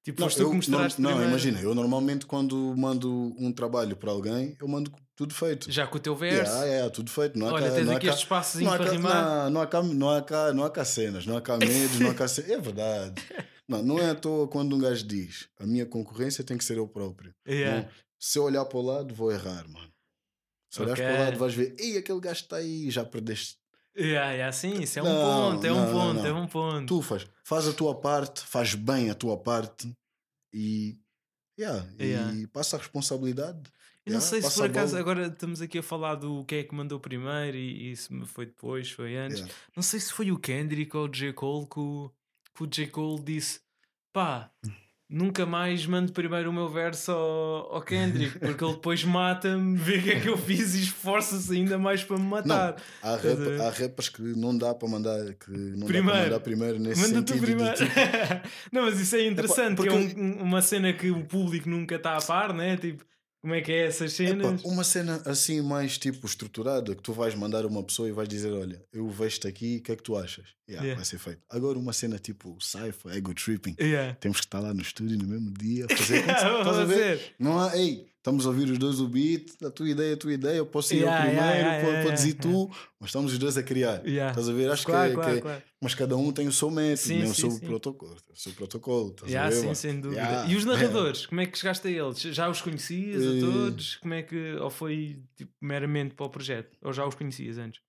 Tipo, 0.03 0.19
Não, 0.19 0.27
foste 0.27 0.41
tu 0.41 0.49
que 0.49 0.55
mostraste 0.57 1.01
não, 1.01 1.11
não, 1.17 1.23
imagina, 1.29 1.61
eu 1.61 1.73
normalmente 1.73 2.25
quando 2.25 2.75
mando 2.75 3.33
um 3.39 3.53
trabalho 3.53 3.95
para 3.95 4.11
alguém, 4.11 4.53
eu 4.59 4.67
mando 4.67 4.91
tudo 5.15 5.33
feito. 5.33 5.71
Já 5.71 5.87
com 5.87 5.95
o 5.97 5.99
teu 5.99 6.13
verso. 6.13 6.51
Yeah, 6.51 6.65
yeah, 6.65 6.89
tudo 6.89 7.09
feito. 7.09 7.39
Não 7.39 7.47
há 7.47 7.53
Olha, 7.53 7.69
cá, 7.69 7.75
tens 7.75 7.85
não 7.85 7.95
aqui 7.95 8.07
cá- 8.07 8.11
este 8.13 8.23
espaçozinho 8.23 8.65
não 8.67 8.73
há 8.73 8.77
para 8.77 8.85
cá- 8.87 8.91
rimar. 8.91 9.49
Não, 9.49 9.61
há 9.61 9.67
cá, 9.67 9.81
não, 9.81 10.09
há 10.09 10.21
cá, 10.21 10.53
não 10.53 10.63
há 10.65 10.69
cá 10.69 10.83
cenas, 10.83 11.25
não 11.25 11.37
há 11.37 11.41
cá 11.41 11.57
medos, 11.57 11.99
não 12.01 12.11
há 12.11 12.13
cá 12.13 12.27
ce- 12.27 12.51
É 12.51 12.59
verdade. 12.59 13.13
Não, 13.65 13.81
não 13.81 13.97
é 13.97 14.09
à 14.09 14.13
toa 14.13 14.45
quando 14.45 14.75
um 14.75 14.79
gajo 14.79 15.07
diz 15.07 15.47
a 15.57 15.65
minha 15.65 15.85
concorrência 15.85 16.43
tem 16.43 16.57
que 16.57 16.65
ser 16.65 16.77
eu 16.77 16.85
próprio. 16.85 17.33
Yeah. 17.47 17.83
Não, 17.83 17.89
se 18.19 18.37
eu 18.37 18.43
olhar 18.43 18.65
para 18.65 18.77
o 18.77 18.81
lado, 18.81 19.15
vou 19.15 19.31
errar, 19.31 19.65
mano. 19.69 19.89
Se 20.69 20.81
olhares 20.81 20.99
Ok. 20.99 21.05
para 21.13 21.21
o 21.21 21.25
lado, 21.25 21.37
vais 21.39 21.53
ver, 21.53 21.73
ei, 21.79 21.97
aquele 21.97 22.19
gajo 22.19 22.41
está 22.41 22.57
aí, 22.57 22.91
já 22.91 23.05
perdeste. 23.05 23.55
Yeah, 23.95 24.31
yeah, 24.31 24.51
sim, 24.51 24.81
isso 24.81 24.97
é 24.99 25.03
um 25.03 25.05
Não, 25.05 25.51
ponto, 25.51 25.65
é 25.67 25.71
um 25.71 25.75
não, 25.75 25.85
não, 25.85 25.91
ponto, 25.93 26.19
não. 26.21 26.25
é 26.25 26.33
um 26.33 26.47
ponto. 26.47 26.87
Tu 26.87 27.01
faz, 27.01 27.27
faz 27.43 27.67
a 27.67 27.73
tua 27.73 27.93
parte, 27.99 28.41
faz 28.41 28.73
bem 28.73 29.09
a 29.11 29.15
tua 29.15 29.37
parte 29.37 29.91
e, 30.51 30.97
yeah, 31.59 31.87
Yeah. 31.99 32.33
e 32.33 32.47
passa 32.47 32.75
a 32.75 32.79
responsabilidade. 32.79 33.61
Eu 34.05 34.13
não 34.13 34.21
sei 34.21 34.41
se 34.41 34.53
por 34.55 34.65
acaso 34.65 34.97
agora 34.97 35.27
estamos 35.27 35.61
aqui 35.61 35.77
a 35.77 35.83
falar 35.83 36.15
do 36.15 36.43
que 36.43 36.55
é 36.55 36.63
que 36.63 36.75
mandou 36.75 36.99
primeiro 36.99 37.55
e, 37.55 37.91
e 37.91 37.95
se 37.95 38.09
foi 38.25 38.45
depois, 38.47 38.91
foi 38.91 39.15
antes. 39.15 39.45
Não 39.75 39.81
sei 39.81 39.99
se 39.99 40.11
foi 40.11 40.29
o 40.29 40.37
Kendrick 40.37 40.95
ou 40.97 41.05
o 41.05 41.07
J. 41.09 41.31
Cole 41.31 41.67
que 41.67 41.79
o, 41.79 42.11
que 42.53 42.63
o 42.63 42.67
J. 42.67 42.87
Cole 42.87 43.23
disse: 43.23 43.61
pá, 44.11 44.51
nunca 45.13 45.45
mais 45.45 45.85
mando 45.85 46.11
primeiro 46.11 46.49
o 46.49 46.53
meu 46.53 46.67
verso 46.67 47.11
ao, 47.11 47.75
ao 47.75 47.81
Kendrick, 47.81 48.39
porque 48.39 48.63
ele 48.63 48.73
depois 48.73 49.03
mata-me, 49.03 49.77
vê 49.77 49.97
o 49.97 50.01
que 50.03 50.11
é 50.11 50.19
que 50.19 50.27
eu 50.29 50.37
fiz 50.37 50.73
e 50.75 50.81
esforça-se 50.83 51.53
ainda 51.55 51.77
mais 51.77 52.03
para 52.03 52.17
me 52.17 52.23
matar. 52.25 52.75
Há, 53.01 53.15
Estás 53.15 53.39
a 53.39 53.43
rap, 53.43 53.61
há 53.61 53.69
rappers 53.69 54.09
que 54.09 54.21
não 54.21 54.57
dá 54.57 54.73
para 54.73 54.87
mandar, 54.89 55.19
que 55.35 55.51
não 55.51 55.79
dá 55.81 55.85
Primeiro. 55.85 56.11
para 56.17 56.23
mandar 56.23 56.39
primeiro 56.39 56.79
nesse 56.79 57.01
Manda 57.01 57.15
sentido. 57.19 57.41
primeiro. 57.45 57.75
tipo, 57.75 57.91
não, 58.73 58.81
mas 58.83 58.99
isso 58.99 59.15
é 59.15 59.27
interessante, 59.27 59.73
é 59.73 59.75
porque- 59.75 59.89
um- 60.19 60.21
um- 60.23 60.41
uma 60.43 60.61
cena 60.61 60.91
que 60.91 61.11
o 61.11 61.23
público 61.25 61.69
nunca 61.69 61.95
está 61.95 62.17
a 62.17 62.21
par, 62.21 62.51
né? 62.53 62.75
Tipo, 62.77 63.03
como 63.43 63.53
é 63.55 63.61
que 63.61 63.73
é 63.73 63.85
essas 63.87 64.17
Epá, 64.17 64.29
cenas? 64.31 64.63
uma 64.63 64.85
cena 64.85 65.21
assim 65.25 65.61
mais 65.61 65.97
tipo 65.97 66.25
estruturada 66.25 66.95
que 66.95 67.03
tu 67.03 67.11
vais 67.11 67.35
mandar 67.35 67.65
uma 67.65 67.83
pessoa 67.83 68.07
e 68.07 68.11
vais 68.13 68.27
dizer: 68.29 68.53
Olha, 68.53 68.81
eu 68.93 69.09
vejo-te 69.09 69.47
aqui, 69.49 69.77
o 69.79 69.83
que 69.83 69.91
é 69.91 69.95
que 69.97 70.01
tu 70.01 70.15
achas? 70.15 70.45
Yeah, 70.65 70.83
Yeah. 70.85 70.95
Vai 70.95 71.03
ser 71.03 71.19
feito. 71.19 71.41
Agora, 71.49 71.77
uma 71.77 71.91
cena 71.91 72.17
tipo 72.17 72.57
Cypher, 72.61 73.13
Ego 73.13 73.33
Tripping, 73.33 73.75
Yeah. 73.77 74.15
temos 74.15 74.39
que 74.39 74.45
estar 74.45 74.61
lá 74.61 74.73
no 74.73 74.81
estúdio 74.81 75.17
no 75.17 75.25
mesmo 75.27 75.51
dia, 75.51 75.85
fazer. 75.89 76.19
Estás 76.23 76.67
a 76.77 76.85
ver? 76.85 77.35
Não 77.37 77.59
há, 77.59 77.77
ei, 77.77 78.07
estamos 78.23 78.45
a 78.45 78.49
ouvir 78.49 78.69
os 78.71 78.77
dois 78.77 79.01
o 79.01 79.07
beat, 79.09 79.61
a 79.61 79.69
tua 79.69 79.89
ideia, 79.89 80.13
a 80.13 80.17
tua 80.17 80.31
ideia, 80.33 80.55
eu 80.55 80.65
posso 80.65 80.93
ir 80.93 80.99
Yeah, 80.99 81.17
eu 81.17 81.27
primeiro, 81.27 81.45
yeah, 81.45 81.59
yeah, 81.59 81.81
pode, 81.81 81.91
yeah, 81.91 82.03
pode 82.03 82.15
dizer 82.15 82.29
yeah, 82.29 82.41
tu, 82.41 82.69
mas 82.97 83.09
estamos 83.09 83.33
os 83.33 83.37
dois 83.37 83.57
a 83.57 83.63
criar. 83.63 83.97
Estás 84.07 84.47
a 84.47 84.53
ver? 84.53 84.71
Acho 84.71 84.85
Claro, 84.85 85.07
que, 85.07 85.11
é, 85.11 85.15
claro, 85.15 85.31
que 85.33 85.37
é- 85.39 85.41
claro. 85.41 85.63
Mas 85.81 85.93
cada 85.95 86.15
um 86.15 86.31
tem 86.31 86.47
o 86.47 86.51
seu 86.53 86.71
método, 86.71 86.97
Sim, 87.07 87.19
né? 87.19 87.25
o 87.25 87.35
seu 87.35 87.51
sim. 87.51 87.59
protocolo. 87.65 88.15
O 88.33 88.35
seu 88.37 88.53
protocolo. 88.53 89.09
Estás 89.09 89.29
Yeah, 89.29 89.47
a 89.47 89.49
ver? 89.49 89.55
sim, 89.57 89.63
mano? 89.65 89.75
sem 89.75 89.99
dúvida. 89.99 90.45
E 90.47 90.55
os 90.55 90.63
narradores, 90.63 91.25
como 91.25 91.41
é 91.41 91.45
que 91.45 91.57
chegaste 91.57 91.85
a 91.85 91.91
eles? 91.91 92.21
Já 92.21 92.49
os 92.49 92.61
conhecias 92.61 93.21
a 93.21 93.31
Eh, 93.31 93.39
todos? 93.41 93.95
Como 93.97 94.13
é 94.13 94.23
que. 94.23 94.53
Ou 94.55 94.69
foi 94.69 95.21
tipo, 95.35 95.51
meramente 95.61 96.15
para 96.15 96.25
o 96.25 96.29
projeto? 96.29 96.77
Ou 96.81 96.93
já 96.93 97.05
os 97.05 97.15
conhecias 97.15 97.57
antes? 97.57 97.81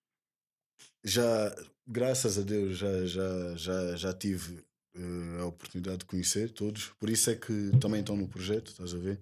já, 1.05 1.55
graças 1.87 2.39
a 2.39 2.43
Deus, 2.43 2.77
já, 2.79 3.07
já, 3.07 3.57
já, 3.57 3.97
já 3.97 4.13
tive 4.13 4.59
eh, 4.97 5.41
a 5.41 5.47
oportunidade 5.47 5.99
de 5.99 6.05
conhecer 6.07 6.51
todos. 6.51 6.89
Por 6.99 7.09
isso 7.11 7.31
é 7.31 7.37
que 7.37 7.71
também 7.81 8.01
estão 8.01 8.17
no 8.17 8.27
projeto, 8.29 8.69
estás 8.73 8.93
a 8.95 8.99
ver? 8.99 9.21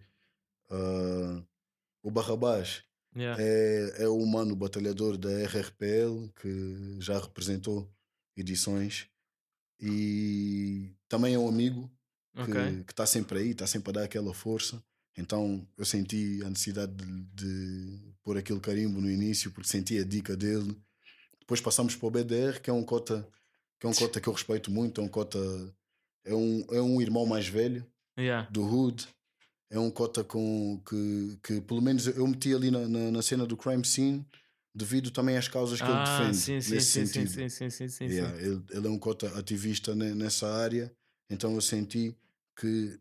Ah, 0.72 1.42
o 2.02 2.10
Barrabás 2.10 2.82
Yeah. 3.14 3.36
é, 3.42 4.04
é 4.04 4.08
o 4.08 4.16
humano 4.16 4.56
batalhador 4.56 5.18
da 5.18 5.28
RRPL 5.30 6.30
que 6.40 6.96
já 6.98 7.18
representou 7.18 7.86
edições 8.34 9.06
e 9.78 10.90
também 11.10 11.34
é 11.34 11.38
um 11.38 11.46
amigo 11.46 11.90
ok. 12.34 12.84
que 12.86 12.92
está 12.92 13.04
sempre 13.04 13.38
aí, 13.40 13.50
está 13.50 13.66
sempre 13.66 13.90
a 13.90 13.92
dar 13.92 14.04
aquela 14.04 14.32
força. 14.32 14.82
Então 15.14 15.66
eu 15.76 15.84
senti 15.84 16.40
a 16.42 16.48
necessidade 16.48 16.94
de, 16.94 17.22
de 17.34 18.14
pôr 18.22 18.38
aquele 18.38 18.60
carimbo 18.60 18.98
no 18.98 19.10
início, 19.10 19.50
porque 19.50 19.68
senti 19.68 19.98
a 19.98 20.04
dica 20.04 20.34
dele. 20.34 20.74
Depois 21.40 21.60
passamos 21.60 21.94
para 21.94 22.06
o 22.06 22.10
BDR, 22.10 22.60
que 22.62 22.70
é 22.70 22.72
um 22.72 22.82
cota 22.82 23.28
que 23.78 23.86
é 23.86 23.90
um 23.90 23.94
cota 23.94 24.20
que 24.22 24.28
eu 24.28 24.32
respeito 24.32 24.70
muito, 24.70 25.00
é 25.02 25.04
um 25.04 25.08
cota 25.08 25.38
é 26.24 26.34
um, 26.34 26.64
é 26.70 26.80
um 26.80 26.98
irmão 27.02 27.26
mais 27.26 27.46
velho 27.46 27.84
Yeah. 28.18 28.48
do 28.50 28.62
Hood. 28.62 29.06
É 29.72 29.78
um 29.80 29.90
cota 29.90 30.22
com 30.22 30.78
que, 30.86 31.38
que 31.42 31.60
pelo 31.62 31.80
menos 31.80 32.06
eu 32.06 32.26
meti 32.28 32.54
ali 32.54 32.70
na, 32.70 32.86
na, 32.86 33.10
na 33.10 33.22
cena 33.22 33.46
do 33.46 33.56
crime 33.56 33.84
scene 33.84 34.24
devido 34.74 35.10
também 35.10 35.36
às 35.36 35.48
causas 35.48 35.80
que 35.80 35.90
ele 35.90 35.98
Ah, 35.98 36.04
defende 36.04 36.36
sim, 36.38 36.60
sim, 36.60 36.70
nesse 36.70 36.86
sim, 36.86 37.06
sentido. 37.06 37.26
sim, 37.26 37.48
sim, 37.48 37.70
sim, 37.70 37.88
sim, 37.88 38.10
Yeah, 38.10 38.36
sim. 38.36 38.44
Ele, 38.44 38.62
ele 38.70 38.86
é 38.86 38.90
um 38.90 38.98
cota 38.98 39.28
ativista 39.38 39.94
ne- 39.94 40.14
nessa 40.14 40.46
área, 40.52 40.94
então 41.30 41.54
eu 41.54 41.60
senti 41.60 42.16
que 42.56 43.00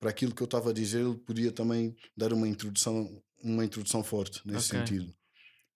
para 0.00 0.10
aquilo 0.10 0.34
que 0.34 0.42
eu 0.42 0.46
estava 0.46 0.70
a 0.70 0.72
dizer 0.72 1.00
ele 1.00 1.16
podia 1.16 1.52
também 1.52 1.96
dar 2.16 2.32
uma 2.32 2.48
introdução, 2.48 3.22
uma 3.42 3.64
introdução 3.64 4.02
forte 4.04 4.40
nesse 4.46 4.66
Ok. 4.66 4.78
sentido. 4.78 5.14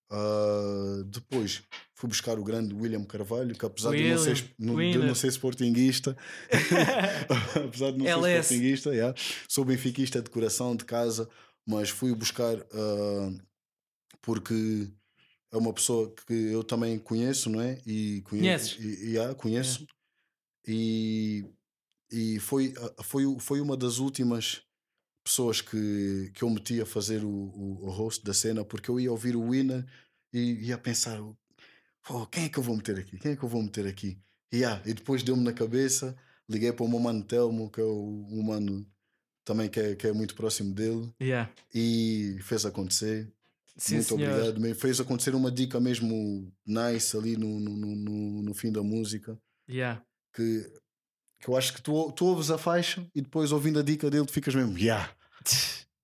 Ah, 0.09 1.03
depois 1.07 1.63
fui 1.95 2.09
buscar 2.09 2.37
o 2.37 2.43
grande 2.43 2.73
William 2.73 3.03
Carvalho, 3.03 3.55
que 3.55 3.65
apesar 3.65 3.91
de 3.91 4.03
eu 4.03 4.15
não 4.15 4.23
ser, 4.23 4.55
William, 4.59 4.93
não, 4.93 5.01
de 5.01 5.07
não 5.07 5.15
ser 5.15 5.27
sportinguista, 5.29 6.15
apesar 7.65 7.91
de 7.91 7.97
não 7.97 8.05
ser 8.05 8.11
LS. 8.11 8.47
sportinguista, 8.47 8.89
yeah, 8.91 9.19
sou 9.47 9.65
benfiquista 9.65 10.21
de 10.21 10.29
coração, 10.29 10.75
de 10.75 10.85
casa, 10.85 11.27
mas 11.65 11.89
fui 11.89 12.13
buscar 12.13 12.57
ah, 12.73 13.31
porque 14.21 14.89
é 15.51 15.57
uma 15.57 15.73
pessoa 15.73 16.13
que 16.27 16.33
eu 16.33 16.63
também 16.63 16.99
conheço, 16.99 17.49
não 17.49 17.61
é? 17.61 17.79
E 17.85 18.21
Conheces? 18.23 18.77
E, 18.79 19.11
e, 19.11 19.19
ah, 19.19 19.33
conheço. 19.33 19.87
E, 20.67 21.45
e 22.11 22.39
foi, 22.39 22.73
ah, 22.77 23.03
foi, 23.03 23.23
foi 23.39 23.61
uma 23.61 23.77
das 23.77 23.99
últimas 23.99 24.64
pessoas 25.25 25.59
que, 25.59 26.31
que 26.35 26.43
eu 26.43 26.49
meti 26.49 26.79
a 26.79 26.85
fazer 26.85 27.23
o, 27.23 27.27
o, 27.29 27.79
o 27.87 27.89
host 27.89 28.23
da 28.23 28.33
cena, 28.33 28.63
porque 28.63 28.89
eu 28.89 28.99
ia 28.99 29.11
ouvir 29.11 29.35
o 29.35 29.49
Winner 29.49 29.83
e 30.31 30.67
ia 30.67 30.77
pensar: 30.77 31.19
"Pô, 32.07 32.25
quem 32.27 32.45
é 32.45 32.49
que 32.49 32.59
eu 32.59 32.63
vou 32.63 32.75
meter 32.77 32.99
aqui? 32.99 33.17
Quem 33.17 33.31
é 33.31 33.35
que 33.35 33.43
eu 33.43 33.49
vou 33.49 33.61
meter 33.63 33.87
aqui? 33.87 34.17
E, 34.51 34.63
ah, 34.63 34.81
e 34.85 34.93
depois 34.93 35.23
deu-me 35.23 35.43
na 35.43 35.51
cabeça, 35.51 36.15
liguei 36.47 36.71
para 36.71 36.85
o 36.85 36.89
meu 36.89 36.99
mano 36.99 37.23
Telmo, 37.23 37.69
que 37.71 37.81
é 37.81 37.83
o, 37.83 38.25
um 38.29 38.43
mano 38.43 38.85
também 39.43 39.67
que 39.69 39.79
é, 39.79 39.95
que 39.95 40.07
é 40.07 40.13
muito 40.13 40.35
próximo 40.35 40.73
dele, 40.73 41.11
Yeah. 41.21 41.51
e 41.73 42.37
fez 42.43 42.65
acontecer. 42.65 43.31
Sim, 43.77 43.95
Muito 43.95 44.07
senhor. 44.15 44.31
obrigado. 44.31 44.61
Me 44.61 44.73
fez 44.73 44.99
acontecer 45.01 45.35
uma 45.35 45.51
dica 45.51 45.79
mesmo 45.79 46.51
nice 46.65 47.15
ali 47.17 47.35
no, 47.35 47.59
no, 47.59 47.75
no, 47.75 47.95
no- 47.95 48.41
no 48.43 48.53
fim 48.53 48.71
da 48.71 48.81
música. 48.81 49.37
Yeah. 49.69 50.01
Que, 50.33 50.71
que 51.41 51.47
eu 51.49 51.55
acho 51.57 51.73
que 51.73 51.81
tu, 51.81 52.11
tu 52.13 52.25
ouves 52.25 52.49
a 52.49 52.57
faixa 52.57 53.05
e 53.13 53.21
depois 53.21 53.51
ouvindo 53.51 53.77
a 53.79 53.83
dica 53.83 54.09
dele, 54.09 54.25
tu 54.25 54.31
ficas 54.31 54.55
mesmo, 54.55 54.77
yeah, 54.79 55.13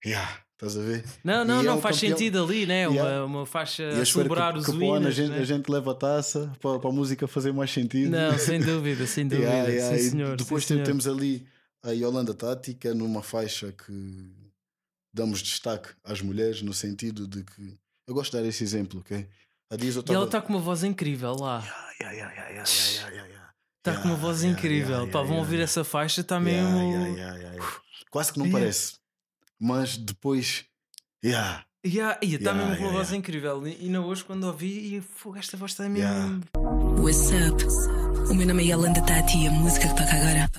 yeah, 0.06 0.39
estás 0.54 0.77
a 0.77 0.82
ver? 0.82 1.04
Não, 1.23 1.43
não, 1.45 1.58
E 1.62 1.65
é 1.65 1.69
não 1.69 1.77
o 1.77 1.82
faz 1.82 1.95
campeão- 1.97 2.17
sentido 2.17 2.43
ali, 2.43 2.65
né? 2.65 2.82
Yeah. 2.88 3.25
Uma, 3.25 3.39
uma 3.39 3.45
faixa 3.45 3.84
E 3.84 3.86
a 3.86 3.89
eu 3.89 4.04
espero 4.04 4.06
celebrar 4.25 4.54
que, 4.54 4.60
os 4.60 4.65
que 4.65 4.71
ano 4.89 5.08
a 5.08 5.12
gente, 5.12 5.30
né? 5.32 5.39
a 5.39 5.45
gente 5.45 5.69
leva 5.69 5.91
a 5.91 5.95
taça 5.95 6.51
para, 6.62 6.80
para 6.80 6.89
a 6.89 6.93
música 6.93 7.27
fazer 7.27 7.51
mais 7.51 7.71
sentido. 7.71 8.12
Não, 8.12 8.38
sem 8.38 8.60
dúvida, 8.63 9.06
sem 9.08 9.27
dúvida. 9.27 9.47
Yeah, 9.47 9.69
yeah. 9.69 9.97
Sim, 9.97 10.10
senhor. 10.12 10.36
depois 10.38 10.63
sim, 10.63 10.67
tem- 10.69 10.77
senhor. 10.77 10.86
temos 10.86 11.08
ali 11.08 11.45
a 11.84 11.91
Yolanda 11.91 12.36
é 12.84 12.93
numa 12.93 13.23
faixa 13.23 13.71
que 13.71 14.32
damos 15.13 15.41
destaque 15.41 15.89
às 16.04 16.21
mulheres, 16.21 16.62
no 16.62 16.73
sentido 16.73 17.27
de 17.27 17.43
que 17.43 17.77
eu 18.08 18.13
gosto 18.13 18.32
de 18.32 18.41
dar 18.43 18.47
esse 18.47 18.63
exemplo, 18.63 18.99
ok? 18.99 19.27
Há 19.71 19.75
dias 19.75 19.95
eu 19.95 20.04
E 20.08 20.13
ela 20.13 20.25
está 20.25 20.41
com 20.41 20.49
uma 20.54 20.60
voz 20.60 20.84
incrível 20.84 21.34
lá. 21.34 21.63
Está 23.77 23.99
com 24.01 24.10
uma 24.10 24.15
voz 24.15 24.43
incrível. 24.43 25.08
Pá, 25.10 25.21
vão 25.23 25.38
ouvir 25.38 25.60
essa 25.60 25.84
faixa, 25.84 26.21
está 26.21 26.39
mesmo. 26.39 26.77
Quase 28.12 28.34
que 28.34 28.39
não 28.39 28.51
parece, 28.51 28.95
mas 29.62 29.95
depois. 29.97 30.65
Yeah, 31.24 31.63
Yeah, 31.86 32.19
e 32.21 32.36
está 32.36 32.52
Yeah, 32.52 32.54
mesmo 32.65 32.76
com 32.78 32.84
uma 32.84 32.88
yeah, 32.91 32.97
voz 32.97 33.08
yeah. 33.10 33.17
incrível. 33.17 33.67
E 33.67 33.86
ainda 33.86 34.02
hoje, 34.02 34.24
quando 34.24 34.43
ouvi, 34.45 34.95
e, 34.97 35.02
fogo, 35.02 35.38
esta 35.38 35.56
voz 35.58 35.71
está 35.71 35.88
mesmo. 35.89 35.97
Yeah. 36.08 36.41
What's 37.02 37.30
up? 37.32 37.63
O 38.32 38.34
meu 38.36 38.45
nome 38.47 38.63
é 38.63 38.67
Yolanda 38.71 39.02
Tati 39.02 39.38
e 39.39 39.47
a 39.47 39.52
música 39.52 39.88
que 39.88 39.95
toca 39.95 40.13
agora 40.15 40.50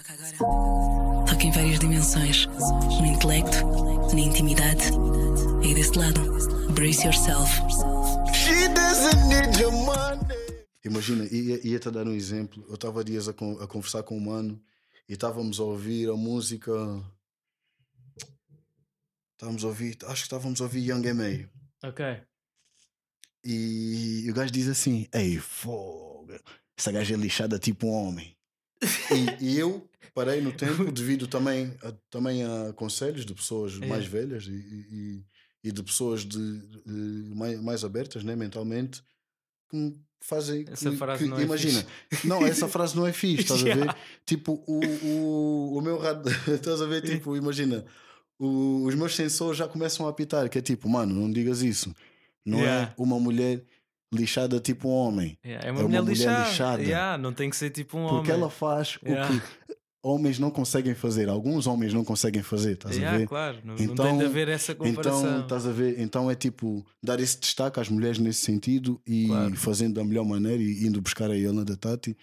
toca 1.27 1.45
em 1.47 1.51
várias 1.53 1.79
dimensões: 1.79 2.47
no 2.47 3.07
intelecto, 3.07 4.15
na 4.15 4.21
intimidade. 4.21 4.85
E 5.63 5.75
desse 5.75 5.97
lado, 5.99 6.21
brace 6.75 7.05
yourself. 7.05 7.51
She 8.35 8.69
doesn't 8.69 9.27
need 9.29 9.61
your 9.61 9.73
money. 9.73 10.67
Imagina, 10.85 11.25
ia- 11.31 11.61
ia-te 11.67 11.91
dar 11.91 12.07
um 12.07 12.13
exemplo. 12.13 12.65
Eu 12.69 12.75
estava 12.75 13.01
há 13.01 13.05
dias 13.05 13.29
a, 13.29 13.33
con- 13.33 13.59
a 13.61 13.67
conversar 13.69 14.03
com 14.03 14.17
um 14.17 14.21
mano 14.21 14.61
e 15.09 15.13
estávamos 15.13 15.61
a 15.61 15.63
ouvir 15.63 16.11
a 16.11 16.17
música. 16.17 16.73
Estávamos 19.43 19.65
a 19.65 19.67
ouvir, 19.67 19.99
acho 20.05 20.23
que 20.23 20.27
estávamos 20.29 20.61
a 20.61 20.65
ouvir 20.65 20.89
Young 20.89 21.05
M.A. 21.05 21.89
Ok. 21.89 22.05
E 23.45 24.25
o 24.31 24.35
gajo 24.35 24.53
diz 24.53 24.69
assim: 24.69 25.09
Ei, 25.13 25.37
fogo, 25.37 26.29
essa 26.79 26.93
gaja 26.93 27.15
é 27.15 27.17
lixada 27.17 27.59
tipo 27.59 27.89
um 27.89 27.91
homem. 27.91 28.37
e, 29.41 29.45
e 29.55 29.59
eu 29.59 29.91
parei 30.15 30.41
no 30.41 30.53
tempo, 30.53 30.85
devido 30.93 31.27
também 31.27 31.77
a, 31.83 31.91
também 32.09 32.45
a 32.45 32.73
conselhos 32.75 33.27
de 33.27 33.35
pessoas 33.35 33.83
É. 33.83 33.87
mais 33.87 34.07
velhas 34.07 34.45
e, 34.47 34.53
e, 34.53 35.25
e 35.65 35.73
de 35.73 35.83
pessoas 35.83 36.25
de, 36.25 36.59
de 36.87 37.35
mais, 37.35 37.61
mais 37.61 37.85
abertas 37.85 38.23
né, 38.23 38.37
mentalmente 38.37 39.03
que 39.69 39.77
me 39.77 40.01
fazem. 40.21 40.65
Essa 40.71 40.89
que- 40.93 40.97
frase 40.97 41.25
que- 41.25 41.31
não 41.31 41.39
é 41.41 41.43
imagina, 41.43 41.85
não, 42.23 42.47
essa 42.47 42.69
frase 42.69 42.95
não 42.95 43.05
é 43.09 43.13
fixe, 43.13 43.43
estás 43.53 43.63
a 43.67 43.75
ver? 43.75 43.97
Tipo, 44.25 44.63
o, 44.69 44.81
o, 45.05 45.79
o 45.79 45.81
meu 45.81 45.99
rádio, 45.99 46.31
estás 46.55 46.81
a 46.81 46.87
ver? 46.87 47.03
Tipo, 47.03 47.37
imagina, 47.37 47.85
o- 48.45 48.85
os 48.87 48.95
meus 48.95 49.15
sensores 49.15 49.57
já 49.59 49.69
começam 49.69 50.07
a 50.07 50.11
apitar, 50.11 50.49
que 50.49 50.59
é 50.59 50.63
tipo, 50.63 50.89
mano, 50.89 51.15
não 51.15 51.31
digas 51.31 51.63
isso. 51.63 51.95
Não 52.45 52.59
Yeah. 52.59 52.89
é 52.97 53.01
uma 53.03 53.19
mulher 53.21 53.65
lixada 54.13 54.59
tipo 54.61 54.89
um 54.89 54.93
homem. 54.93 55.39
Yeah, 55.45 55.69
é 55.69 55.71
uma 55.71 55.81
É 55.81 55.83
uma 55.85 55.89
mulher 55.89 56.03
mulher 56.03 56.17
lixada. 56.17 56.49
lixada. 56.49 56.83
Yeah, 56.83 57.19
não 57.19 57.33
tem 57.33 57.49
que 57.49 57.57
ser 57.57 57.71
tipo 57.71 57.97
um 57.99 58.09
Porque 58.09 58.31
homem. 58.33 58.43
ela 58.43 58.51
faz 58.51 58.99
Yeah. 59.05 59.33
o 59.35 59.41
que 59.41 59.77
homens 60.05 60.39
não 60.41 60.51
conseguem 60.51 60.95
fazer. 60.95 61.29
Alguns 61.29 61.67
homens 61.69 61.95
não 61.95 62.05
conseguem 62.05 62.43
fazer, 62.43 62.73
estás 62.73 62.97
Yeah, 62.97 63.15
a 63.15 63.19
ver? 63.21 63.29
claro, 63.29 63.59
não, 63.65 63.67
não 63.71 63.77
tem 63.77 63.87
Então- 63.87 64.19
de 64.19 64.25
haver 64.25 64.49
essa 64.49 64.75
comparação. 64.75 65.21
Então, 65.21 65.41
estás 65.43 65.67
a 65.67 65.71
ver? 65.71 66.01
Então 66.01 66.29
é 66.31 66.35
tipo 66.35 66.85
dar 67.03 67.21
esse 67.21 67.39
destaque 67.39 67.79
às 67.79 67.89
mulheres 67.89 68.19
nesse 68.19 68.41
sentido 68.41 69.01
e 69.07 69.29
Claro. 69.29 69.57
fazendo 69.57 69.95
da 69.95 70.05
melhor 70.05 70.25
maneira 70.25 70.61
e 70.61 70.85
indo 70.85 71.01
buscar 71.01 71.31
a 71.31 71.35
Yolanda 71.35 71.77
Tati. 71.77 72.17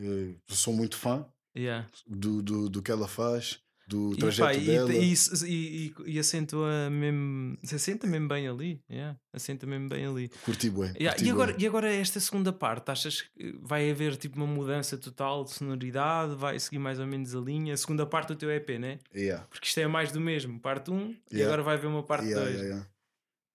Eh, 0.00 0.34
sou 0.48 0.72
muito 0.72 0.96
fã 0.96 1.26
Yeah. 1.56 1.86
do, 2.06 2.40
do, 2.42 2.68
do 2.70 2.80
que 2.82 2.90
ela 2.90 3.06
faz, 3.08 3.58
do 3.86 4.12
E, 4.14 4.16
trajeto 4.16 4.48
pá, 4.48 4.54
e- 4.54 4.66
dela. 4.66 4.92
e, 4.94 5.12
e, 5.12 5.46
e, 5.46 5.94
e 6.06 6.18
acentua 6.18 6.88
mesmo. 6.90 7.56
Se 7.62 7.74
assenta 7.74 8.06
mesmo 8.06 8.28
bem 8.28 8.48
ali. 8.48 8.80
Yeah, 8.90 9.18
assenta 9.32 9.66
mesmo 9.66 9.88
bem 9.88 10.06
ali. 10.06 10.28
Curti 10.44 10.70
bué. 10.70 10.92
Yeah, 10.98 11.12
curti 11.16 11.24
e, 11.26 11.30
agora, 11.30 11.52
bué. 11.52 11.62
e 11.62 11.66
agora 11.66 11.92
esta 11.94 12.18
segunda 12.20 12.52
parte, 12.52 12.90
achas 12.90 13.22
que 13.22 13.58
vai 13.62 13.90
haver 13.90 14.16
tipo 14.16 14.36
uma 14.36 14.46
mudança 14.46 14.96
total 14.96 15.44
de 15.44 15.52
sonoridade? 15.52 16.34
Vai 16.36 16.58
seguir 16.58 16.78
mais 16.78 16.98
ou 16.98 17.06
menos 17.06 17.34
a 17.34 17.40
linha? 17.40 17.74
A 17.74 17.76
segunda 17.76 18.06
parte 18.06 18.28
do 18.28 18.36
teu 18.36 18.50
EP, 18.50 18.70
né? 18.78 18.98
Yeah. 19.14 19.44
Porque 19.50 19.66
isto 19.66 19.78
é 19.80 19.86
mais 19.86 20.10
do 20.12 20.20
mesmo, 20.20 20.58
parte 20.60 20.90
1 20.90 20.96
e 21.00 21.16
Yeah. 21.36 21.46
agora 21.46 21.62
vai 21.62 21.74
haver 21.76 21.86
uma 21.88 22.02
parte 22.02 22.24
2. 22.24 22.30
Yeah, 22.36 22.50
yeah, 22.50 22.64
yeah. 22.68 22.86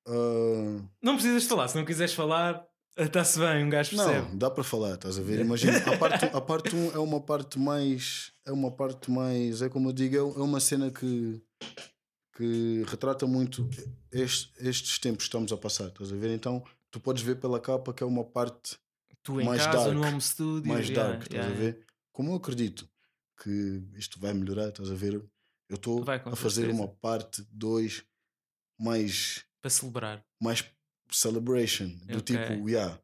Ah, 0.08 0.82
Não 1.02 1.14
precisas 1.16 1.46
falar, 1.46 1.68
se 1.68 1.76
não 1.78 1.86
quiseres 1.86 2.14
falar, 2.14 2.64
está-se 3.06 3.40
bem, 3.40 3.64
um 3.66 3.70
gajo 3.70 3.96
percebe. 3.96 4.30
Não, 4.30 4.38
dá 4.38 4.50
para 4.50 4.64
falar, 4.64 4.96
estás 4.96 5.18
a 5.18 5.22
ver? 5.22 5.40
Imagina, 5.40 5.78
a 5.78 5.98
parte, 5.98 6.26
a 6.26 6.42
parte 6.42 6.76
1 6.76 6.92
é 6.94 7.00
uma 7.00 7.20
parte 7.22 7.58
mais. 7.60 8.32
É 8.46 8.52
uma 8.52 8.72
parte 8.72 9.10
mais. 9.12 9.62
É 9.62 9.70
como 9.70 9.90
eu 9.90 9.94
digo, 9.94 10.16
é 10.16 10.20
é 10.20 10.44
uma 10.44 10.60
cena 10.60 10.90
que. 10.92 11.42
que 12.36 12.84
retrata 12.88 13.26
muito 13.28 13.70
este- 14.12 14.52
estes 14.60 14.98
tempos 15.00 15.24
que 15.26 15.30
estamos 15.30 15.52
a 15.52 15.58
passar, 15.58 15.88
estás 15.90 16.12
a 16.12 16.16
ver? 16.16 16.30
Então, 16.34 16.64
tu 16.92 17.00
podes 17.00 17.22
ver 17.24 17.36
pela 17.36 17.60
capa 17.60 17.94
que 17.94 18.02
é 18.04 18.06
uma 18.06 18.24
parte 18.24 18.78
Tu 19.24 19.42
em 19.42 19.46
mais 19.46 19.66
casa, 19.66 19.78
dark, 19.86 19.94
no 19.94 20.06
home 20.08 20.22
studio. 20.22 20.68
mais 20.72 20.88
yeah, 20.90 21.10
dark, 21.12 21.24
estás 21.24 21.46
yeah, 21.46 21.54
a 21.54 21.60
ver? 21.60 21.86
Como 22.14 22.32
eu 22.32 22.36
acredito 22.36 22.88
que 23.42 23.84
isto 23.96 24.20
vai 24.20 24.34
melhorar, 24.34 24.70
estás 24.70 24.90
a 24.90 24.96
ver? 24.96 25.14
Eu 25.70 25.76
estou 25.76 26.04
a 26.10 26.36
fazer 26.36 26.62
certeza. 26.62 26.80
uma 26.82 26.88
parte 26.88 27.46
2 27.52 28.04
mais. 28.80 29.44
Para 29.62 29.70
celebrar. 29.70 30.26
mais 30.42 30.64
celebration, 31.12 31.88
do 32.06 32.18
Ok. 32.20 32.22
tipo, 32.38 32.70
yeah. 32.70 33.00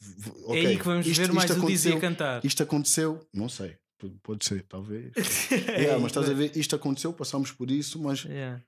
v- 0.00 0.30
v- 0.30 0.58
é 0.58 0.66
aí 0.68 0.78
que 0.78 0.84
vamos 0.84 1.06
isto- 1.06 1.20
ver 1.20 1.32
mais 1.32 1.50
isto 1.50 1.62
o 1.62 1.66
Dizzy 1.66 1.92
a 1.92 2.00
cantar. 2.00 2.44
Isto 2.44 2.62
aconteceu, 2.62 3.26
não 3.32 3.48
sei, 3.48 3.76
pode 4.22 4.44
ser, 4.44 4.62
talvez. 4.64 5.12
É 5.16 5.56
yeah, 5.94 5.98
mas 5.98 6.10
estás 6.12 6.26
que- 6.26 6.32
a 6.32 6.34
ver, 6.36 6.56
isto 6.56 6.76
aconteceu, 6.76 7.12
passamos 7.12 7.50
por 7.52 7.70
isso, 7.70 7.98
mas 8.02 8.24
Yeah. 8.24 8.62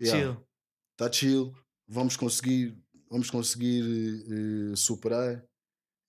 yeah, 0.00 0.32
Chill. 0.34 0.46
tá 0.96 1.10
chill, 1.12 1.54
vamos 1.88 2.16
conseguir, 2.16 2.74
vamos 3.10 3.30
conseguir 3.30 3.82
eh, 4.72 4.76
superar 4.76 5.44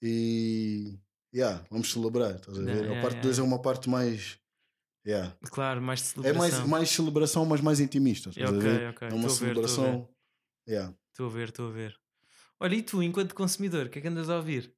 e 0.02 0.98
yeah, 1.34 1.64
vamos 1.70 1.92
celebrar, 1.92 2.36
estás 2.36 2.58
a 2.58 2.62
ver? 2.62 2.76
Yeah, 2.86 3.00
a 3.00 3.02
parte 3.02 3.16
yeah. 3.18 3.22
2 3.28 3.40
é 3.40 3.42
uma 3.44 3.62
parte 3.62 3.90
mais 3.90 4.40
yeah. 5.06 5.36
Claro, 5.52 5.82
mais 5.82 6.00
de 6.02 6.06
é 6.06 6.10
celebração. 6.12 6.40
mais, 6.60 6.70
mais 6.70 6.90
celebração, 6.90 7.46
mas 7.46 7.62
mais 7.62 7.80
intimista. 7.80 8.30
Estás 8.30 8.48
a 8.50 8.56
Ok, 8.58 8.60
ver? 8.62 8.90
ok, 8.90 9.08
É 9.08 9.14
uma 9.14 9.18
a 9.26 9.28
ver, 9.28 9.34
a 9.34 9.36
celebração. 9.38 10.10
yeah. 10.68 10.94
Estou 11.20 11.28
a 11.28 11.34
ver, 11.34 11.50
estou 11.50 11.68
a 11.68 11.72
ver. 11.72 12.00
Olha, 12.62 12.76
e 12.76 12.82
tu, 12.82 13.04
enquanto 13.04 13.36
consumidor, 13.36 13.88
o 13.88 13.90
que 13.90 14.00
é 14.00 14.02
que 14.02 14.08
andas 14.08 14.30
a 14.30 14.38
ouvir? 14.38 14.74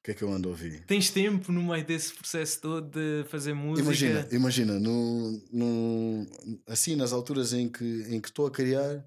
O 0.00 0.02
que 0.02 0.12
é 0.12 0.14
que 0.14 0.22
eu 0.22 0.32
ando 0.32 0.48
a 0.48 0.52
ouvir? 0.52 0.86
Tens 0.86 1.10
tempo 1.10 1.52
no 1.52 1.62
meio 1.62 1.84
desse 1.84 2.14
processo 2.14 2.58
todo 2.62 2.88
de 2.88 3.28
fazer 3.28 3.52
música? 3.52 3.84
Imagina, 3.84 4.28
imagina, 4.32 4.80
no, 4.80 5.30
no, 5.52 6.26
assim 6.66 6.96
nas 6.96 7.12
alturas 7.12 7.52
em 7.52 7.68
que 7.68 7.84
em 8.08 8.18
que 8.18 8.28
estou 8.28 8.46
a 8.46 8.50
criar, 8.50 9.04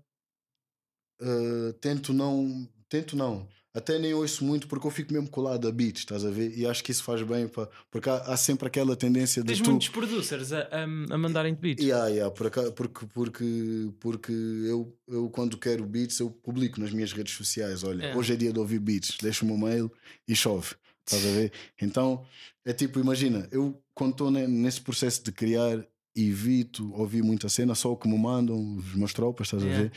eh, 1.19 1.73
tento 1.81 2.13
não, 2.13 2.69
tento 2.87 3.15
não. 3.15 3.49
Até 3.73 3.97
nem 3.97 4.13
ouço 4.13 4.43
muito 4.43 4.67
porque 4.67 4.85
eu 4.85 4.91
fico 4.91 5.13
mesmo 5.13 5.29
colado 5.29 5.67
a 5.67 5.71
beats, 5.71 6.01
estás 6.01 6.25
a 6.25 6.29
ver? 6.29 6.57
E 6.57 6.65
acho 6.67 6.83
que 6.83 6.91
isso 6.91 7.03
faz 7.03 7.21
bem, 7.21 7.47
pá, 7.47 7.69
porque 7.89 8.09
há, 8.09 8.17
há 8.17 8.35
sempre 8.37 8.67
aquela 8.67 8.95
tendência 8.95 9.41
de 9.41 9.47
Tens 9.47 9.61
tu. 9.61 9.69
muitos 9.69 9.87
producers 9.89 10.51
a, 10.51 10.61
a, 10.63 10.83
a 10.83 11.17
mandarem 11.17 11.53
beats. 11.55 11.83
Yeah, 11.83 12.07
yeah, 12.09 12.33
por 12.35 12.47
acaso- 12.47 12.73
porque 12.73 13.05
porque, 13.07 13.89
porque 13.99 14.31
eu, 14.33 14.93
eu, 15.07 15.29
quando 15.29 15.57
quero 15.57 15.85
beats, 15.85 16.19
eu 16.19 16.29
publico 16.29 16.79
nas 16.81 16.91
minhas 16.91 17.13
redes 17.13 17.33
sociais. 17.33 17.83
Olha, 17.83 18.07
É. 18.07 18.15
hoje 18.15 18.33
é 18.33 18.35
dia 18.35 18.51
de 18.51 18.59
ouvir 18.59 18.79
beats, 18.79 19.17
deixo 19.21 19.45
o 19.45 19.47
meu 19.47 19.57
mail 19.57 19.91
e 20.27 20.35
chove. 20.35 20.75
Estás 21.05 21.25
a 21.25 21.29
ver? 21.31 21.51
Então 21.81 22.25
é 22.65 22.73
tipo, 22.73 22.99
imagina, 22.99 23.47
eu 23.51 23.81
quando 23.93 24.11
estou 24.11 24.29
ne- 24.31 24.47
nesse 24.47 24.81
processo 24.81 25.23
de 25.23 25.31
criar, 25.31 25.83
evito 26.13 26.93
ouvir 26.93 27.23
muita 27.23 27.47
cena, 27.47 27.73
só 27.73 27.91
o 27.91 27.97
que 27.97 28.07
me 28.07 28.17
mandam 28.17 28.75
os 28.75 28.93
meus 28.95 29.13
tropas, 29.13 29.47
estás 29.47 29.63
Yeah. 29.63 29.79
a 29.79 29.83
ver? 29.83 29.91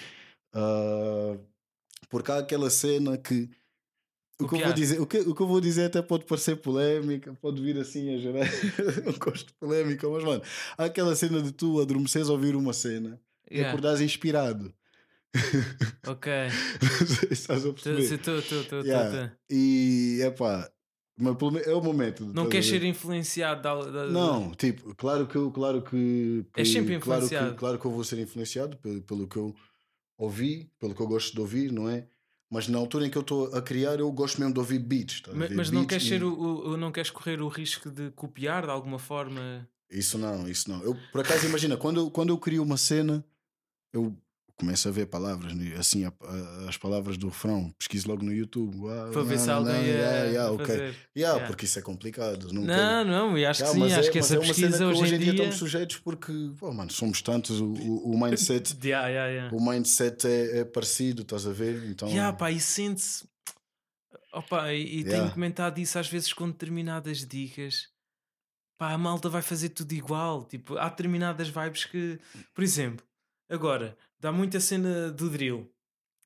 Ah, 0.55 1.37
porque 2.09 2.31
há 2.31 2.39
aquela 2.39 2.70
cena 2.70 3.18
que. 3.18 3.51
O 4.41 4.49
que, 4.49 4.57
eu 4.57 4.61
vou 4.64 4.72
dizer, 4.72 5.01
o, 5.01 5.07
que, 5.07 5.18
o 5.18 5.35
que 5.35 5.41
eu 5.43 5.47
vou 5.47 5.61
dizer 5.61 5.85
até 5.85 6.03
pode 6.03 6.24
parecer 6.24 6.57
polémica, 6.57 7.32
pode 7.41 7.62
vir 7.62 7.78
assim 7.78 8.14
a 8.14 8.18
gerar. 8.18 8.47
eu 9.07 9.12
gosto 9.18 9.47
de 9.47 9.55
polémica, 9.55 10.09
mas 10.09 10.24
mano, 10.24 10.43
há 10.76 10.85
aquela 10.87 11.14
cena 11.14 11.41
de 11.41 11.53
tu 11.53 11.80
adormeceres 11.80 12.28
a 12.28 12.32
ouvir 12.32 12.57
uma 12.57 12.72
cena 12.72 13.20
e 13.49 13.55
Yeah. 13.59 13.68
acordares 13.70 14.01
inspirado. 14.01 14.74
Ok. 16.07 16.30
Se 17.07 17.32
Estás 17.32 17.64
a 17.66 17.72
perceber? 17.72 18.03
Estou, 18.03 18.39
estou, 18.39 18.61
estou. 18.61 18.80
Yeah. 18.82 19.37
E 19.51 20.18
é 20.22 20.30
pá, 20.30 20.70
mas 21.18 21.37
pelo 21.37 21.53
me- 21.53 21.61
é 21.62 21.72
o 21.74 21.80
momento. 21.82 22.24
Não 22.35 22.49
queres 22.49 22.66
ser 22.66 22.82
influenciado 22.85 23.62
da, 23.62 23.74
da- 23.91 24.07
Não, 24.07 24.51
tipo, 24.53 24.95
claro 24.97 25.26
que 25.26 25.37
eu, 25.37 25.51
claro 25.51 25.82
que, 25.82 26.45
que 26.53 26.61
És 26.61 26.68
sempre 26.70 26.99
claro 26.99 27.20
que, 27.20 27.26
influenciado. 27.35 27.57
claro 27.57 27.78
que 27.78 27.87
eu 27.87 27.91
vou 27.91 28.05
ser 28.05 28.18
influenciado 28.18 28.76
pelo, 28.78 29.01
pelo 29.03 29.28
que 29.28 29.37
eu 29.37 29.55
ouvi, 30.18 30.70
pelo 30.78 30.95
que 30.95 31.01
eu 31.03 31.07
gosto 31.07 31.32
de 31.35 31.41
ouvir, 31.41 31.70
não 31.72 31.89
é? 31.89 32.07
Mas 32.51 32.68
na 32.68 32.78
altura 32.78 33.07
em 33.07 33.11
que 33.11 33.16
eu 33.18 33.22
estou 33.22 33.55
a 33.55 33.61
criar, 33.62 33.99
eu 33.99 34.11
gosto 34.12 34.38
mesmo 34.38 34.53
de 34.55 34.61
ouvir 34.61 34.78
beats. 34.78 35.22
a 35.28 35.34
Mas, 35.34 35.51
mas 35.55 35.70
não 35.70 35.80
Beats 35.80 35.88
queres 35.88 36.05
e- 36.05 36.09
ser 36.09 36.24
o, 36.24 36.32
o- 36.72 36.76
não 36.76 36.92
queres 36.92 37.11
correr 37.11 37.40
o 37.40 37.49
risco 37.49 37.90
de 37.90 38.11
copiar 38.12 38.64
de 38.64 38.70
alguma 38.70 38.99
forma? 38.99 39.68
Isso 39.90 40.18
não, 40.18 40.49
isso 40.49 40.68
não. 40.70 40.82
Eu, 40.82 40.97
por 41.12 41.20
acaso, 41.20 41.47
imagina, 41.47 41.76
quando 41.76 42.01
eu, 42.01 42.11
quando 42.11 42.30
eu 42.30 42.38
crio 42.38 42.62
uma 42.62 42.76
cena, 42.76 43.24
eu 43.92 44.16
começo 44.57 44.88
a 44.88 44.92
ver 44.92 45.07
palavras, 45.07 45.52
né? 45.55 45.74
assim, 45.76 46.05
a- 46.05 46.12
a- 46.22 46.68
as 46.68 46.76
palavras 46.76 47.16
do 47.18 47.28
refrão, 47.28 47.72
pesquiso 47.78 48.09
logo 48.09 48.22
no 48.24 48.32
YouTube. 48.32 48.76
Ah, 48.88 49.11
Para 49.12 49.22
ver 49.22 49.38
se 49.38 49.50
alguém 49.50 49.74
não, 49.74 49.82
yeah, 49.82 50.24
yeah, 50.26 50.50
ok. 50.52 50.66
fazer. 50.66 50.80
Yeah, 50.82 50.96
Yeah. 51.16 51.46
porque 51.46 51.64
isso 51.64 51.78
é 51.78 51.82
complicado. 51.82 52.52
Não, 52.52 52.62
Não, 52.62 53.05
não, 53.05 53.38
e 53.38 53.44
acho 53.44 53.59
que 53.61 53.64
Yeah, 53.68 53.74
sim, 53.74 53.80
mas 53.80 53.98
acho 53.98 54.09
é- 54.09 54.12
que 54.12 54.18
essa 54.18 54.36
é 54.36 54.38
pesquisa 54.40 54.78
que 54.78 54.84
hoje 54.84 55.14
em 55.14 55.18
dia. 55.18 55.30
estamos 55.32 55.57
sujeitos 55.57 55.96
porque, 55.98 56.32
pô, 56.59 56.72
mano, 56.72 56.90
somos 56.92 57.20
tantos, 57.20 57.61
o, 57.61 57.66
o, 57.66 58.12
o 58.12 58.20
mindset, 58.20 58.76
o 59.52 59.61
mindset 59.70 60.26
é, 60.26 60.59
é 60.61 60.64
parecido, 60.64 61.22
estás 61.22 61.46
a 61.46 61.52
ver? 61.52 61.84
Então, 61.90 62.09
Yeah, 62.09 62.32
pá, 62.36 62.50
e 62.50 62.61
sente-se. 62.61 63.26
Opa, 64.32 64.72
e, 64.72 65.00
e 65.00 65.05
tenho 65.05 65.30
comentado 65.32 65.78
isso 65.78 65.98
às 65.98 66.09
vezes 66.09 66.32
com 66.32 66.48
determinadas 66.50 67.24
dicas. 67.24 67.88
Pá, 68.76 68.90
a 68.92 68.98
malta 68.98 69.28
vai 69.28 69.42
fazer 69.42 69.68
tudo 69.68 69.92
igual. 69.92 70.44
Tipo, 70.44 70.76
há 70.76 70.88
determinadas 70.88 71.48
vibes 71.48 71.84
que, 71.84 72.18
por 72.52 72.64
exemplo, 72.64 73.07
agora 73.48 73.96
dá 74.25 74.33
muita 74.33 74.59
cena 74.59 75.11
do 75.11 75.29
drill, 75.29 75.70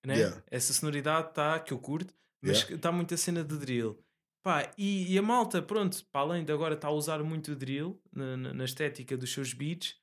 né? 0.07 0.15
Yeah. 0.19 0.43
Essa 0.51 0.73
sonoridade 0.73 1.31
está 1.31 1.59
que 1.59 1.73
eu 1.73 1.79
curto, 1.79 2.15
mas 2.41 2.59
Yeah. 2.59 2.77
está 2.77 2.93
muita 2.93 3.17
cena 3.17 3.43
do 3.43 3.59
drill. 3.59 3.99
Pá, 4.45 4.73
e, 4.79 5.13
e 5.13 5.19
a 5.19 5.23
malta, 5.23 5.61
pronto, 5.61 6.05
para 6.13 6.21
além 6.21 6.45
de 6.45 6.53
agora 6.53 6.75
está 6.75 6.87
a 6.89 6.93
usar 6.93 7.21
muito 7.25 7.53
o 7.53 7.57
drill 7.57 8.01
na, 8.13 8.37
na- 8.37 8.55
na 8.55 8.65
estética 8.65 9.17
dos 9.17 9.33
seus 9.33 9.53
beats, 9.53 9.97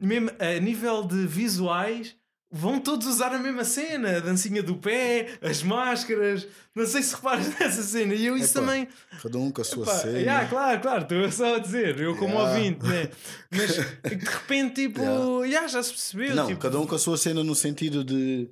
mesmo 0.00 0.30
a 0.38 0.58
nível 0.58 1.04
de 1.06 1.26
visuais, 1.26 2.16
vão 2.52 2.78
todos 2.78 3.06
usar 3.06 3.32
a 3.34 3.38
mesma 3.38 3.64
cena, 3.64 4.18
a 4.18 4.20
dancinha 4.20 4.62
do 4.62 4.76
pé, 4.76 5.38
as 5.40 5.62
máscaras. 5.62 6.46
Não 6.74 6.84
sei 6.86 7.02
se 7.02 7.14
reparas 7.14 7.48
nessa 7.58 7.82
cena. 7.82 8.14
E 8.14 8.26
eu 8.26 8.36
isso 8.36 8.58
Epá, 8.58 8.66
também. 8.66 8.88
cada 9.22 9.38
um 9.38 9.50
com 9.50 9.62
a 9.62 9.64
sua 9.64 9.84
Epá, 9.84 9.94
cena. 9.98 10.18
yeah, 10.18 10.48
claro, 10.48 10.80
claro, 10.80 11.02
estou 11.02 11.32
só 11.32 11.54
a 11.56 11.58
dizer, 11.58 11.98
eu 11.98 12.14
como 12.16 12.34
Yeah. 12.34 12.50
ouvinte, 12.52 12.86
né? 12.86 13.08
Mas 13.50 13.70
de 14.18 14.24
repente, 14.26 14.74
tipo, 14.82 15.00
Yeah. 15.00 15.46
yeah, 15.46 15.68
já 15.68 15.82
se 15.82 15.90
percebeu. 15.90 16.34
Não, 16.34 16.46
tipo, 16.46 16.60
cada 16.60 16.78
um 16.78 16.86
com 16.86 16.94
a 16.94 16.98
sua 16.98 17.16
cena 17.16 17.42
no 17.42 17.54
sentido 17.54 18.04
de. 18.04 18.48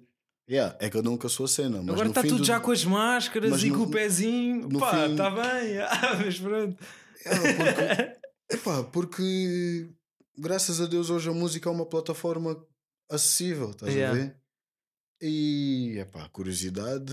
Yeah, 0.48 0.76
é 0.80 0.90
cada 0.90 1.09
um 1.09 1.16
com 1.16 1.26
a 1.28 1.30
sua 1.30 1.46
cena. 1.46 1.78
Mas 1.80 1.90
Agora 1.90 2.09
está 2.09 2.22
tudo 2.22 2.38
do- 2.38 2.44
já 2.44 2.59
com 2.59 2.72
as 2.72 2.84
máscaras 2.84 3.51
Mas 3.53 3.62
e 3.62 3.68
no- 3.70 3.78
com 3.78 3.82
o 3.84 3.90
pezinho. 3.90 4.68
no 4.68 4.80
Pá, 4.80 4.90
fim- 5.05 5.12
está 5.12 5.30
bem. 5.30 5.78
Ah, 5.86 6.16
mas 6.24 6.38
pronto. 6.40 6.76
É, 7.24 7.36
porque, 7.55 8.57
epá, 8.57 8.82
porque 8.82 9.88
graças 10.36 10.80
a 10.80 10.86
Deus 10.86 11.09
hoje 11.11 11.28
a 11.28 11.32
música 11.32 11.68
é 11.68 11.72
uma 11.72 11.86
plataforma 11.86 12.57
acessível, 13.11 13.71
estás 13.71 13.95
Yeah. 13.95 14.13
a 14.13 14.15
ver? 14.25 14.37
E 15.23 15.99
epá, 15.99 16.29
curiosidade, 16.31 17.13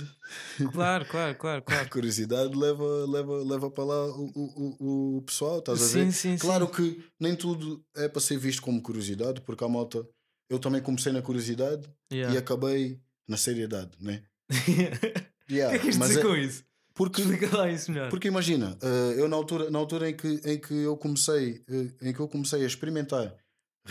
Claro, 0.72 1.06
claro, 1.12 1.36
claro, 1.38 1.60
a 1.60 1.62
claro. 1.66 1.90
curiosidade 1.90 2.56
leva, 2.56 3.06
leva, 3.06 3.44
leva 3.44 3.70
para 3.72 3.84
lá 3.84 4.06
o, 4.16 4.32
o, 4.34 4.76
o, 4.80 5.18
o 5.18 5.22
pessoal, 5.24 5.60
estás 5.60 5.82
a 5.82 5.86
Sim, 5.86 6.06
ver? 6.06 6.12
sim, 6.14 6.38
claro 6.38 6.70
que 6.70 7.04
nem 7.20 7.36
tudo 7.36 7.84
é 7.96 8.08
para 8.08 8.22
ser 8.22 8.38
visto 8.38 8.62
como 8.62 8.82
curiosidade, 8.82 9.42
porque 9.42 9.64
a 9.64 9.68
malta, 9.68 10.08
eu 10.50 10.58
também 10.58 10.82
comecei 10.82 11.12
na 11.12 11.22
curiosidade 11.22 11.86
e 12.12 12.16
Yeah. 12.16 12.40
acabei 12.40 13.02
na 13.28 13.36
seriedade, 13.36 13.92
né? 14.00 14.24
O 14.50 14.54
Yeah, 15.52 15.78
que 15.80 15.88
é 15.88 15.92
que 15.92 15.98
mas 15.98 16.10
dizer 16.10 16.20
é- 16.20 16.24
com 16.24 16.36
isso? 16.38 16.64
porque 16.94 17.22
Explica 17.22 17.58
lá 17.58 17.70
isso 17.70 17.92
melhor. 17.92 18.10
Porque 18.10 18.28
imagina, 18.28 18.78
eh, 18.82 19.16
eu 19.22 19.28
na 19.28 19.36
altura, 19.36 19.70
na 19.70 19.78
altura 19.80 20.10
em, 20.10 20.16
que, 20.18 20.28
em 20.46 20.60
que 20.60 20.74
eu 20.74 20.96
comecei, 20.98 21.64
eh, 21.68 22.10
em 22.10 22.14
que 22.14 22.20
eu 22.20 22.28
comecei 22.28 22.64
a 22.64 22.68
experimentar 22.68 23.36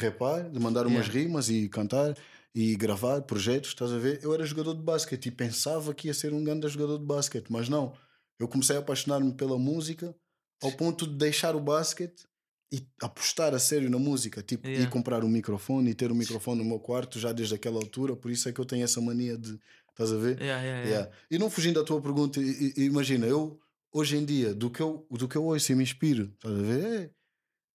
rapar, 0.00 0.48
de 0.50 0.58
mandar 0.58 0.86
umas 0.86 1.06
Yeah. 1.06 1.12
rimas 1.20 1.48
e 1.48 1.68
cantar 1.68 2.16
e 2.54 2.74
gravar 2.76 3.20
projetos, 3.22 3.70
estás 3.70 3.92
a 3.92 3.98
ver? 3.98 4.20
Eu 4.22 4.32
era 4.32 4.44
jogador 4.46 4.74
de 4.74 4.82
basquete 4.82 5.26
e 5.26 5.30
pensava 5.30 5.92
que 5.94 6.08
ia 6.08 6.14
ser 6.14 6.32
um 6.32 6.42
grande 6.42 6.68
jogador 6.68 6.98
de 6.98 7.04
basquete, 7.04 7.46
mas 7.50 7.68
não. 7.68 7.94
Eu 8.38 8.48
comecei 8.48 8.76
a 8.76 8.78
apaixonar-me 8.80 9.32
pela 9.34 9.58
música 9.58 10.14
ao 10.62 10.72
ponto 10.72 11.06
de 11.06 11.14
deixar 11.16 11.54
o 11.54 11.60
basquete 11.60 12.24
e 12.72 12.86
apostar 13.00 13.54
a 13.54 13.58
sério 13.58 13.88
na 13.90 13.98
música, 13.98 14.42
tipo, 14.42 14.66
Yeah. 14.66 14.86
ir 14.86 14.90
comprar 14.90 15.22
um 15.24 15.28
microfone 15.28 15.90
e 15.90 15.94
ter 15.94 16.10
um 16.10 16.14
microfone 16.14 16.62
no 16.62 16.68
meu 16.68 16.80
quarto 16.80 17.18
já 17.18 17.30
desde 17.32 17.54
aquela 17.54 17.76
altura, 17.76 18.16
por 18.16 18.30
isso 18.30 18.48
é 18.48 18.52
que 18.52 18.60
eu 18.60 18.64
tenho 18.64 18.84
essa 18.84 19.00
mania 19.00 19.36
de, 19.38 19.58
estás 19.90 20.12
a 20.12 20.16
ver? 20.16 20.40
Yeah, 20.40 20.62
yeah. 20.62 21.10
E 21.30 21.38
não 21.38 21.48
fugindo 21.50 21.78
da 21.80 21.84
tua 21.86 22.00
pergunta, 22.00 22.40
imagina, 22.76 23.26
eu 23.26 23.60
hoje 23.92 24.16
em 24.16 24.24
dia, 24.24 24.52
do 24.54 24.68
que 24.70 24.80
eu, 24.82 25.06
do 25.10 25.28
que 25.28 25.36
eu 25.36 25.44
ouço 25.44 25.70
e 25.72 25.74
me 25.74 25.82
inspiro, 25.82 26.32
estás 26.34 26.54
a 26.58 26.62
ver? 26.62 27.12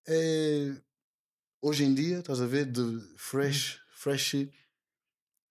É, 0.07 0.15
é- 0.15 0.81
hoje 1.61 1.83
em 1.83 1.93
dia, 1.93 2.19
estás 2.19 2.41
a 2.41 2.47
ver? 2.47 2.65
De 2.65 2.99
fresh, 3.17 3.79
fresh 3.93 4.21
shit, 4.21 4.53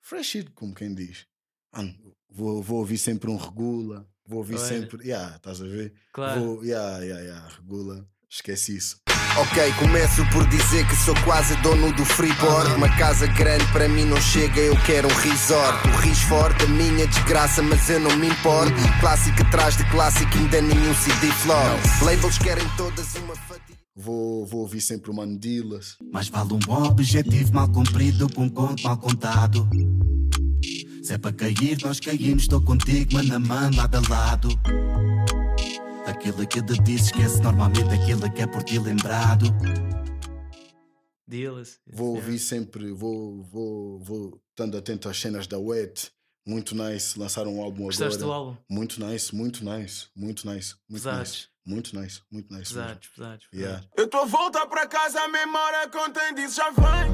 fresh 0.01 0.27
shit, 0.27 0.51
como 0.51 0.75
quem 0.75 0.95
diz. 0.95 1.27
Mano, 1.73 1.95
vou, 2.29 2.63
vou 2.63 2.79
ouvir 2.79 2.99
sempre 2.99 3.31
um 3.31 3.37
regula, 3.37 4.09
vou 4.27 4.39
ouvir 4.39 4.57
Olha. 4.57 4.67
sempre, 4.67 5.07
yeah, 5.07 5.37
estás 5.37 5.61
a 5.61 5.67
ver? 5.67 5.95
Claro. 6.13 6.41
Vou, 6.41 6.65
yeah, 6.65 6.99
yeah, 7.05 7.23
yeah, 7.23 7.49
regula, 7.49 8.09
esquece 8.29 8.77
isso. 8.77 9.01
Ok, 9.39 9.73
começo 9.79 10.27
por 10.33 10.47
dizer 10.49 10.87
que 10.87 10.97
sou 10.97 11.15
quase 11.25 11.55
dono 11.63 11.93
do 11.93 12.05
freeboard. 12.05 12.75
Uma 12.75 12.89
casa 12.97 13.27
grande 13.29 13.65
para 13.73 13.89
mim 13.89 14.05
não 14.05 14.21
chega, 14.21 14.61
eu 14.61 14.77
quero 14.85 15.09
um 15.09 15.15
resort. 15.15 15.89
O 15.89 15.97
ris 15.99 16.21
forte, 16.23 16.65
a 16.65 16.69
minha 16.69 17.07
desgraça, 17.07 17.63
mas 17.63 17.89
eu 17.89 18.01
não 18.01 18.15
me 18.17 18.29
importo. 18.29 18.75
Clássico 19.01 19.41
atrás 19.43 19.77
de 19.77 19.85
clássico, 19.91 20.37
ainda 20.37 20.61
nenhum 20.61 20.95
CD 20.95 21.29
flop. 21.29 21.81
Labels 22.03 22.39
querem 22.39 22.69
todas 22.77 23.15
uma 23.15 23.35
fatia. 23.37 23.77
Vou, 23.97 24.45
vou 24.47 24.63
ouvir 24.63 24.81
sempre 24.81 25.11
o 25.11 25.15
Mandilas. 25.15 25.97
Mas 26.13 26.29
vale 26.29 26.53
um 26.53 26.73
objetivo 26.85 27.55
mal 27.55 27.69
cumprido 27.69 28.29
com 28.35 28.43
um 28.43 28.49
conto 28.49 28.83
mal 28.83 28.97
contado. 28.97 29.69
Se 31.03 31.15
é 31.15 31.19
para 31.19 31.33
cair, 31.33 31.79
nós 31.83 32.01
caímos, 32.01 32.43
estou 32.43 32.61
contigo, 32.61 33.15
mano 33.15 33.37
a 33.37 33.39
mano, 33.39 33.77
lado 33.77 33.97
a 33.97 34.09
lado. 34.09 34.61
Aquilo 36.11 36.47
que 36.47 36.61
te 36.63 36.79
disse, 36.83 37.07
esquece 37.07 37.41
normalmente 37.41 37.89
aquilo 37.95 38.31
que 38.33 38.43
é 38.43 38.47
por 38.47 38.63
ti 38.63 38.79
lembrado. 38.79 39.47
Dealers. 41.27 41.79
Vou 41.87 42.15
Yeah. 42.15 42.27
ouvir 42.27 42.39
sempre, 42.39 42.91
vou, 42.93 43.43
vou, 43.45 44.01
vou 44.01 44.41
estando 44.51 44.77
atento 44.77 45.09
às 45.09 45.19
cenas 45.21 45.47
da 45.47 45.59
Wet. 45.59 46.11
Muito 46.47 46.75
nice, 46.75 47.19
lançaram 47.19 47.55
um 47.57 47.63
álbum 47.63 47.85
Gostaste 47.85 48.19
do 48.19 48.25
agora. 48.25 48.39
álbum? 48.39 48.57
Muito 48.69 49.05
nice, 49.05 49.35
muito 49.35 49.65
nice, 49.65 50.09
muito 50.17 50.49
nice, 50.51 50.75
muito 50.89 51.05
Pesados. 51.05 51.31
nice, 51.31 51.49
muito 51.65 52.01
nice, 52.01 52.21
muito 52.33 52.53
nice. 52.53 52.75
Pesados, 52.75 53.09
pesados. 53.15 53.47
Yeah. 53.55 53.85
Eu 53.97 54.09
tô 54.09 54.19
a 54.19 54.25
voltar 54.25 54.67
pra 54.67 54.87
casa, 54.89 55.21
a 55.21 55.29
memória 55.29 55.89
contém 55.91 56.35
disso 56.35 56.57
já 56.57 56.71
vem. 56.71 57.11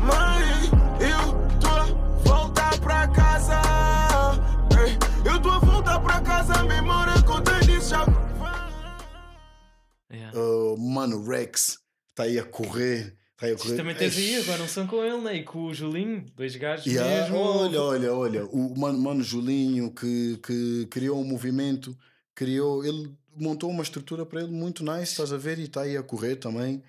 Mãe, 0.00 0.70
eu 1.00 1.58
tô 1.60 1.68
a 1.68 1.84
voltar 2.24 2.80
pra 2.80 3.06
casa. 3.08 3.60
Eu 5.22 5.38
tô 5.42 5.50
a 5.50 5.58
voltar 5.58 6.00
pra 6.00 6.20
casa, 6.22 6.54
a 6.54 6.62
memória 6.64 6.99
Yeah. 10.12 10.36
Uh, 10.38 10.76
mano, 10.78 11.24
Rex 11.24 11.78
está 12.10 12.24
aí 12.24 12.38
a 12.38 12.44
correr, 12.44 13.16
está 13.32 13.46
aí 13.46 13.52
a 13.52 13.56
correr. 13.56 13.76
Também 13.76 13.94
tens 13.94 14.16
aí 14.16 14.36
agora 14.36 14.62
um 14.62 14.68
som 14.68 14.86
com 14.86 15.04
ele, 15.04 15.18
né? 15.18 15.36
E 15.36 15.44
com 15.44 15.66
o 15.66 15.74
Julinho, 15.74 16.26
dois 16.34 16.56
gajos 16.56 16.86
Yeah, 16.86 17.22
mesmo. 17.24 17.38
Olha, 17.38 17.82
olha, 17.82 18.14
olha, 18.14 18.46
o 18.46 18.76
mano, 18.78 18.98
mano 18.98 19.22
Julinho 19.22 19.92
que, 19.92 20.38
que 20.42 20.86
criou 20.90 21.20
um 21.20 21.24
movimento, 21.24 21.96
criou, 22.34 22.84
ele 22.84 23.14
montou 23.36 23.70
uma 23.70 23.82
estrutura 23.82 24.26
para 24.26 24.40
ele 24.42 24.50
muito 24.50 24.82
nice, 24.84 25.12
estás 25.12 25.32
a 25.32 25.36
ver? 25.36 25.58
E 25.58 25.64
está 25.64 25.82
aí 25.82 25.96
a 25.96 26.02
correr 26.02 26.36
também. 26.36 26.82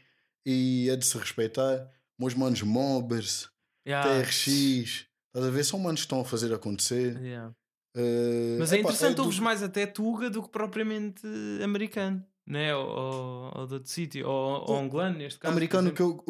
E 0.45 0.89
é 0.89 0.95
de 0.95 1.05
se 1.05 1.17
respeitar. 1.17 1.87
Meus 2.17 2.33
manos 2.33 2.61
Mobbers, 2.63 3.49
Yeah. 3.85 4.07
TRX, 4.21 4.47
estás 4.47 5.45
a 5.45 5.49
ver? 5.49 5.63
São 5.63 5.79
manos 5.79 6.01
que 6.01 6.05
estão 6.05 6.21
a 6.21 6.25
fazer 6.25 6.53
acontecer. 6.53 7.19
Yeah. 7.21 7.51
eh, 7.95 8.57
Mas 8.59 8.71
é 8.71 8.75
epá, 8.75 8.83
interessante, 8.89 9.15
do- 9.15 9.23
ouves 9.23 9.39
mais 9.39 9.63
até 9.63 9.85
Tuga 9.87 10.29
do 10.29 10.43
que 10.43 10.49
propriamente 10.49 11.25
americano, 11.63 12.23
né? 12.51 12.75
Ou, 12.75 12.87
ou, 12.87 13.51
ou 13.59 13.67
de 13.67 13.73
outro 13.75 13.89
sítio, 13.89 14.27
ou, 14.27 14.65
ou 14.69 14.77
angolano, 14.77 15.17
neste 15.17 15.39
caso. 15.39 15.51
americano 15.51 15.91
que 15.93 16.01
eu. 16.01 16.23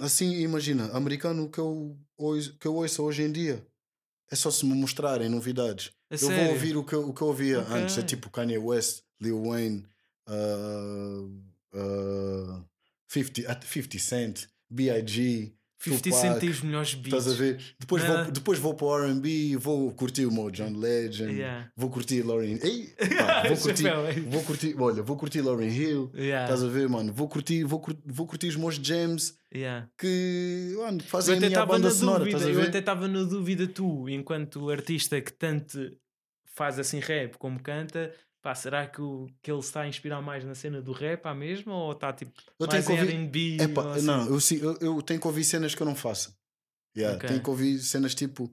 Assim, 0.00 0.40
imagina, 0.40 0.90
americano 0.92 1.50
que 1.50 1.58
eu, 1.58 1.98
ouço, 2.16 2.56
que 2.58 2.66
eu 2.66 2.74
ouço 2.76 3.02
hoje 3.02 3.22
em 3.22 3.32
dia. 3.32 3.66
É 4.30 4.36
só 4.36 4.50
se 4.50 4.64
me 4.66 4.74
mostrarem 4.74 5.28
novidades. 5.28 5.90
Eu 6.10 6.18
sério? 6.18 6.36
vou 6.44 6.52
ouvir 6.54 6.76
o 6.76 6.84
que, 6.84 6.94
eu- 6.94 7.08
o 7.08 7.14
que 7.14 7.22
eu 7.22 7.26
ouvia 7.28 7.60
Ok. 7.60 7.74
antes. 7.76 7.98
É 7.98 8.02
tipo 8.02 8.30
Kanye 8.30 8.58
West, 8.58 9.02
Lil 9.20 9.42
Wayne, 9.42 9.84
uh, 10.28 11.24
uh, 11.74 12.64
50, 13.08 13.50
at 13.50 13.64
50 13.64 13.98
Cent, 13.98 14.46
B.I.G. 14.70 15.52
50 15.80 16.02
Tupac, 16.02 16.20
Cent 16.20 16.38
tem 16.40 16.48
os 16.50 16.60
melhores 16.60 16.94
beats. 16.94 17.18
Estás 17.26 17.28
a 17.28 17.36
ver? 17.40 17.60
Depois, 17.78 18.04
Ah. 18.04 18.22
vou, 18.24 18.32
depois 18.32 18.58
vou 18.58 18.74
para 18.74 18.86
o 18.86 19.06
RB, 19.12 19.56
vou 19.56 19.92
curtir 19.92 20.26
o 20.26 20.30
Mo 20.32 20.50
John 20.50 20.72
Legend, 20.76 21.32
Yeah. 21.32 21.70
vou 21.76 21.88
curtir 21.88 22.22
Lauren. 22.22 22.58
Ei, 22.62 22.92
pá, 23.16 23.46
vou, 23.48 23.56
curtir, 23.56 24.20
vou 24.28 24.42
curtir, 24.42 24.74
olha, 24.80 25.02
vou 25.02 25.16
curtir 25.16 25.40
Lauren 25.40 25.68
Hill. 25.68 26.10
Yeah. 26.16 26.44
Estás 26.52 26.64
a 26.64 26.68
ver, 26.72 26.88
mano? 26.88 27.12
Vou 27.12 27.28
curtir, 27.28 27.62
vou, 27.64 27.78
cur- 27.80 27.96
vou 28.04 28.26
curtir 28.26 28.48
os 28.48 28.56
meus 28.56 28.74
jams 28.74 29.34
Yeah. 29.54 29.88
que 29.96 30.74
mano, 30.78 30.98
Eu 31.00 31.04
fazem 31.06 31.34
a 31.34 31.38
até 31.38 31.48
minha 31.48 31.64
banda 31.66 31.90
sonora. 31.90 32.24
dúvida, 32.24 32.44
a 32.44 32.50
eu 32.50 32.62
até 32.62 32.78
estava 32.80 33.06
na 33.06 33.22
dúvida, 33.22 33.66
tu, 33.68 34.08
enquanto 34.08 34.68
artista 34.70 35.20
que 35.20 35.32
tanto 35.32 35.78
faz 36.54 36.76
assim 36.78 36.98
rap 36.98 37.36
como 37.38 37.62
canta, 37.62 38.12
pá, 38.42 38.54
será 38.54 38.86
que, 38.86 39.00
o, 39.00 39.26
que 39.42 39.50
ele 39.50 39.60
está 39.60 39.82
a 39.82 39.88
inspirar 39.88 40.20
mais 40.22 40.44
na 40.44 40.54
cena 40.54 40.80
do 40.80 40.92
rap 40.92 41.26
à 41.26 41.34
mesma 41.34 41.74
ou 41.74 41.92
está 41.92 42.12
tipo 42.12 42.32
Eu 42.58 42.66
mais 42.66 42.84
tenho 42.86 42.98
em 42.98 43.00
ouvir- 43.02 43.14
R&B? 43.14 43.56
Ou 43.76 43.92
assim? 43.92 44.06
Não, 44.06 44.26
eu, 44.28 44.40
sim, 44.40 44.56
eu, 44.60 44.76
eu 44.80 45.02
tenho 45.02 45.20
que 45.20 45.26
ouvir 45.26 45.44
cenas 45.44 45.74
que 45.74 45.82
eu 45.82 45.86
não 45.86 45.94
faço. 45.96 46.36
Yeah, 46.96 47.16
Ok. 47.16 47.28
Tenho 47.28 47.42
que 47.42 47.50
ouvir 47.50 47.78
cenas 47.80 48.14
tipo 48.14 48.50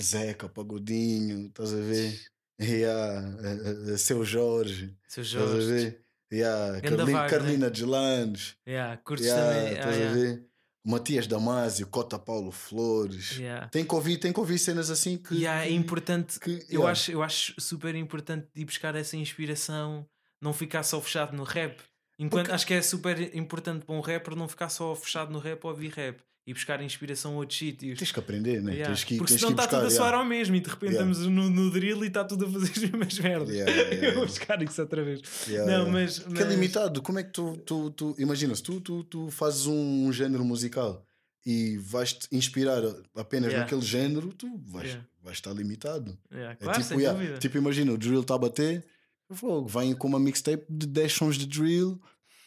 Zeca, 0.00 0.48
Pagodinho, 0.48 1.46
estás 1.48 1.72
a 1.72 1.76
ver? 1.80 2.20
Yeah, 2.60 3.36
eh, 3.42 3.94
eh, 3.94 3.96
Seu 3.98 4.24
Jorge, 4.24 4.96
Seu 5.08 5.24
estás 5.24 5.50
a 5.50 5.52
Jorge. 5.54 5.66
ver? 5.66 6.04
Yeah, 6.32 6.80
Carlin- 6.82 7.04
vibe, 7.06 7.28
Carlina 7.30 7.68
Deslandes, 7.70 8.56
Yeah, 8.66 8.96
curtes 8.98 9.26
yeah, 9.26 9.44
também. 9.44 9.72
estás 9.74 9.96
ah, 9.96 10.10
a 10.10 10.14
ver? 10.14 10.46
Matias 10.84 11.26
Damasio, 11.26 11.86
Cota 11.86 12.18
Paulo 12.18 12.50
Flores. 12.52 13.38
Yeah. 13.38 13.68
Tenho 13.68 13.86
que 13.86 13.94
ouvir, 13.94 14.18
tenho 14.18 14.34
que 14.34 14.40
ouvir 14.40 14.58
cenas 14.58 14.90
assim 14.90 15.16
que. 15.16 15.34
Yeah, 15.34 15.64
é 15.66 15.70
importante, 15.70 16.38
que- 16.38 16.64
eu, 16.68 16.80
yeah. 16.80 16.90
acho, 16.90 17.10
eu 17.10 17.22
acho 17.22 17.54
super 17.58 17.94
importante 17.94 18.46
ir 18.54 18.64
buscar 18.66 18.94
essa 18.94 19.16
inspiração, 19.16 20.06
não 20.40 20.52
ficar 20.52 20.82
só 20.82 21.00
fechado 21.00 21.34
no 21.34 21.42
rap. 21.42 21.80
Enquanto, 22.18 22.52
Acho 22.52 22.66
que 22.66 22.74
é 22.74 22.82
super 22.82 23.34
importante 23.34 23.84
para 23.84 23.94
um 23.94 24.00
rapper 24.00 24.36
não 24.36 24.46
ficar 24.46 24.68
só 24.68 24.94
fechado 24.94 25.32
no 25.32 25.38
rap 25.38 25.64
ou 25.64 25.70
ouvir 25.70 25.90
rap 25.90 26.20
e 26.46 26.52
buscar 26.52 26.82
inspiração 26.82 27.32
a 27.32 27.36
outros 27.36 27.58
sítios. 27.58 27.98
Tens 27.98 28.12
que 28.12 28.18
aprender, 28.18 28.60
né? 28.62 28.72
Yeah. 28.72 28.94
Tens 28.94 29.02
que, 29.04 29.16
Porque 29.16 29.32
tens 29.32 29.40
senão 29.40 29.52
está 29.52 29.66
tudo 29.66 29.86
a 29.86 29.90
soar 29.90 30.08
yeah. 30.08 30.18
ao 30.18 30.24
mesmo 30.24 30.54
e 30.56 30.60
de 30.60 30.68
repente 30.68 30.92
Yeah. 30.92 31.10
estamos 31.10 31.34
no, 31.34 31.48
no 31.48 31.70
drill 31.70 32.04
e 32.04 32.08
está 32.08 32.22
tudo 32.22 32.44
a 32.44 32.50
fazer 32.50 32.70
as 32.70 32.78
mesmas 32.90 33.18
merdas. 33.18 33.48
Eu 34.02 34.14
vou 34.14 34.26
buscar 34.26 34.62
isso 34.62 34.80
outra 34.82 35.02
vez. 35.02 35.22
Não, 35.48 35.54
yeah. 35.54 35.90
mas, 35.90 36.18
Que 36.18 36.42
é 36.42 36.44
mas- 36.44 36.54
limitado. 36.54 37.00
Como 37.02 37.18
é 37.18 37.22
que 37.22 37.30
tu, 37.30 37.56
tu, 37.64 37.90
tu 37.92 38.14
imagina, 38.18 38.54
se 38.54 38.62
tu, 38.62 38.78
tu, 38.80 39.02
tu 39.04 39.30
fazes 39.30 39.66
um, 39.66 40.12
género 40.12 40.44
musical 40.44 41.02
e 41.46 41.78
vais-te 41.78 42.28
inspirar 42.30 42.82
apenas 43.16 43.48
Yeah. 43.50 43.60
naquele 43.64 43.80
género, 43.82 44.28
tu 44.36 44.46
vais, 44.66 44.88
Yeah. 44.88 45.06
vais 45.22 45.36
estar 45.38 45.52
limitado. 45.52 46.18
Yeah, 46.30 46.52
É 46.52 46.56
claro, 46.56 46.78
tipo, 46.78 46.88
sem 46.88 46.98
yeah, 46.98 47.18
dúvida. 47.18 47.38
tipo, 47.38 47.56
imagina, 47.56 47.90
o 47.92 47.96
drill 47.98 48.20
está 48.20 48.34
a 48.34 48.38
bater, 48.38 48.84
fogo, 49.32 49.66
vem 49.66 49.94
com 49.94 50.06
uma 50.08 50.18
mixtape 50.20 50.64
de 50.70 50.86
10 50.86 51.12
sons 51.12 51.36
de 51.38 51.46
drill, 51.46 51.98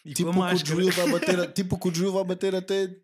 e 0.05 0.13
tipo 0.13 0.31
que, 0.31 0.39
o 0.39 0.63
drill 0.63 0.91
vai 0.91 1.09
bater, 1.11 1.51
tipo 1.51 1.77
que 1.79 1.87
o 1.87 1.91
drill 1.91 2.11
vai 2.13 2.23
bater 2.23 2.55
até 2.55 2.95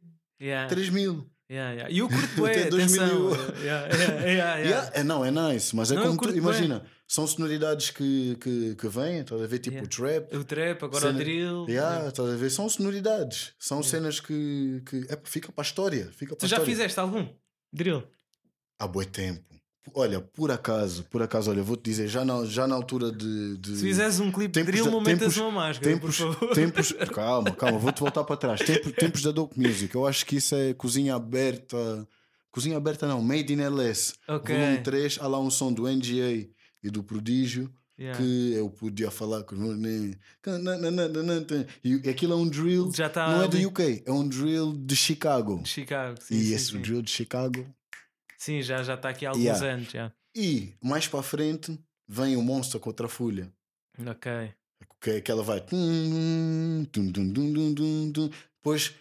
Yeah, 0.41 0.67
3 0.69 0.89
mil. 0.89 1.29
yeah, 1.49 1.71
yeah. 1.73 1.89
E 1.93 1.99
eu 1.99 2.09
curto 2.09 2.45
é, 2.47 2.69
2000. 2.69 3.03
atenção. 3.33 3.55
Yeah, 3.63 3.87
yeah, 4.25 4.55
yeah, 4.57 4.91
é, 4.93 5.03
não, 5.03 5.23
é 5.23 5.31
nice, 5.31 5.75
mas 5.75 5.91
é 5.91 5.95
Não, 5.95 6.15
como 6.15 6.31
tu, 6.31 6.35
imagina, 6.37 6.85
são 7.07 7.25
sonoridades 7.27 7.91
que, 7.91 8.35
que, 8.41 8.75
que 8.75 8.87
vêm, 8.87 9.19
estás 9.19 9.41
a 9.41 9.47
ver, 9.47 9.59
tipo 9.59 9.83
o 9.83 9.87
trap, 9.87 10.33
O 10.35 10.43
trap, 10.43 10.83
agora 10.83 11.01
Cena- 11.07 11.13
o 11.15 11.17
drill. 11.23 11.65
Yeah, 11.69 12.07
estás 12.07 12.29
a 12.29 12.35
ver? 12.35 12.49
São 12.49 12.67
sonoridades, 12.67 13.53
são 13.59 13.81
cenas 13.83 14.19
que, 14.19 14.81
que 14.85 15.05
é, 15.09 15.19
fica 15.23 15.51
para 15.51 15.61
a 15.63 15.67
história. 15.67 16.09
Fica 16.13 16.35
Tu 16.35 16.47
já 16.47 16.57
história. 16.57 16.65
fizeste 16.65 16.99
algum? 16.99 17.27
Drill? 17.71 18.03
Há 18.79 18.87
bom 18.87 19.03
tempo. 19.03 19.43
Olha, 19.93 20.21
por 20.21 20.49
acaso, 20.49 21.03
por 21.09 21.21
acaso, 21.21 21.51
olha, 21.51 21.61
vou-te 21.61 21.83
dizer, 21.83 22.07
já 22.07 22.23
na, 22.23 22.45
já 22.45 22.65
na 22.65 22.75
altura 22.75 23.11
de. 23.11 23.57
de 23.57 23.75
Se 23.75 23.81
fizeres 23.83 24.19
um 24.19 24.31
clipe 24.31 24.53
de 24.53 24.63
tempos 24.63 24.71
drill, 24.81 25.01
metas 25.01 25.19
tempos- 25.19 25.37
uma 25.37 25.51
máscara, 25.51 25.93
tempos, 25.93 26.17
por 26.17 26.33
favor. 26.33 26.53
tempos, 26.55 26.91
calma, 27.13 27.51
calma, 27.51 27.77
vou-te 27.79 27.99
voltar 27.99 28.23
para 28.23 28.37
trás. 28.37 28.61
Tempos, 28.61 28.91
tempos 28.93 29.21
da 29.21 29.31
Dope 29.31 29.59
Music, 29.59 29.93
eu 29.93 30.07
acho 30.07 30.25
que 30.25 30.37
isso 30.37 30.55
é 30.55 30.73
cozinha 30.73 31.15
aberta. 31.15 32.07
Cozinha 32.49 32.77
aberta 32.77 33.07
não, 33.07 33.21
Made 33.21 33.51
in 33.51 33.59
LS. 33.61 34.13
Ok. 34.27 34.55
Volume 34.55 34.77
3, 34.83 35.17
há 35.19 35.27
lá 35.27 35.39
um 35.39 35.49
som 35.49 35.73
do 35.73 35.83
NGA 35.87 36.47
e 36.83 36.89
do 36.89 37.03
Prodígio. 37.03 37.69
Yeah. 37.99 38.17
Que 38.17 38.53
eu 38.53 38.69
podia 38.71 39.11
falar 39.11 39.43
com 39.43 39.55
e 41.83 42.09
aquilo 42.09 42.33
é 42.33 42.35
um 42.35 42.49
drill, 42.49 42.91
tá 42.91 43.27
não 43.31 43.41
é 43.43 43.45
ali. 43.45 43.61
do 43.61 43.67
UK, 43.67 44.03
é 44.05 44.11
um 44.11 44.27
drill 44.27 44.73
de 44.75 44.95
Chicago. 44.95 45.61
De 45.61 45.69
Chicago. 45.69 46.17
Sim, 46.19 46.35
e 46.35 46.43
sim, 46.45 46.53
esse 46.55 46.71
sim. 46.71 46.81
drill 46.81 47.01
de 47.03 47.11
Chicago. 47.11 47.65
Sim, 48.43 48.61
já 48.61 48.83
já 48.83 48.95
está 48.95 49.07
aqui 49.07 49.25
há 49.25 49.29
alguns 49.29 49.45
Yeah. 49.45 49.67
anos. 49.67 49.89
Já. 49.89 50.11
E 50.35 50.73
mais 50.83 51.07
para 51.07 51.21
a 51.21 51.23
frente 51.23 51.79
vem 52.05 52.35
o 52.35 52.41
Monster 52.41 52.77
contra 52.77 53.05
a 53.05 53.09
Folha. 53.09 53.49
Ok. 54.05 54.53
Que 54.99 55.21
que 55.21 55.31
ela 55.31 55.41
vai. 55.41 55.63
Depois 58.57 58.95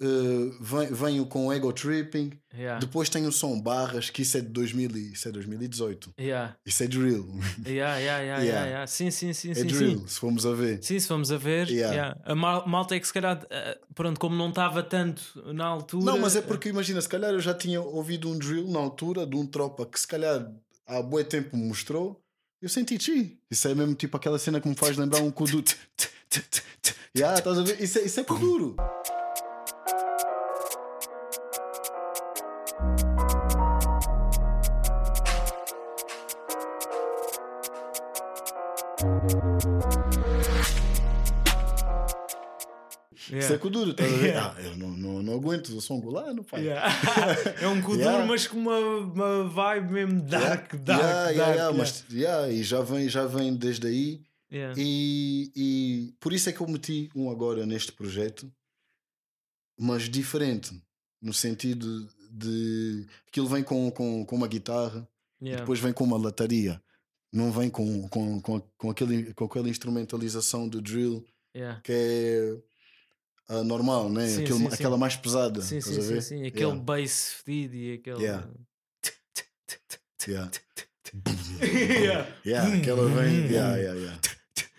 eh, 0.00 0.52
vem, 0.60 0.86
vem 0.92 1.20
o 1.20 1.26
com 1.26 1.52
Ego 1.52 1.72
Tripping. 1.72 2.32
Yeah. 2.54 2.78
Depois 2.80 3.08
tem 3.08 3.26
o 3.26 3.32
som 3.32 3.60
Barras, 3.60 4.10
que 4.10 4.22
isso 4.22 4.36
é 4.38 4.40
de 4.40 4.48
2000, 4.48 4.90
e- 4.96 5.12
isso 5.12 5.28
é 5.28 5.32
2018. 5.32 6.12
Yeah. 6.18 6.56
Isso 6.64 6.82
é 6.82 6.86
drill. 6.86 7.26
Yeah, 7.66 7.96
yeah, 7.98 8.22
yeah, 8.42 8.42
yeah. 8.66 8.86
Sim, 8.86 9.10
sim, 9.10 9.32
sim, 9.32 9.50
É 9.50 9.54
sim, 9.54 9.66
drill, 9.66 9.98
sim. 10.00 10.06
se 10.06 10.18
formos 10.20 10.46
a 10.46 10.52
ver. 10.52 10.82
Sim, 10.82 10.98
se 11.00 11.08
vamos 11.08 11.30
a 11.32 11.36
ver, 11.36 11.68
a 12.24 12.34
mal- 12.34 12.66
malta 12.66 12.94
é 12.96 13.00
que 13.00 13.06
se 13.06 13.12
calhar, 13.12 13.44
eh, 13.50 13.78
pronto, 13.94 14.18
como 14.20 14.34
não 14.36 14.48
estava 14.50 14.82
tanto 14.82 15.22
na 15.52 15.66
altura. 15.66 16.04
Não, 16.04 16.18
mas 16.18 16.36
é 16.36 16.40
porque 16.42 16.68
imagina, 16.68 17.00
se 17.00 17.08
calhar 17.08 17.32
eu 17.32 17.40
já 17.40 17.54
tinha 17.54 17.80
ouvido 17.80 18.28
um 18.30 18.38
drill 18.38 18.68
na 18.68 18.78
altura 18.78 19.26
de 19.26 19.36
um 19.36 19.46
tropa 19.46 19.84
que 19.86 19.98
se 19.98 20.06
calhar 20.06 20.50
há 20.86 21.02
bué 21.02 21.24
tempo 21.24 21.56
me 21.56 21.66
mostrou. 21.66 22.22
Eu 22.60 22.68
senti 22.68 22.98
chi. 22.98 23.38
Isso 23.50 23.68
é 23.68 23.74
mesmo 23.74 23.94
tipo 23.94 24.16
aquela 24.16 24.38
cena 24.38 24.60
que 24.60 24.68
me 24.68 24.74
faz 24.74 24.96
lembrar 24.96 25.20
um 25.22 25.30
kudu. 25.30 25.62
yeah, 27.16 27.38
estás 27.38 27.58
a 27.58 27.62
ver? 27.62 27.80
Isso 27.82 27.98
é, 27.98 28.02
isso 28.04 28.20
é. 28.20 28.22
Isso 28.22 29.17
é 43.30 43.36
Yeah. 43.36 43.58
kuduro, 43.58 43.90
estás 43.90 44.12
a 44.12 44.16
ver? 44.16 44.36
Ah, 44.36 44.56
eu 44.62 44.76
não, 44.76 44.88
não, 44.90 45.22
não 45.22 45.34
aguento, 45.34 45.72
eu 45.72 45.80
sou 45.80 45.96
angolano, 45.98 46.42
pai. 46.44 46.62
Yeah. 46.64 46.88
é 47.60 47.68
um 47.68 47.80
kuduro, 47.82 48.00
Yeah. 48.02 48.26
mas 48.26 48.46
com 48.46 48.58
uma, 48.58 48.78
uma 48.78 49.44
vibe 49.48 49.92
mesmo 49.92 50.22
dark, 50.22 50.74
dark, 50.76 50.88
Yeah, 51.00 51.12
dark. 51.24 51.32
yeah, 51.32 51.32
yeah, 51.32 51.54
yeah. 51.54 51.76
Mas, 51.78 52.04
yeah, 52.10 52.48
e 52.52 52.62
já 52.62 52.80
vem, 52.82 53.08
já 53.08 53.26
vem 53.26 53.54
desde 53.54 53.86
aí. 53.86 54.20
Yeah. 54.50 54.74
E, 54.78 55.52
e 55.54 56.14
por 56.20 56.32
isso 56.32 56.48
é 56.48 56.52
que 56.52 56.60
eu 56.60 56.66
meti 56.68 57.10
um 57.14 57.30
agora 57.30 57.66
neste 57.66 57.92
projeto, 57.92 58.50
mas 59.78 60.08
diferente, 60.08 60.72
no 61.20 61.32
sentido 61.32 62.08
de 62.30 63.06
aquilo 63.28 63.46
vem 63.48 63.62
com, 63.62 63.90
com, 63.90 64.24
com 64.24 64.36
uma 64.36 64.48
guitarra, 64.48 65.06
Yeah. 65.40 65.60
depois 65.60 65.78
vem 65.78 65.92
com 65.92 66.02
uma 66.02 66.18
lataria, 66.18 66.82
não 67.32 67.52
vem 67.52 67.70
com, 67.70 68.08
com, 68.08 68.40
com, 68.40 68.60
com, 68.76 68.90
aquele, 68.90 69.32
com 69.34 69.44
aquela 69.44 69.68
instrumentalização 69.68 70.68
do 70.68 70.80
drill 70.82 71.24
Yeah. 71.54 71.80
que 71.82 71.92
é 71.92 72.58
a 73.48 73.64
normal, 73.64 74.10
né? 74.10 74.26
Sim, 74.26 74.46
sim, 74.46 74.58
sim. 74.58 74.66
aquela 74.74 74.98
mais 74.98 75.16
pesada. 75.16 75.62
Sim, 75.62 75.80
sim, 75.80 76.00
sim, 76.00 76.14
ver? 76.14 76.22
sim. 76.22 76.46
Aquele 76.46 76.64
Yeah, 76.64 76.80
bass 76.80 77.32
fedido 77.44 77.74
e 77.74 77.92
aquele. 77.94 78.22
Yeah. 78.22 78.48
yeah. 80.26 80.50
yeah. 81.62 82.28
Yeah, 82.44 82.74
aquela 82.78 83.08
vem. 83.08 83.50
Yeah, 83.50 83.76
yeah, 83.76 83.94
yeah. 83.94 84.18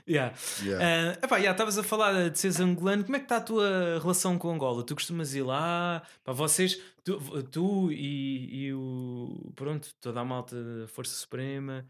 Yeah. 0.09 0.33
Yeah. 0.63 0.79
Ah, 0.83 1.19
epá, 1.23 1.37
yeah, 1.37 1.51
estavas 1.51 1.77
a 1.77 1.83
falar 1.83 2.29
de 2.31 2.39
seres 2.39 2.59
angolano, 2.59 3.03
como 3.03 3.15
é 3.15 3.19
que 3.19 3.25
está 3.25 3.37
a 3.37 3.41
tua 3.41 3.99
relação 3.99 4.39
com 4.39 4.49
Angola? 4.51 4.83
Tu 4.83 4.95
costumas 4.95 5.35
ir 5.35 5.43
lá, 5.43 6.01
para 6.23 6.33
vocês, 6.33 6.81
tu, 7.03 7.43
tu 7.43 7.91
e, 7.91 8.65
e 8.65 8.73
o 8.73 9.51
pronto, 9.55 9.87
toda 10.01 10.19
a 10.19 10.25
malta 10.25 10.55
da 10.63 10.87
Força 10.87 11.13
Suprema, 11.13 11.87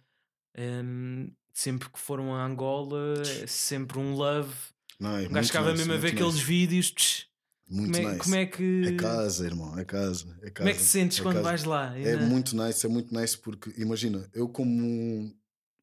hum, 0.58 1.32
sempre 1.54 1.90
que 1.90 1.98
foram 1.98 2.36
a 2.36 2.44
Angola, 2.46 3.24
sempre 3.48 3.98
um 4.00 4.14
love. 4.14 4.54
Não, 5.00 5.18
é 5.18 5.28
O 5.28 5.30
gajo 5.30 5.48
ficava 5.48 5.72
nice, 5.72 5.78
mesmo 5.80 5.94
a 5.94 5.98
ver 5.98 6.12
aqueles 6.14 6.34
nice. 6.36 6.46
vídeos. 6.46 6.92
tch, 6.92 7.26
Muito 7.70 7.94
como, 7.96 8.08
é, 8.08 8.12
nice. 8.12 8.24
como 8.24 8.36
é 8.36 8.46
que. 8.46 8.82
É 8.86 8.92
casa, 8.96 9.46
irmão, 9.46 9.80
é 9.80 9.86
casa. 9.86 10.26
É 10.42 10.50
casa 10.50 10.54
como 10.58 10.70
é 10.70 10.74
que 10.74 10.80
te 10.80 10.86
sentes 10.86 11.20
é 11.20 11.24
quando 11.24 11.36
casa. 11.36 11.44
vais 11.44 11.64
lá? 11.64 11.98
É 11.98 12.16
muito 12.18 12.56
nice, 12.56 12.86
é 12.86 12.90
muito 12.90 13.14
nice 13.14 13.38
porque, 13.38 13.74
imagina, 13.82 14.30
eu 14.34 14.50
como, 14.50 15.34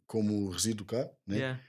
como 0.07 0.51
resido 0.51 0.85
cá, 0.85 1.11
né? 1.27 1.37
Yeah. 1.37 1.61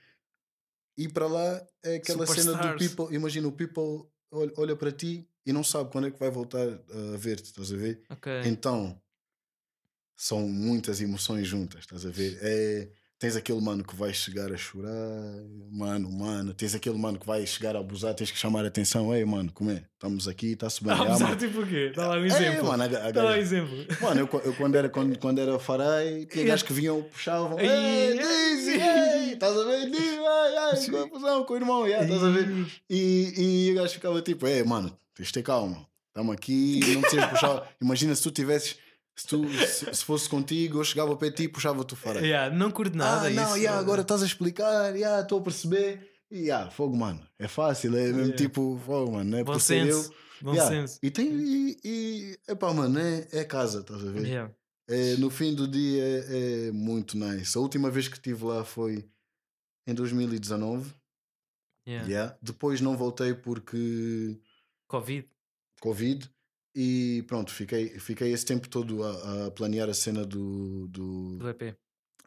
ir 0.97 1.09
para 1.13 1.27
lá 1.27 1.65
é 1.83 1.95
aquela 1.97 2.25
cena 2.25 2.53
do 2.53 2.57
Superstars. 2.57 2.87
people, 2.95 3.15
imagina, 3.15 3.47
o 3.47 3.51
people 3.51 4.09
olha, 4.31 4.51
olha 4.57 4.75
para 4.75 4.91
ti 4.91 5.29
e 5.45 5.53
não 5.53 5.63
sabe 5.63 5.91
quando 5.91 6.07
é 6.07 6.11
que 6.11 6.19
vai 6.19 6.29
voltar 6.29 6.67
a 6.67 7.17
ver-te, 7.17 7.45
estás 7.45 7.71
a 7.71 7.75
ver? 7.77 8.01
Ok. 8.09 8.41
Então, 8.45 8.99
são 10.15 10.47
muitas 10.49 10.99
emoções 10.99 11.47
juntas, 11.47 11.81
estás 11.81 12.05
a 12.05 12.09
ver? 12.09 12.37
É, 12.41 12.89
tens 13.19 13.35
aquele 13.35 13.59
mano 13.59 13.83
que 13.83 13.95
vai 13.95 14.13
chegar 14.13 14.51
a 14.51 14.57
chorar, 14.57 14.91
mano, 15.71 16.11
mano, 16.11 16.53
tens 16.53 16.75
aquele 16.75 16.97
mano 16.97 17.17
que 17.17 17.25
vai 17.25 17.45
chegar 17.47 17.75
a 17.75 17.79
abusar, 17.79 18.13
tens 18.13 18.29
que 18.29 18.37
chamar 18.37 18.63
a 18.63 18.67
atenção, 18.67 19.13
ei 19.15 19.25
mano, 19.25 19.51
como 19.51 19.71
é? 19.71 19.83
Estamos 19.93 20.27
aqui, 20.27 20.51
está-se 20.51 20.83
bem. 20.83 20.93
Ah, 20.93 20.97
Ah, 21.01 21.05
mas 21.09 21.19
mano. 21.21 21.35
tipo 21.35 21.61
o 21.61 21.67
quê? 21.67 21.91
Dá 21.95 22.07
lá 22.09 22.17
um 22.17 22.23
É, 22.23 22.27
exemplo. 22.27 22.67
mano, 22.67 22.83
a, 22.83 22.85
a 23.07 23.11
Dá 23.11 23.23
lá 23.23 23.31
um 23.31 23.35
exemplo. 23.35 23.75
Mano, 24.01 24.21
eu, 24.21 24.41
eu 24.45 24.53
quando, 24.53 24.75
era, 24.75 24.89
quando, 24.89 25.17
quando 25.17 25.39
era 25.39 25.57
farai, 25.57 26.25
tinha 26.25 26.45
gajos 26.45 26.63
que 26.63 26.73
vinham, 26.73 27.01
puxavam. 27.03 27.59
Ei, 27.59 27.67
Ei, 27.67 28.17
Dizzy, 28.17 28.71
ei, 28.79 29.33
estás 29.33 29.57
a 29.57 29.63
ver? 29.63 29.89
Dizzy, 29.89 30.17
ai, 30.19 30.57
ai, 30.57 30.85
confusão 31.09 31.43
com 31.45 31.53
o 31.53 31.57
irmão, 31.57 31.87
yeah, 31.87 32.05
estás 32.05 32.23
a 32.23 32.29
ver? 32.29 32.47
E, 32.89 33.67
e 33.67 33.71
o 33.71 33.75
gajo 33.75 33.93
ficava 33.93 34.21
tipo, 34.21 34.45
é, 34.45 34.63
mano, 34.63 34.95
tens 35.15 35.27
de 35.27 35.33
ter 35.33 35.43
calma. 35.43 35.87
Estamos 36.09 36.33
aqui, 36.35 36.79
não 36.93 37.01
precisas 37.01 37.25
puxar. 37.29 37.67
Imagina 37.81 38.13
se 38.15 38.23
tu 38.23 38.31
tivesses, 38.31 38.75
se, 39.17 39.27
tu, 39.27 39.49
se, 39.49 39.93
se 39.93 40.05
fosse 40.05 40.29
contigo, 40.29 40.79
eu 40.79 40.83
chegava 40.83 41.15
para 41.15 41.31
ti 41.31 41.43
e 41.43 41.47
puxava-te 41.47 41.93
o 41.93 41.97
farai. 41.97 42.23
Yeah, 42.23 42.55
não 42.55 42.69
curto 42.69 42.95
nada 42.95 43.27
ah, 43.27 43.29
não, 43.31 43.47
isso. 43.49 43.57
yeah, 43.57 43.79
agora 43.79 44.01
estás 44.03 44.21
a 44.21 44.25
explicar, 44.25 44.95
yeah, 44.95 45.21
estou 45.23 45.39
a 45.39 45.41
perceber. 45.41 46.11
E 46.29 46.41
yeah, 46.41 46.69
fogo, 46.69 46.95
mano, 46.95 47.25
é 47.39 47.47
fácil, 47.47 47.97
é 47.97 48.03
mesmo 48.03 48.19
Yeah. 48.19 48.37
tipo, 48.37 48.79
fogo, 48.85 49.13
mano, 49.13 49.29
não 49.31 49.37
é 49.39 49.43
Bom 49.43 49.57
senso. 49.57 50.11
eu. 50.11 50.27
Bom 50.41 50.53
Yeah, 50.53 50.69
senso. 50.69 50.99
E 51.01 51.09
tem, 51.09 51.29
e, 51.31 51.77
e 51.83 52.37
epá, 52.47 52.71
mano, 52.71 52.99
é, 52.99 53.27
é 53.31 53.43
casa, 53.43 53.79
estás 53.79 54.05
a 54.05 54.11
ver? 54.11 54.25
Yeah. 54.25 54.53
É, 54.87 55.15
no 55.17 55.29
fim 55.31 55.55
do 55.55 55.67
dia 55.67 56.03
é, 56.03 56.67
é 56.67 56.71
muito 56.71 57.17
nice. 57.17 57.57
A 57.57 57.61
última 57.61 57.89
vez 57.89 58.07
que 58.07 58.15
estive 58.17 58.45
lá 58.45 58.63
foi 58.63 59.09
em 59.87 59.93
2019. 59.95 60.93
Yeah. 61.87 62.07
yeah. 62.07 62.37
Depois 62.41 62.81
não 62.81 62.95
voltei 62.95 63.33
porque 63.33 64.37
Covid. 64.87 65.27
Covid. 65.81 66.29
E 66.79 67.23
pronto, 67.23 67.51
fiquei, 67.51 67.89
fiquei 67.97 68.31
esse 68.31 68.45
tempo 68.45 68.69
todo 68.69 69.03
a, 69.03 69.47
a 69.47 69.51
planear 69.51 69.89
a 69.89 69.95
cena 69.95 70.23
do, 70.23 70.87
do, 70.89 71.37
do 71.37 71.49
EP. 71.49 71.75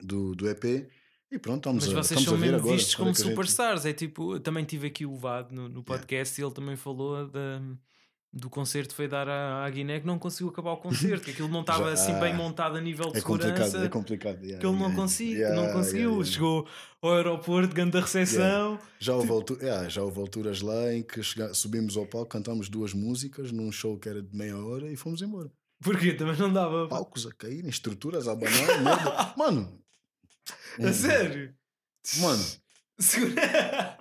do, 0.03 0.35
do 0.35 0.49
EP. 0.49 0.91
E 1.31 1.39
pronto, 1.39 1.59
estamos 1.59 1.87
Mas 1.87 1.95
a, 1.97 2.03
vocês 2.03 2.19
estamos 2.21 2.25
são 2.25 2.37
mesmo 2.37 2.57
agora. 2.57 2.75
vistos 2.77 2.95
como 2.97 3.15
gente- 3.15 3.23
superstars. 3.23 3.85
É 3.87 3.93
tipo, 3.93 4.35
eu 4.35 4.41
também 4.41 4.65
tive 4.65 4.89
aqui 4.89 5.07
o 5.07 5.15
VAD 5.15 5.55
no, 5.55 5.69
no 5.69 5.85
podcast 5.85 6.41
e 6.41 6.45
ele 6.45 6.53
também 6.53 6.75
falou 6.75 7.29
da, 7.29 7.63
do 8.33 8.49
concerto 8.49 8.95
foi 8.95 9.09
dar 9.09 9.29
à, 9.29 9.65
à 9.65 9.71
Guiné 9.71 9.99
que 10.01 10.07
não 10.07 10.19
conseguiu 10.19 10.51
acabar 10.51 10.73
o 10.73 10.77
concerto, 10.77 11.25
que 11.25 11.33
aquilo 11.33 11.49
não 11.49 11.63
estava 11.63 11.87
Já- 11.87 11.93
assim 11.95 12.21
bem 12.21 12.33
ah, 12.33 12.37
montado 12.37 12.77
a 12.77 12.81
nível 12.81 13.11
de 13.11 13.19
É 13.19 13.21
complicado, 13.23 13.57
segurança. 13.65 13.85
é 13.85 13.89
complicado. 13.89 14.41
yeah, 14.43 14.59
que 14.61 14.67
ele 14.67 14.73
não, 14.77 14.83
yeah, 14.83 14.95
consigo, 14.97 15.33
yeah, 15.41 15.57
não 15.61 15.73
conseguiu. 15.73 16.11
yeah. 16.11 16.25
Chegou 16.31 16.69
ao 17.03 17.13
aeroporto, 17.15 17.75
grande 17.75 17.99
recepção. 17.99 18.79
Já 19.01 19.15
houve, 19.17 19.31
altu- 19.31 19.59
yeah, 19.61 19.89
já 19.89 20.03
houve 20.03 20.21
alturas 20.21 20.61
lá 20.61 20.95
em 20.95 21.03
que 21.03 21.23
chega- 21.23 21.53
subimos 21.55 21.97
ao 21.97 22.07
palco, 22.07 22.29
cantamos 22.29 22.69
duas 22.69 22.95
músicas 22.95 23.51
num 23.51 23.73
show 23.73 23.99
que 23.99 24.09
era 24.09 24.23
de 24.23 24.37
meia 24.37 24.57
hora 24.57 24.91
e 24.93 24.97
fomos 24.97 25.21
embora. 25.23 25.51
Porque 25.83 26.13
também 26.13 26.37
não 26.37 26.53
dava. 26.53 26.87
palcos 26.89 27.27
a 27.27 27.33
caírem, 27.33 27.69
estruturas 27.69 28.29
a 28.29 28.33
abanar. 28.33 29.35
Mano, 29.37 29.83
A 30.79 30.93
sério? 30.93 31.53
Mano. 32.19 32.45
Segura- 33.01 33.97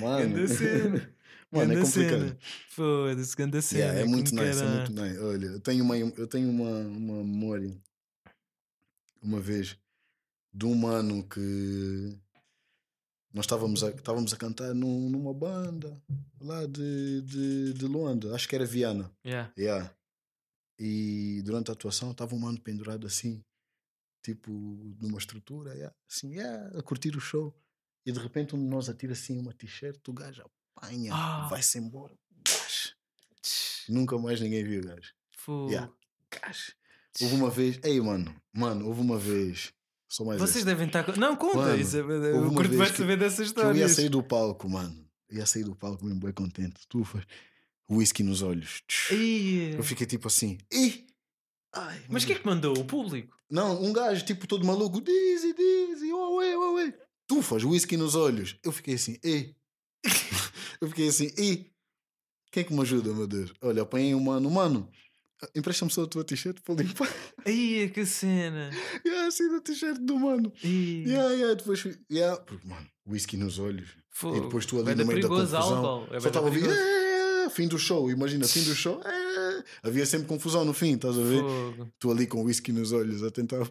mano. 0.00 0.36
Mano, 1.50 1.72
é 1.72 1.80
complicado. 1.80 2.38
Foda-se, 2.70 3.36
grande 3.36 3.62
cena. 3.62 3.80
Yeah, 3.84 4.00
é 4.00 4.04
muito 4.04 4.34
nice, 4.34 4.60
é 4.60 4.64
era? 4.64 4.76
muito 4.76 4.92
nice. 4.92 5.18
Olha, 5.18 5.46
eu 5.46 5.60
tenho 5.60 5.84
uma, 5.84 5.96
eu 5.96 6.26
tenho 6.26 6.48
uma, 6.50 6.70
uma 6.80 7.24
memória 7.24 7.76
uma 9.22 9.40
vez 9.40 9.76
de 10.52 10.66
um 10.66 10.74
mano 10.74 11.22
que 11.28 12.18
nós 13.32 13.44
estávamos 13.44 13.84
a, 13.84 13.90
estávamos 13.90 14.32
a 14.32 14.36
cantar 14.36 14.74
num- 14.74 15.08
numa 15.08 15.32
banda 15.32 16.02
lá 16.40 16.66
de, 16.66 17.22
de, 17.22 17.72
de 17.74 17.86
Luanda, 17.86 18.34
acho 18.34 18.48
que 18.48 18.54
era 18.56 18.64
Viana. 18.66 19.10
Yeah. 19.24 19.52
Yeah. 19.56 19.94
E 20.78 21.42
durante 21.44 21.70
a 21.70 21.74
atuação 21.74 22.10
estava 22.10 22.34
um 22.34 22.38
mano 22.38 22.60
pendurado 22.60 23.06
assim, 23.06 23.44
tipo 24.22 24.50
numa 25.00 25.18
estrutura, 25.18 25.74
yeah, 25.74 25.94
assim, 26.10 26.34
yeah, 26.34 26.78
a 26.78 26.82
curtir 26.82 27.16
o 27.16 27.20
show. 27.20 27.54
E 28.06 28.10
de 28.10 28.18
repente 28.18 28.56
um 28.56 28.58
de 28.58 28.64
nós 28.68 28.88
atira 28.88 29.12
assim 29.12 29.38
uma 29.38 29.52
t-shirt, 29.52 30.00
o 30.08 30.12
gajo 30.12 30.42
apanha, 30.80 31.12
Ah. 31.14 31.46
vai-se 31.48 31.78
embora. 31.78 32.14
Nunca 33.88 34.18
mais 34.18 34.40
ninguém 34.40 34.64
viu 34.64 34.80
o 34.80 34.84
gajo. 34.84 35.12
Yeah. 35.68 35.92
Houve 37.22 37.34
uma 37.34 37.50
vez, 37.50 37.80
ei 37.82 38.00
mano, 38.00 38.34
mano, 38.52 38.86
houve 38.86 39.00
uma 39.00 39.18
vez. 39.18 39.72
Só 40.08 40.24
mais 40.24 40.40
Vocês 40.40 40.64
devem 40.64 40.86
estar. 40.86 41.16
Não, 41.16 41.36
conta 41.36 41.56
Mano, 41.58 41.80
isso. 41.80 41.96
Eu 41.96 42.52
curto 42.52 42.74
mais 42.74 42.96
saber 42.96 43.16
dessas 43.16 43.52
Que 43.52 43.60
eu 43.60 43.74
ia 43.76 43.88
sair 43.88 44.08
do 44.08 44.22
palco, 44.22 44.68
mano. 44.68 45.08
Ia 45.30 45.46
sair 45.46 45.64
do 45.64 45.74
palco 45.74 46.04
mesmo 46.04 46.20
bem 46.20 46.32
contente. 46.32 46.80
Tu 46.88 47.04
faz 47.04 47.24
whisky 47.88 48.22
nos 48.22 48.42
olhos. 48.42 48.82
Eu 49.76 49.82
fiquei 49.82 50.06
tipo 50.06 50.26
assim. 50.28 50.58
Ai, 51.72 52.04
Mas 52.08 52.24
quem 52.24 52.34
é 52.34 52.38
que 52.38 52.46
mandou? 52.46 52.76
O 52.76 52.84
público? 52.84 53.36
Não, 53.48 53.82
um 53.82 53.92
gajo 53.92 54.24
tipo 54.24 54.46
todo 54.46 54.64
maluco, 54.66 55.00
Dizzy, 55.00 55.54
Dizzy, 55.54 56.12
oh, 56.12 56.36
ué, 56.36 56.56
oh, 56.56 56.74
ué. 56.74 56.92
Tu 57.28 57.40
faz 57.42 57.62
whisky 57.62 57.96
nos 57.96 58.16
olhos. 58.16 58.56
Eu 58.64 58.72
fiquei 58.72 58.94
assim, 58.94 59.16
ei. 59.22 59.56
Eu 60.80 60.88
fiquei 60.88 61.08
assim, 61.08 61.30
ei. 61.36 61.70
Quem 62.52 62.62
é 62.62 62.64
que 62.64 62.72
me 62.74 62.80
ajuda, 62.80 63.12
meu 63.14 63.26
Deus? 63.26 63.52
Olha, 63.62 63.82
apanhei 63.82 64.14
um 64.14 64.20
mano, 64.20 64.50
mano. 64.50 64.88
Empresta-me 65.54 65.90
só 65.90 66.02
a 66.02 66.06
tua 66.06 66.22
t-shirt 66.24 66.58
para 66.62 66.82
limpar. 66.82 67.08
Ai, 67.46 67.90
que 67.94 68.04
cena. 68.04 68.70
e 69.04 69.08
assim 69.26 69.54
a 69.54 69.60
t-shirt 69.60 69.98
do 70.00 70.18
mano. 70.18 70.52
Ih, 70.62 71.04
Yeah, 71.06 71.30
yeah, 71.32 71.54
depois 71.54 71.82
yeah. 72.10 72.36
Porque, 72.42 72.66
mano, 72.66 72.86
whisky 73.06 73.36
nos 73.36 73.58
olhos. 73.58 73.88
fogo. 74.10 74.36
E 74.36 74.40
depois 74.42 74.66
tu 74.66 74.76
ali 74.76 74.84
Vai 74.86 74.94
no 74.96 75.06
meio 75.06 75.22
da 75.22 75.28
confusão. 75.28 76.06
É 76.10 76.20
só 76.20 76.28
estava 76.28 76.46
a 76.46 76.50
ouvir. 76.50 76.68
"É", 76.68 77.48
Fim 77.50 77.66
do 77.68 77.78
show, 77.78 78.10
imagina, 78.10 78.46
fim 78.46 78.62
do 78.64 78.74
show. 78.74 79.00
é. 79.04 79.64
Havia 79.82 80.04
sempre 80.06 80.26
confusão 80.28 80.64
no 80.64 80.72
fim, 80.74 80.94
estás 80.94 81.18
a 81.18 81.22
ver? 81.22 81.40
Fogo. 81.40 81.92
Tu 81.98 82.10
ali 82.10 82.26
com 82.26 82.42
whisky 82.44 82.70
nos 82.72 82.92
olhos 82.92 83.22
a 83.22 83.30
tentar. 83.30 83.64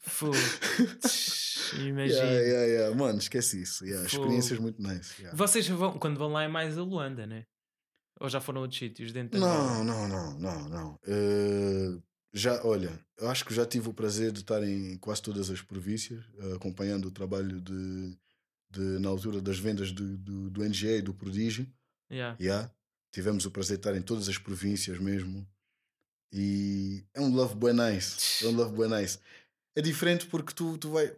Fogo. 0.00 0.34
Imagina. 1.72 2.20
Yeah, 2.20 2.40
yeah, 2.40 2.66
yeah. 2.66 2.96
Mano, 2.96 3.18
esquece 3.18 3.62
isso. 3.62 3.84
Yeah, 3.84 4.06
experiências 4.06 4.58
muito 4.58 4.80
nice. 4.82 5.20
yeah. 5.20 5.36
Vocês 5.36 5.66
vão, 5.68 5.98
quando 5.98 6.18
vão 6.18 6.30
lá 6.32 6.42
é 6.42 6.48
mais 6.48 6.76
a 6.78 6.82
Luanda, 6.82 7.26
né? 7.26 7.46
Ou 8.20 8.28
já 8.28 8.40
foram 8.40 8.60
a 8.60 8.62
outros 8.62 8.78
sítios 8.78 9.12
dentro 9.12 9.40
da 9.40 9.46
Não, 9.46 9.84
não, 9.84 10.08
não, 10.08 10.38
não, 10.38 10.68
não. 10.68 10.98
Eh, 11.06 11.98
já, 12.32 12.64
olha, 12.64 12.98
eu 13.18 13.28
acho 13.28 13.44
que 13.44 13.54
já 13.54 13.66
tive 13.66 13.88
o 13.88 13.94
prazer 13.94 14.30
de 14.32 14.40
estar 14.40 14.62
em 14.62 14.96
quase 14.98 15.22
todas 15.22 15.50
as 15.50 15.60
províncias, 15.60 16.24
eh, 16.38 16.54
acompanhando 16.54 17.06
o 17.06 17.10
trabalho 17.10 17.60
de, 17.60 18.16
de 18.70 18.80
na 19.00 19.08
altura 19.08 19.40
das 19.40 19.58
vendas 19.58 19.90
do, 19.92 20.16
do, 20.18 20.50
do 20.50 20.64
NGA 20.64 20.98
e 20.98 21.02
do 21.02 21.12
Prodígio. 21.14 21.66
Yeah. 22.10 22.36
Yeah. 22.40 22.70
Tivemos 23.12 23.46
o 23.46 23.50
prazer 23.50 23.76
de 23.76 23.80
estar 23.80 23.96
em 23.96 24.02
todas 24.02 24.28
as 24.28 24.38
províncias 24.38 24.98
mesmo. 24.98 25.46
E 26.32 27.04
é 27.14 27.20
um 27.20 27.32
love 27.32 27.54
bem 27.54 27.72
nice. 27.72 28.44
É 28.44 28.48
um 28.48 28.56
love 28.56 28.76
bem 28.76 28.88
nice. 28.88 29.18
É 29.76 29.80
diferente 29.80 30.26
porque 30.26 30.52
tu, 30.52 30.76
tu 30.78 30.90
vai. 30.90 31.14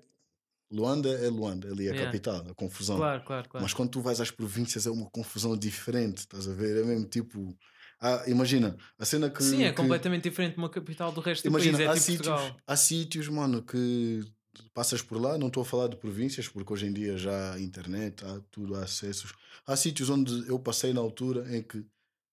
Luanda 0.70 1.08
é 1.10 1.28
Luanda, 1.28 1.68
ali 1.70 1.86
é 1.86 1.90
a 1.90 1.92
Yeah. 1.94 2.04
capital, 2.06 2.46
a 2.50 2.54
confusão. 2.54 2.96
Claro, 2.96 3.22
claro, 3.24 3.48
claro. 3.48 3.62
Mas 3.64 3.72
quando 3.72 3.90
tu 3.90 4.00
vais 4.00 4.20
às 4.20 4.30
províncias 4.30 4.86
é 4.86 4.90
uma 4.90 5.08
confusão 5.10 5.56
diferente, 5.56 6.18
estás 6.18 6.48
a 6.48 6.52
ver? 6.54 6.76
É 6.82 6.84
mesmo 6.84 7.06
tipo. 7.06 7.56
Ah, 8.00 8.24
imagina, 8.26 8.76
a 8.98 9.04
cena 9.04 9.30
que. 9.30 9.42
Sim, 9.42 9.62
é 9.62 9.70
que- 9.70 9.76
completamente 9.76 10.24
diferente 10.24 10.52
de 10.54 10.58
uma 10.58 10.68
capital 10.68 11.12
do 11.12 11.20
resto 11.20 11.42
do 11.44 11.48
Imagina, 11.48 11.78
país. 11.78 11.88
há, 11.88 11.92
É 11.92 11.94
tipo 11.94 12.04
sítios, 12.06 12.28
Portugal. 12.28 12.56
há 12.66 12.76
sítios, 12.76 13.28
mano, 13.28 13.62
que 13.62 14.20
passas 14.74 15.00
por 15.02 15.20
lá, 15.20 15.38
não 15.38 15.46
estou 15.48 15.62
a 15.62 15.66
falar 15.66 15.88
de 15.88 15.96
províncias, 15.96 16.48
porque 16.48 16.72
hoje 16.72 16.86
em 16.86 16.92
dia 16.92 17.16
já 17.16 17.54
há 17.54 17.60
internet, 17.60 18.24
há 18.24 18.40
tudo, 18.50 18.74
há 18.74 18.82
acessos. 18.84 19.32
Há 19.66 19.76
sítios 19.76 20.10
onde 20.10 20.48
eu 20.48 20.58
passei 20.58 20.92
na 20.92 21.00
altura 21.00 21.46
em 21.56 21.62
que 21.62 21.84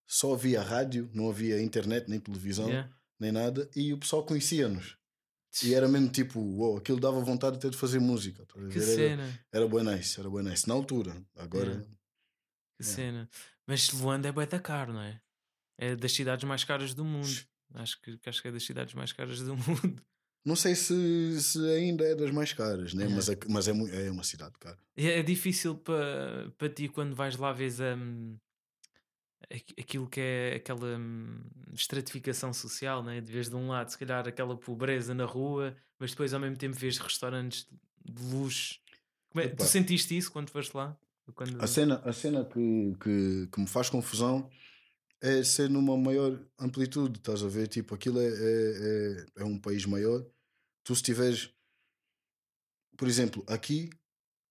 só 0.08 0.34
havia 0.34 0.62
rádio, 0.62 1.10
não 1.14 1.30
havia 1.30 1.62
internet, 1.62 2.10
nem 2.10 2.20
televisão, 2.20 2.68
Yeah. 2.68 2.90
nem 3.20 3.32
nada, 3.32 3.70
e 3.76 3.94
o 3.94 3.98
pessoal 3.98 4.24
conhecia-nos. 4.26 4.98
E 5.62 5.74
era 5.74 5.88
mesmo 5.88 6.10
tipo, 6.10 6.40
uou, 6.40 6.78
aquilo 6.78 7.00
dava 7.00 7.20
vontade 7.22 7.58
até 7.58 7.70
de 7.70 7.78
fazer 7.78 8.00
música. 8.00 8.44
a 8.44 8.46
Que? 8.70 8.78
Era, 8.80 8.86
cena. 8.86 9.40
era 9.52 9.68
bem 9.68 9.84
nice, 9.84 10.20
era 10.20 10.30
bem 10.30 10.42
nice. 10.44 10.68
Na 10.68 10.74
altura, 10.74 11.16
agora. 11.36 11.70
Yeah. 11.72 11.84
Que 12.80 12.84
Yeah. 12.84 12.96
cena. 12.96 13.30
Mas 13.68 13.92
Luanda 13.92 14.28
é 14.28 14.32
bué 14.32 14.46
da 14.48 14.60
caro, 14.60 14.94
não 14.94 15.02
é? 15.02 15.22
É 15.78 15.96
das 15.96 16.12
cidades 16.12 16.44
mais 16.48 16.64
caras 16.64 16.94
do 16.94 17.06
mundo. 17.06 17.28
Acho 17.76 18.02
que, 18.02 18.20
acho 18.26 18.42
que 18.42 18.48
é 18.48 18.52
das 18.52 18.64
cidades 18.64 18.94
mais 18.94 19.12
caras 19.14 19.40
do 19.42 19.56
mundo. 19.58 20.02
Não 20.46 20.56
sei 20.56 20.76
se, 20.76 21.40
se 21.42 21.60
ainda 21.70 22.04
é 22.04 22.16
das 22.16 22.32
mais 22.32 22.52
caras, 22.52 22.94
né? 22.94 23.04
Yeah. 23.04 23.16
mas, 23.16 23.30
é, 23.30 23.38
mas 23.48 23.68
é, 23.68 24.08
é 24.08 24.12
uma 24.12 24.24
cidade 24.24 24.54
cara. 24.60 24.78
É, 24.98 25.20
é 25.20 25.24
difícil 25.24 25.76
para 25.78 26.52
pa 26.58 26.68
ti 26.68 26.90
quando 26.90 27.16
vais 27.16 27.38
lá 27.38 27.54
vês 27.54 27.80
hum, 27.80 28.36
aqu- 28.36 28.40
aquilo 29.80 30.08
que 30.08 30.20
é 30.20 30.56
aquela 30.56 30.98
hum, 30.98 31.40
estratificação 31.74 32.54
social, 32.54 33.04
né? 33.04 33.22
de 33.22 33.32
vez 33.32 33.50
de 33.50 33.56
um 33.56 33.68
lado, 33.68 33.90
se 33.90 33.98
calhar 33.98 34.28
aquela 34.28 34.58
pobreza 34.58 35.14
na 35.14 35.26
rua, 35.26 35.76
mas 36.00 36.12
depois 36.12 36.34
ao 36.34 36.40
mesmo 36.40 36.58
tempo 36.58 36.76
vês 36.76 36.98
restaurantes 36.98 37.68
de 38.04 38.24
luxo. 38.24 38.80
Como 39.30 39.44
é- 39.44 39.50
tu 39.50 39.64
sentiste 39.64 40.18
isso 40.18 40.32
quando 40.32 40.50
foste 40.50 40.76
lá? 40.76 40.98
Quando... 41.36 41.62
A 41.62 41.68
cena, 41.68 42.02
a 42.04 42.12
cena 42.12 42.44
que, 42.44 42.94
que, 43.02 43.48
que 43.52 43.60
me 43.62 43.68
faz 43.68 43.90
confusão 43.90 44.50
é 45.22 45.42
ser 45.44 45.70
numa 45.70 45.98
maior 45.98 46.38
amplitude, 46.60 47.20
estás 47.20 47.44
a 47.44 47.48
ver? 47.48 47.68
Tipo, 47.68 47.96
aquilo 47.96 48.20
é, 48.20 48.28
é, 48.28 49.26
é, 49.38 49.42
é 49.42 49.46
um 49.46 49.58
país 49.58 49.86
maior. 49.86 50.26
Tu, 50.84 50.94
se 50.96 51.02
tiveres, 51.02 51.54
por 52.98 53.08
exemplo, 53.08 53.44
aqui 53.48 53.90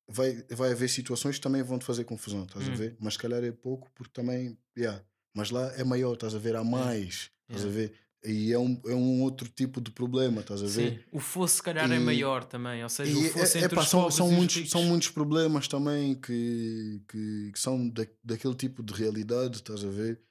vai, 0.09 0.43
vai 0.51 0.73
haver 0.73 0.89
situações 0.89 1.37
que 1.37 1.41
também 1.43 1.63
vão 1.63 1.79
te 1.79 1.85
fazer 1.85 2.05
confusão, 2.05 2.45
estás 2.45 2.69
a 2.69 2.71
Hum. 2.71 2.75
ver? 2.75 2.97
Mas 3.01 3.15
se 3.15 3.19
calhar 3.21 3.43
é 3.45 3.53
pouco, 3.53 3.91
porque 3.95 4.13
também, 4.13 4.59
yeah. 4.77 5.03
mas 5.35 5.51
lá 5.51 5.73
é 5.77 5.85
maior, 5.85 6.15
estás 6.15 6.35
a 6.35 6.39
ver? 6.39 6.57
Há 6.57 6.65
mais, 6.65 7.31
estás 7.49 7.65
a 7.65 7.69
Yeah. 7.69 7.73
ver? 7.73 8.03
e 8.25 8.53
é 8.53 8.59
um, 8.59 8.81
é 8.87 8.95
um 8.95 9.21
outro 9.23 9.49
tipo 9.49 9.81
de 9.81 9.91
problema, 9.91 10.43
estás 10.43 10.63
a 10.63 10.67
ver? 10.67 10.93
Sim. 10.93 10.99
O 11.11 11.19
fosse, 11.19 11.57
se 11.57 11.63
calhar, 11.65 11.91
é 11.91 11.97
E- 11.97 11.99
maior 11.99 12.45
também. 12.45 12.81
Ou 12.85 12.89
seja, 12.89 13.19
o 13.19 13.23
fosse 13.33 13.59
é- 13.59 13.63
entre 13.65 13.75
epá, 13.75 13.83
os 13.83 13.89
são, 13.89 14.09
são, 14.13 14.29
os 14.29 14.33
muitos, 14.33 14.55
ricos. 14.57 14.71
são 14.71 14.85
muitos 14.85 15.09
problemas 15.09 15.67
também 15.67 16.15
que, 16.15 17.03
que, 17.09 17.51
que 17.53 17.59
são 17.59 17.89
da, 17.89 18.07
daquele 18.23 18.55
tipo 18.55 18.81
de 18.81 18.93
realidade, 18.95 19.57
estás 19.57 19.85
a 19.85 19.89
ver? 19.91 20.23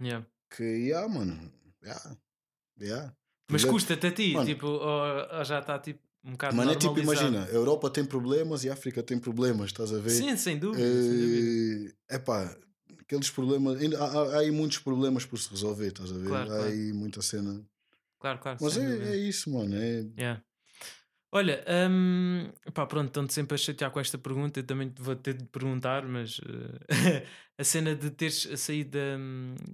Yeah. 0.00 0.26
Que, 0.56 0.62
yeah, 0.64 1.06
mano, 1.06 1.52
yeah, 1.82 2.16
yeah. 2.80 3.14
Mas 3.50 3.62
custa-te 3.62 4.06
a 4.06 4.10
ti, 4.10 4.32
Mano. 4.32 4.46
tipo, 4.46 4.66
ou, 4.66 5.38
ou 5.38 5.44
já 5.44 5.58
está 5.58 5.78
tipo 5.78 6.00
um 6.24 6.32
bocado 6.32 6.56
Mano, 6.56 6.72
é 6.72 6.76
tipo, 6.76 6.98
imagina, 6.98 7.44
a 7.44 7.48
Europa 7.50 7.90
tem 7.90 8.04
problemas 8.04 8.64
e 8.64 8.70
a 8.70 8.72
África 8.72 9.02
tem 9.02 9.18
problemas, 9.18 9.66
estás 9.66 9.92
a 9.92 9.98
ver? 9.98 10.10
Sim, 10.10 10.36
sem 10.36 10.58
dúvida. 10.58 10.82
É 12.08 12.18
pá, 12.18 12.56
aqueles 13.00 13.30
problemas. 13.30 13.80
Ainda 13.80 13.98
há, 14.02 14.06
há- 14.06 14.36
há 14.36 14.38
aí 14.40 14.50
muitos 14.50 14.78
problemas 14.78 15.24
por 15.26 15.38
se 15.38 15.50
resolver, 15.50 15.88
estás 15.88 16.10
a 16.10 16.14
ver? 16.18 16.28
Claro, 16.28 16.50
há 16.50 16.54
claro. 16.56 16.70
aí 16.70 16.92
muita 16.92 17.20
cena. 17.22 17.62
Claro, 18.18 18.38
claro. 18.38 18.58
Mas 18.60 18.76
é, 18.76 19.12
é 19.12 19.16
isso, 19.16 19.50
mano. 19.50 19.74
É, 19.76 20.04
Yeah. 20.16 20.42
Olha, 21.30 21.64
hum, 21.90 22.52
pá, 22.72 22.86
pronto, 22.86 23.08
estão-te 23.08 23.34
sempre 23.34 23.56
a 23.56 23.58
chatear 23.58 23.90
com 23.90 23.98
esta 23.98 24.16
pergunta, 24.16 24.60
eu 24.60 24.64
também 24.64 24.94
vou 24.96 25.16
ter 25.16 25.34
de 25.34 25.44
perguntar, 25.46 26.06
mas 26.06 26.40
eh, 26.88 27.26
a 27.58 27.64
cena 27.64 27.92
de 27.96 28.08
teres 28.12 28.48
saído 28.56 28.90
da, 28.92 29.16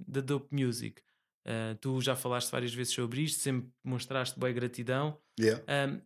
da 0.07 0.21
Dope 0.21 0.47
Music, 0.55 0.99
eh, 1.45 1.75
tu 1.79 2.01
já 2.01 2.15
falaste 2.15 2.49
várias 2.49 2.73
vezes 2.73 2.93
sobre 2.95 3.21
isto, 3.21 3.41
sempre 3.41 3.69
mostraste 3.83 4.39
boa 4.39 4.51
gratidão. 4.51 5.19
yeah. 5.39 5.61
Hum, 5.87 6.01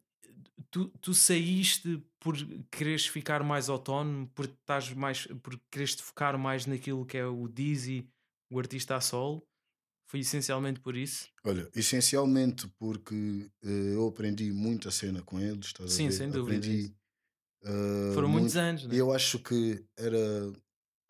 tu, 0.75 0.89
tu 0.99 1.13
saíste 1.13 2.03
por 2.19 2.35
quereres 2.69 3.07
ficar 3.07 3.41
mais 3.43 3.69
autónomo, 3.69 4.27
por, 4.35 4.43
estás 4.43 4.91
mais, 4.91 5.25
por 5.41 5.57
quereres 5.71 5.95
te 5.95 6.03
focar 6.03 6.37
mais 6.37 6.65
naquilo 6.65 7.05
que 7.05 7.17
é 7.17 7.25
o 7.25 7.47
Dizzy, 7.47 8.05
o 8.51 8.59
artista 8.59 8.97
a 8.97 8.99
solo? 8.99 9.41
Foi 10.11 10.19
essencialmente 10.19 10.81
por 10.81 10.97
isso? 10.97 11.29
Olha, 11.45 11.69
essencialmente 11.73 12.67
porque 12.77 13.49
eh, 13.63 13.93
eu 13.95 14.05
aprendi 14.05 14.51
muita 14.51 14.91
cena 14.91 15.21
com 15.21 15.39
eles, 15.39 15.67
estás 15.67 15.93
Sim, 15.93 16.07
a 16.07 16.09
ver? 16.09 16.15
sem 16.17 16.29
dúvida, 16.29 16.57
Aprendi. 16.57 16.93
eh, 17.63 18.11
Foram 18.13 18.27
muitos 18.27 18.53
muito- 18.55 18.65
anos, 18.67 18.85
né? 18.85 18.95
E 18.95 18.97
eu 18.97 19.13
acho 19.13 19.39
que 19.39 19.81
era, 19.97 20.51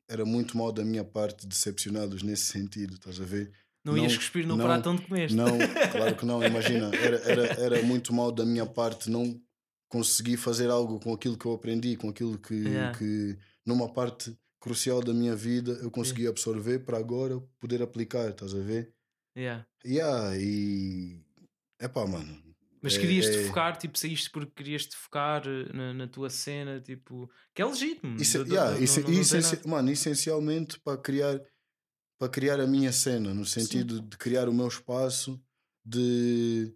era 0.08 0.26
muito 0.26 0.56
mal 0.56 0.72
da 0.72 0.86
minha 0.86 1.04
parte 1.04 1.48
decepcioná-los 1.48 2.22
nesse 2.22 2.44
sentido, 2.46 2.94
estás 2.94 3.20
a 3.20 3.26
ver? 3.26 3.52
Não, 3.84 3.98
ias 3.98 4.12
não- 4.14 4.18
cuspir 4.20 4.46
no 4.48 4.58
não- 4.58 4.66
prato 4.66 4.90
onde 4.92 5.02
comeste. 5.02 5.36
Não, 5.36 5.58
claro 5.92 6.16
que 6.16 6.26
não, 6.26 6.44
imagina, 6.44 6.90
era, 7.02 7.18
era, 7.18 7.42
era 7.76 7.84
muito 7.84 8.14
mal 8.14 8.32
da 8.32 8.46
minha 8.46 8.66
parte 8.66 9.10
não 9.10 9.40
conseguir 9.90 10.38
fazer 10.38 10.70
algo 10.70 11.00
com 11.00 11.14
aquilo 11.14 11.38
que 11.38 11.46
eu 11.46 11.54
aprendi, 11.54 11.96
com 11.96 12.10
aquilo 12.10 12.38
que, 12.38 12.54
Yeah. 12.56 12.98
que 12.98 13.38
numa 13.66 13.92
parte 13.92 14.36
crucial 14.60 15.02
da 15.02 15.14
minha 15.14 15.36
vida 15.36 15.74
eu 15.82 15.92
consegui 15.92 16.28
absorver 16.28 16.80
para 16.80 16.98
agora 16.98 17.40
poder 17.60 17.82
aplicar, 17.82 18.30
estás 18.30 18.54
a 18.54 18.60
ver? 18.60 18.92
Yeah. 19.38 19.66
Yeah, 19.86 20.38
e 20.38 21.22
é 21.80 21.88
pá, 21.88 22.06
mano. 22.08 22.44
Mas 22.82 22.96
é- 22.96 23.00
querias-te 23.00 23.36
é- 23.38 23.44
focar, 23.48 23.78
tipo, 23.78 23.98
saíste 23.98 24.30
porque 24.32 24.52
querias-te 24.56 24.96
focar 24.96 25.44
eh, 25.48 25.72
na, 25.74 25.94
na 25.94 26.08
tua 26.08 26.30
cena, 26.30 26.80
tipo, 26.82 27.30
que 27.54 27.62
é 27.62 27.66
legítimo. 27.66 28.16
Isso, 28.20 28.44
do- 28.44 28.52
yeah, 28.54 28.76
do- 28.76 28.84
isso- 28.84 29.00
não- 29.02 29.08
não 29.08 29.14
tem 29.14 29.22
essenci- 29.22 29.56
nada. 29.58 29.70
mano, 29.70 29.92
essencialmente 29.92 30.80
para 30.80 30.98
criar 30.98 31.42
para 32.18 32.30
criar 32.30 32.62
a 32.62 32.66
minha 32.68 32.94
cena, 32.94 33.34
no 33.34 33.46
sentido 33.46 34.00
de 34.02 34.18
criar 34.18 34.48
o 34.48 34.54
meu 34.54 34.68
espaço 34.68 35.40
de 35.86 36.74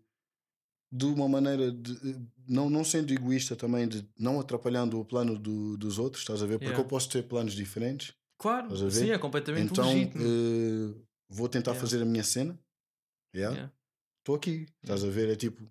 de 0.91 1.05
uma 1.05 1.30
maneira 1.30 1.72
de 1.72 1.93
não, 2.50 2.70
não 2.70 2.84
sendo 2.84 3.14
egoísta 3.14 3.56
também, 3.56 3.88
de 3.88 4.06
não 4.18 4.39
atrapalhando 4.39 5.00
o 5.00 5.06
plano 5.06 5.38
do- 5.38 5.78
dos 5.78 6.00
outros, 6.00 6.24
estás 6.24 6.41
a 6.41 6.45
ver? 6.45 6.54
Porque 6.58 6.66
Yeah. 6.66 6.84
eu 6.84 6.88
posso 6.88 7.08
ter 7.10 7.24
planos 7.24 7.54
diferentes, 7.54 8.14
Claro, 8.38 8.76
sim, 8.91 9.12
é 9.12 9.18
completamente 9.18 9.72
então 9.72 9.86
legítimo. 9.93 10.24
eh, 10.24 10.95
vou 11.30 11.47
tentar 11.47 11.72
Yeah. 11.72 11.82
fazer 11.88 12.02
a 12.02 12.06
minha 12.06 12.24
cena. 12.24 12.60
Yeah. 13.36 13.56
Yeah. 13.56 13.74
Estou 14.22 14.36
aqui, 14.36 14.66
estás 14.84 15.04
a 15.04 15.10
ver? 15.10 15.30
É 15.30 15.36
tipo, 15.36 15.62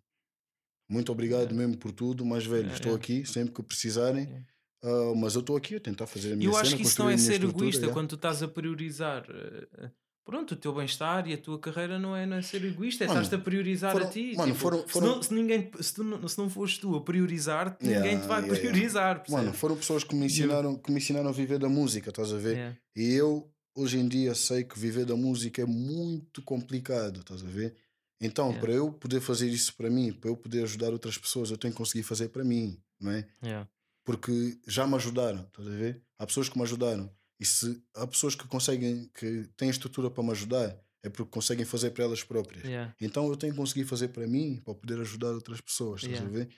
muito 0.91 1.11
obrigado 1.13 1.55
mesmo 1.55 1.77
por 1.77 1.93
tudo, 1.93 2.25
mas 2.25 2.47
velho, 2.47 2.71
estou 2.73 2.95
aqui 2.95 3.25
sempre 3.27 3.53
que 3.55 3.63
precisarem. 3.63 4.45
Ah, 4.83 5.13
mas 5.17 5.35
eu 5.35 5.41
estou 5.41 5.57
aqui 5.57 5.75
a 5.75 5.81
tentar 5.81 6.07
fazer 6.07 6.33
a 6.33 6.37
minha 6.37 6.49
Eu 6.49 6.53
cena. 6.53 6.63
acho 6.63 6.77
que 6.77 6.83
isso 6.83 7.03
não 7.03 7.11
é 7.11 7.17
ser 7.19 7.43
egoísta 7.43 7.91
quando 7.93 8.11
tu 8.11 8.15
estás 8.15 8.43
a 8.43 8.49
priorizar. 8.49 9.27
eh, 9.29 9.91
Pronto, 10.29 10.53
o 10.53 10.57
teu 10.59 10.75
bem-estar 10.75 11.27
e 11.27 11.33
a 11.33 11.39
tua 11.39 11.59
carreira 11.59 11.99
não 11.99 12.15
é, 12.15 12.27
não 12.27 12.37
é 12.37 12.43
ser 12.43 12.63
egoísta, 12.63 13.03
é 13.03 13.07
Mano, 13.07 13.23
estás-te 13.23 13.41
a 13.41 13.43
priorizar 13.43 13.93
foram- 13.93 14.07
a 14.07 14.11
ti. 14.11 14.35
mano, 14.37 14.53
tipo, 14.53 14.59
foram- 14.63 14.83
se 14.87 14.93
foram- 14.93 15.07
não- 15.07 15.23
Se, 15.23 15.33
ninguém, 15.33 15.71
se, 15.81 15.95
tu 15.95 16.05
não, 16.05 16.29
se 16.29 16.37
não 16.37 16.51
fores 16.51 16.77
tu 16.77 16.95
a 16.97 17.01
priorizar-te, 17.03 17.83
Yeah, 17.87 18.05
ninguém 18.05 18.21
te 18.21 18.29
vai 18.29 18.41
yeah, 18.43 18.47
yeah. 18.59 18.71
priorizar. 18.71 19.15
Mano, 19.17 19.25
percebes? 19.45 19.59
foram 19.59 19.77
pessoas 19.79 20.05
que 20.05 20.15
me 20.15 20.27
ensinaram, 20.27 20.77
que 20.77 20.91
me 20.93 20.99
ensinaram 20.99 21.31
a 21.31 21.33
viver 21.33 21.59
da 21.59 21.69
música, 21.71 22.11
estás 22.11 22.31
a 22.31 22.37
ver? 22.37 22.57
Yeah. 22.57 22.77
E 22.95 23.15
eu, 23.15 23.51
hoje 23.75 23.99
em 23.99 24.07
dia, 24.07 24.35
sei 24.35 24.65
que 24.65 24.79
viver 24.79 25.07
da 25.07 25.17
música 25.17 25.63
é 25.63 25.65
muito 25.65 26.43
complicado, 26.43 27.21
estás 27.21 27.43
a 27.43 27.47
ver? 27.49 27.75
Então, 28.21 28.49
Yeah. 28.49 28.61
para 28.61 28.73
eu 28.77 28.93
poder 28.93 29.21
fazer 29.23 29.49
isso 29.49 29.75
para 29.77 29.89
mim, 29.89 30.13
para 30.13 30.29
eu 30.29 30.37
poder 30.37 30.63
ajudar 30.65 30.93
outras 30.93 31.17
pessoas, 31.17 31.51
eu 31.51 31.57
tenho 31.57 31.73
que 31.73 31.79
conseguir 31.79 32.03
fazer 32.03 32.29
para 32.29 32.45
mim, 32.45 32.79
não 33.01 33.13
é? 33.13 33.27
Yeah. 33.43 33.67
Porque 34.05 34.59
já 34.67 34.87
me 34.87 34.95
ajudaram, 34.95 35.41
estás 35.43 35.67
a 35.69 35.71
ver? 35.71 36.03
Há 36.19 36.27
pessoas 36.27 36.51
que 36.51 36.57
me 36.59 36.65
ajudaram. 36.65 37.11
E 37.41 37.45
se 37.45 37.83
há 37.95 38.07
pessoas 38.07 38.35
que 38.35 38.47
conseguem, 38.49 39.09
que 39.15 39.49
têm 39.57 39.71
estrutura 39.71 40.11
para 40.11 40.23
me 40.25 40.31
ajudar, 40.33 40.77
é 41.03 41.09
porque 41.09 41.31
conseguem 41.31 41.65
fazer 41.65 41.91
para 41.93 42.05
elas 42.05 42.25
próprias. 42.25 42.65
Yeah. 42.65 42.95
Então 43.01 43.29
eu 43.29 43.37
tenho 43.37 43.53
que 43.53 43.59
conseguir 43.59 43.85
fazer 43.85 44.09
para 44.09 44.27
mim, 44.27 44.61
para 44.65 44.75
poder 44.75 45.01
ajudar 45.01 45.29
outras 45.31 45.61
pessoas, 45.61 46.03
estás 46.03 46.19
Yeah. 46.21 46.29
a 46.29 46.39
ver? 46.45 46.49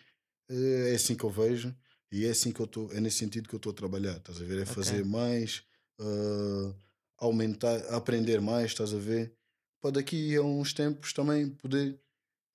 É 0.90 0.94
assim 0.94 1.14
que 1.14 1.24
eu 1.24 1.30
vejo 1.30 1.74
e 2.10 2.24
é 2.24 2.30
assim 2.30 2.50
que 2.52 2.60
eu 2.60 2.64
estou, 2.66 2.92
é 2.92 3.00
nesse 3.00 3.18
sentido 3.18 3.48
que 3.48 3.54
eu 3.54 3.58
estou 3.58 3.72
a 3.72 3.74
trabalhar, 3.76 4.16
estás 4.16 4.40
a 4.40 4.44
ver? 4.44 4.62
É 4.62 4.66
fazer 4.66 5.04
mais, 5.04 5.62
ah, 6.00 6.74
aumentar, 7.18 7.76
aprender 7.94 8.40
mais, 8.40 8.66
estás 8.72 8.92
a 8.94 8.98
ver? 8.98 9.32
Para 9.80 9.92
daqui 9.92 10.34
a 10.36 10.42
uns 10.42 10.72
tempos 10.72 11.12
também 11.12 11.48
poder 11.50 12.00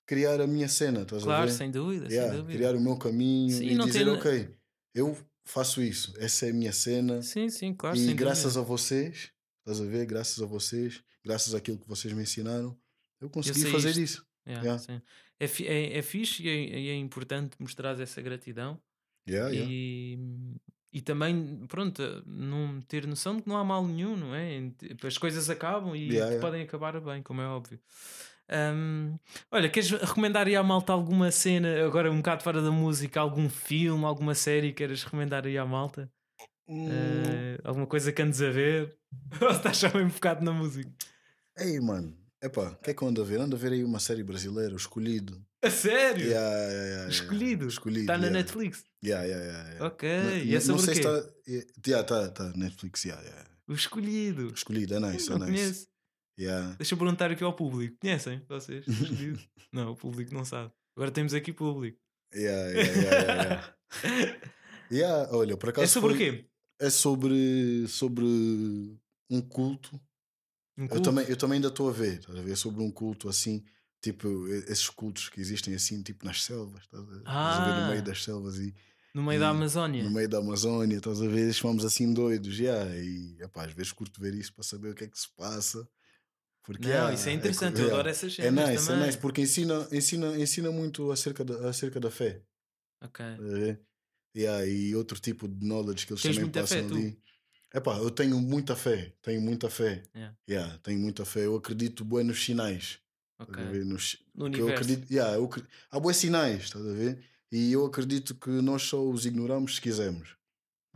criar 0.07 0.41
a 0.41 0.47
minha 0.47 0.67
cena, 0.67 1.03
estás 1.03 1.23
a 1.23 1.25
Claro, 1.25 1.47
ver? 1.47 1.53
sem 1.53 1.71
dúvida, 1.71 2.09
Yeah, 2.09 2.31
sem 2.31 2.41
dúvida. 2.41 2.57
criar 2.57 2.75
o 2.75 2.81
meu 2.81 2.97
caminho 2.97 3.57
Sim, 3.57 3.69
e 3.71 3.77
dizer, 3.77 4.05
ter- 4.05 4.09
ok, 4.09 4.57
eu 4.93 5.17
faço 5.45 5.81
isso, 5.81 6.13
essa 6.17 6.47
é 6.47 6.49
a 6.49 6.53
minha 6.53 6.71
cena 6.73 7.21
Sim, 7.21 7.49
sim, 7.49 7.73
claro. 7.73 7.95
e 7.97 8.13
graças 8.13 8.55
dúvida. 8.55 8.59
a 8.61 8.63
vocês, 8.63 9.31
estás 9.59 9.79
a 9.81 9.85
ver? 9.85 10.05
Graças 10.05 10.41
a 10.41 10.45
vocês, 10.45 11.01
graças 11.23 11.53
àquilo 11.53 11.77
que 11.77 11.87
vocês 11.87 12.13
me 12.13 12.23
ensinaram, 12.23 12.77
eu 13.21 13.29
consegui 13.29 13.59
sei 13.61 13.71
fazer 13.71 13.89
isto. 13.91 14.01
isso. 14.01 14.25
Yeah, 14.47 14.63
Yeah. 14.63 15.03
É, 15.39 15.47
fi- 15.47 15.67
é, 15.67 15.97
é 15.97 16.01
fixe 16.01 16.43
e 16.43 16.49
é, 16.49 16.79
e 16.79 16.89
é 16.89 16.95
importante 16.95 17.55
mostrar 17.59 17.99
essa 17.99 18.21
gratidão 18.21 18.79
Yeah, 19.27 19.51
e, 19.55 20.19
e 20.93 21.01
também, 21.01 21.65
pronto, 21.67 22.01
não 22.27 22.79
ter 22.81 23.07
noção 23.07 23.35
de 23.35 23.41
que 23.41 23.49
não 23.49 23.57
há 23.57 23.63
mal 23.63 23.85
nenhum, 23.87 24.15
não 24.15 24.35
é? 24.35 24.71
As 25.03 25.17
coisas 25.17 25.49
acabam 25.49 25.95
e 25.95 26.09
podem 26.39 26.61
acabar 26.61 26.99
bem, 27.01 27.23
como 27.23 27.41
é 27.41 27.47
óbvio. 27.47 27.79
Ahm, 28.49 29.17
olha, 29.51 29.69
queres 29.69 29.89
recomendar 29.91 30.47
aí 30.47 30.55
à 30.55 30.61
malta 30.63 30.93
alguma 30.93 31.31
cena, 31.31 31.83
agora 31.85 32.11
um 32.11 32.17
bocado 32.17 32.43
fora 32.43 32.61
da 32.61 32.71
música, 32.71 33.19
algum 33.19 33.49
filme, 33.49 34.05
alguma 34.05 34.35
série 34.35 34.67
que 34.69 34.75
queiras 34.75 35.03
recomendar 35.03 35.45
aí 35.45 35.57
à 35.57 35.65
malta? 35.65 36.11
Hum, 36.67 36.87
Eh, 36.89 37.59
alguma 37.63 37.87
coisa 37.87 38.11
que 38.11 38.21
andes 38.21 38.41
a 38.41 38.49
ver? 38.49 38.95
Ou 39.41 39.49
estás 39.51 39.77
só 39.77 39.89
bem 39.89 40.09
focado 40.09 40.43
na 40.43 40.51
música? 40.51 40.91
Ei, 41.57 41.79
mano, 41.79 42.15
epá, 42.41 42.71
o 42.71 42.75
que 42.77 42.91
é 42.91 42.93
que 42.93 43.01
eu 43.01 43.07
ando 43.07 43.21
a 43.21 43.25
ver? 43.25 43.39
Ando 43.39 43.55
a 43.55 43.59
ver 43.59 43.71
aí 43.71 43.83
uma 43.83 43.99
série 43.99 44.23
brasileira, 44.23 44.73
O 44.73 44.77
Escolhido. 44.77 45.43
A 45.63 45.69
sério? 45.69 46.27
Yeah, 46.27 46.55
yeah, 46.57 46.85
yeah. 46.87 47.09
Escolhido? 47.09 47.67
Escolhido. 47.67 48.01
Está 48.11 48.17
na. 48.17 48.29
Netflix? 48.29 48.83
Yeah, 49.03 49.23
yeah, 49.25 49.69
yeah. 49.69 49.85
Ok, 49.87 50.07
Não- 50.09 50.37
e 50.37 50.55
é 50.55 50.59
sobre 50.59 50.71
não 50.73 50.83
o 50.83 50.85
sei 50.85 50.93
quê? 50.95 51.01
se 51.03 51.07
está. 51.07 51.33
Yeah, 51.87 52.03
tá, 52.07 52.29
tá, 52.29 52.53
Netflix, 52.55 53.05
yeah, 53.05 53.23
yeah. 53.23 53.49
O 53.67 53.73
Escolhido. 53.73 54.53
Escolhido, 54.53 54.93
é 54.95 54.99
nice, 54.99 55.27
é 55.27 55.31
não 55.31 55.39
nice. 55.39 55.51
conheço. 55.51 55.87
Yeah. 56.37 56.75
Deixa 56.77 56.93
eu 56.93 56.97
perguntar 56.97 57.31
aqui 57.31 57.43
ao 57.43 57.53
público. 57.53 57.97
Conhecem 58.01 58.41
vocês? 58.49 58.85
Não, 59.71 59.91
o 59.91 59.95
público 59.95 60.33
não 60.33 60.43
sabe. 60.45 60.71
Agora 60.95 61.11
temos 61.11 61.33
aqui 61.33 61.51
público. 61.53 61.97
Yeah, 62.33 62.69
yeah, 62.71 63.01
yeah, 63.01 63.75
yeah, 64.03 64.35
yeah. 64.91 65.31
Olha, 65.35 65.57
por 65.57 65.69
acaso. 65.69 65.85
É 65.85 65.87
sobre 65.87 66.13
o 66.13 66.15
foi- 66.17 66.31
quê? 66.31 66.45
É 66.79 66.89
sobre, 66.89 67.85
sobre 67.87 68.25
um 69.29 69.41
culto. 69.41 69.99
Um 70.77 70.83
Eu 70.83 70.89
culto? 70.89 71.03
também, 71.03 71.25
eu 71.29 71.37
também 71.37 71.55
ainda 71.55 71.69
estou 71.69 71.89
a 71.89 71.93
ver, 71.93 72.19
estás 72.19 72.37
a 72.37 72.41
ver? 72.41 72.55
Sobre 72.57 72.83
um 72.83 72.91
culto 72.91 73.29
assim, 73.29 73.63
tipo, 74.01 74.47
esses 74.49 74.89
cultos 74.89 75.29
que 75.29 75.39
existem 75.39 75.73
assim, 75.73 76.03
tipo 76.03 76.25
nas 76.25 76.43
selvas, 76.43 76.81
estás 76.83 77.01
a, 77.03 77.05
ver? 77.05 77.17
No 77.19 77.23
Ah. 77.25 77.87
meio 77.89 78.03
das 78.03 78.21
selvas 78.23 78.57
e 78.59 78.73
No 79.13 79.23
meio 79.23 79.39
da 79.39 79.47
e 79.47 79.49
Amazónia. 79.49 80.03
no 80.03 80.11
meio 80.11 80.27
da 80.27 80.39
Amazónia, 80.39 80.97
estás 80.97 81.21
a 81.21 81.27
ver? 81.27 81.53
Fomos 81.53 81.85
assim 81.85 82.13
doidos, 82.13 82.59
yeah, 82.59 82.93
e 82.97 83.37
epá, 83.41 83.63
às 83.65 83.71
vezes 83.73 83.93
curto 83.93 84.19
ver 84.19 84.33
isso 84.35 84.53
para 84.53 84.63
saber 84.65 84.89
o 84.91 84.95
que 84.95 85.05
é 85.05 85.07
que 85.07 85.17
se 85.19 85.29
passa. 85.37 85.87
Porque, 86.65 86.83
Não, 86.87 86.89
yeah, 86.89 87.13
isso 87.13 87.29
é 87.29 87.31
co- 87.31 87.37
interessante. 87.37 87.75
Eu 87.75 87.81
yeah. 87.81 87.93
adoro 87.95 88.09
essas 88.09 88.33
É 88.39 88.43
cenas 88.43 88.69
nice, 88.69 88.87
também. 88.87 89.03
é 89.03 89.05
nice, 89.05 89.17
porque 89.19 89.41
ensina, 89.41 89.87
ensina, 89.91 90.37
ensina 90.39 90.71
muito 90.71 91.11
acerca 91.11 91.45
da, 91.45 91.69
acerca 91.69 91.99
da 91.99 92.09
fé. 92.09 92.41
Ok. 93.03 93.23
ver? 93.39 93.81
Yeah, 94.35 94.65
e 94.65 94.95
outro 94.95 95.19
tipo 95.19 95.47
de 95.47 95.65
knowledge 95.65 96.05
que 96.07 96.13
eles 96.13 96.23
Tens 96.23 96.35
também 96.35 96.51
passam 96.51 96.79
fé, 96.81 96.87
tu? 96.87 96.95
ali. 96.95 97.19
Epá, 97.73 97.97
eu 97.97 98.09
tenho 98.09 98.39
muita 98.41 98.75
fé, 98.75 99.13
tenho 99.21 99.41
muita 99.41 99.69
fé. 99.69 100.01
Yeah. 100.15 100.37
Yeah, 100.49 100.77
tenho 100.79 100.99
muita 100.99 101.23
fé. 101.23 101.45
Eu 101.45 101.55
acredito 101.55 102.03
bem 102.03 102.23
nos 102.23 102.43
sinais. 102.43 102.99
Ok. 103.37 103.63
Nos, 103.83 104.17
No 104.33 104.49
que 104.49 104.59
eu 104.61 104.65
universo. 104.65 104.83
acredito, 104.91 105.11
yeah, 105.11 105.35
eu, 105.35 105.49
há 105.91 105.99
bons 105.99 106.15
sinais, 106.17 106.63
estás 106.63 106.85
a 106.85 106.93
ver? 106.93 107.23
E 107.51 107.71
eu 107.71 107.85
acredito 107.85 108.33
que 108.35 108.49
nós 108.49 108.81
só 108.83 109.03
os 109.07 109.25
ignoramos 109.25 109.75
se 109.75 109.81
quisermos. 109.81 110.35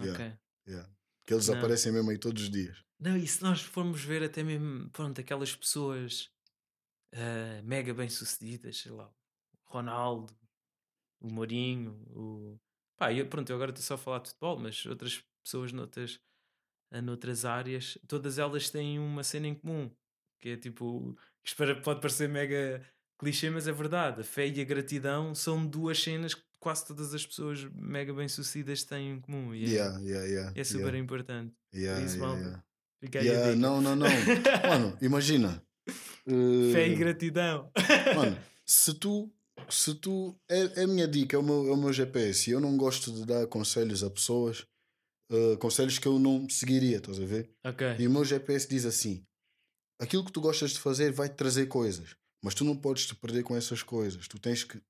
Yeah, 0.02 0.14
Ok. 0.26 0.34
yeah. 0.68 0.90
Que 1.28 1.34
eles 1.34 1.48
Não. 1.48 1.56
aparecem 1.58 1.92
mesmo 1.92 2.10
aí 2.10 2.18
todos 2.18 2.44
os 2.44 2.50
dias. 2.50 2.78
Não, 3.00 3.16
e 3.16 3.28
se 3.28 3.42
nós 3.42 3.62
formos 3.62 4.04
ver 4.04 4.24
até 4.24 4.44
mesmo, 4.44 4.90
pronto, 4.90 5.20
aquelas 5.22 5.56
pessoas 5.56 6.30
ah, 7.14 7.62
mega 7.64 7.94
bem 7.94 8.10
sucedidas, 8.10 8.78
sei 8.78 8.92
lá, 8.92 9.14
o 9.68 9.72
Ronaldo, 9.74 10.34
o 11.22 11.32
Mourinho, 11.32 11.94
o. 12.16 12.60
Pá, 12.98 13.14
eu, 13.14 13.28
pronto, 13.28 13.50
eu 13.50 13.56
agora 13.56 13.72
estou 13.72 13.84
só 13.84 13.96
a 13.96 13.98
falar 13.98 14.20
de 14.20 14.30
futebol, 14.30 14.60
mas 14.60 14.86
outras 14.86 15.24
pessoas 15.44 15.72
noutras, 15.72 16.20
ah, 16.92 17.02
noutras 17.02 17.46
áreas, 17.46 17.98
todas 18.08 18.40
elas 18.40 18.70
têm 18.70 19.00
uma 19.00 19.24
cena 19.24 19.48
em 19.48 19.56
comum, 19.56 19.92
que 20.40 20.50
é 20.50 20.58
tipo, 20.58 21.16
pode 21.84 22.02
parecer 22.02 22.30
mega 22.30 22.86
clichê, 23.18 23.50
mas 23.50 23.68
é 23.68 23.72
verdade. 23.72 24.22
A 24.22 24.24
fé 24.24 24.48
e 24.48 24.62
a 24.62 24.66
gratidão 24.66 25.36
são 25.36 25.66
duas 25.66 26.02
cenas 26.02 26.34
que 26.34 26.44
quase 26.60 26.86
todas 26.86 27.14
as 27.14 27.26
pessoas 27.26 27.64
mega 27.66 28.14
bem 28.14 28.28
sucedidas 28.28 28.84
têm 28.84 29.12
em 29.12 29.22
comum. 29.22 29.54
E 29.54 29.66
é, 29.66 29.70
Yeah, 29.70 30.00
yeah, 30.00 30.26
yeah, 30.26 30.52
é 30.56 30.64
super 30.64 30.96
importante. 30.96 31.56
Por 31.72 32.04
isso, 32.04 32.18
yeah. 32.18 32.64
Fica 33.00 33.20
Yeah, 33.20 33.56
não, 33.56 33.82
não, 33.82 33.96
não. 33.96 34.08
Mano, 34.68 34.98
imagina. 35.02 35.64
eh, 35.88 36.72
Fé 36.74 36.88
e 36.88 36.96
gratidão. 36.96 37.72
Mano, 38.16 38.38
se 38.66 38.94
tu. 38.94 39.32
Se 39.70 39.94
tu. 39.96 40.36
É, 40.50 40.82
é 40.82 40.84
a 40.84 40.88
minha 40.88 41.08
dica, 41.08 41.36
é 41.36 41.40
o, 41.40 41.44
meu, 41.44 41.68
é 41.68 41.72
o 41.72 41.78
meu 41.78 41.94
GPS. 41.94 42.50
E 42.50 42.54
eu 42.54 42.60
não 42.60 42.76
gosto 42.78 43.12
de 43.12 43.26
dar 43.26 43.46
conselhos 43.48 44.04
a 44.04 44.10
pessoas, 44.10 44.66
eh, 45.32 45.56
conselhos 45.58 45.98
que 46.00 46.08
eu 46.08 46.18
não 46.20 46.50
seguiria, 46.50 46.98
estás 46.98 47.20
a 47.20 47.26
ver? 47.26 47.50
ok. 47.64 47.96
E 48.00 48.08
o 48.08 48.12
meu 48.12 48.26
GPS 48.26 48.68
diz 48.68 48.86
assim: 48.86 49.24
aquilo 50.00 50.24
que 50.26 50.32
tu 50.32 50.42
gostas 50.42 50.72
de 50.72 50.80
fazer 50.80 51.12
vai 51.12 51.30
te 51.30 51.36
trazer 51.36 51.68
coisas, 51.68 52.16
mas 52.44 52.54
tu 52.54 52.64
não 52.66 52.76
podes 52.76 53.06
te 53.06 53.16
perder 53.16 53.44
com 53.44 53.56
essas 53.56 53.82
coisas. 53.84 54.28
Tu 54.28 54.40
tens 54.40 54.64
que 54.64 54.82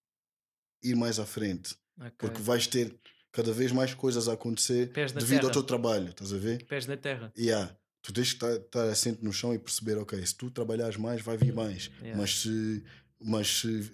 ir 0.83 0.95
mais 0.95 1.19
à 1.19 1.25
frente, 1.25 1.75
ok. 1.99 2.11
porque 2.17 2.41
vais 2.41 2.65
ter 2.67 2.95
cada 3.31 3.51
vez 3.51 3.71
mais 3.71 3.93
coisas 3.93 4.27
a 4.27 4.33
acontecer 4.33 4.87
devido 4.87 5.45
ao 5.45 5.51
terra. 5.51 5.53
teu 5.53 5.63
trabalho, 5.63 6.09
estás 6.09 6.33
a 6.33 6.37
ver? 6.37 6.65
Pés 6.65 6.87
na 6.87 6.97
terra. 6.97 7.31
Yeah. 7.37 7.75
Tu 8.09 8.13
tens 8.13 8.33
que 8.33 8.43
estar, 8.43 8.89
assente 8.89 9.23
no 9.23 9.31
chão 9.31 9.53
e 9.53 9.59
perceber, 9.59 9.95
ok, 9.99 10.25
se 10.25 10.35
tu 10.35 10.49
trabalhares 10.49 10.97
mais, 10.97 11.21
vai 11.21 11.37
vir 11.37 11.53
mais. 11.53 11.91
Yeah. 12.01 12.19
Mas, 12.19 12.39
se, 12.39 12.83
mas 13.21 13.59
se, 13.59 13.91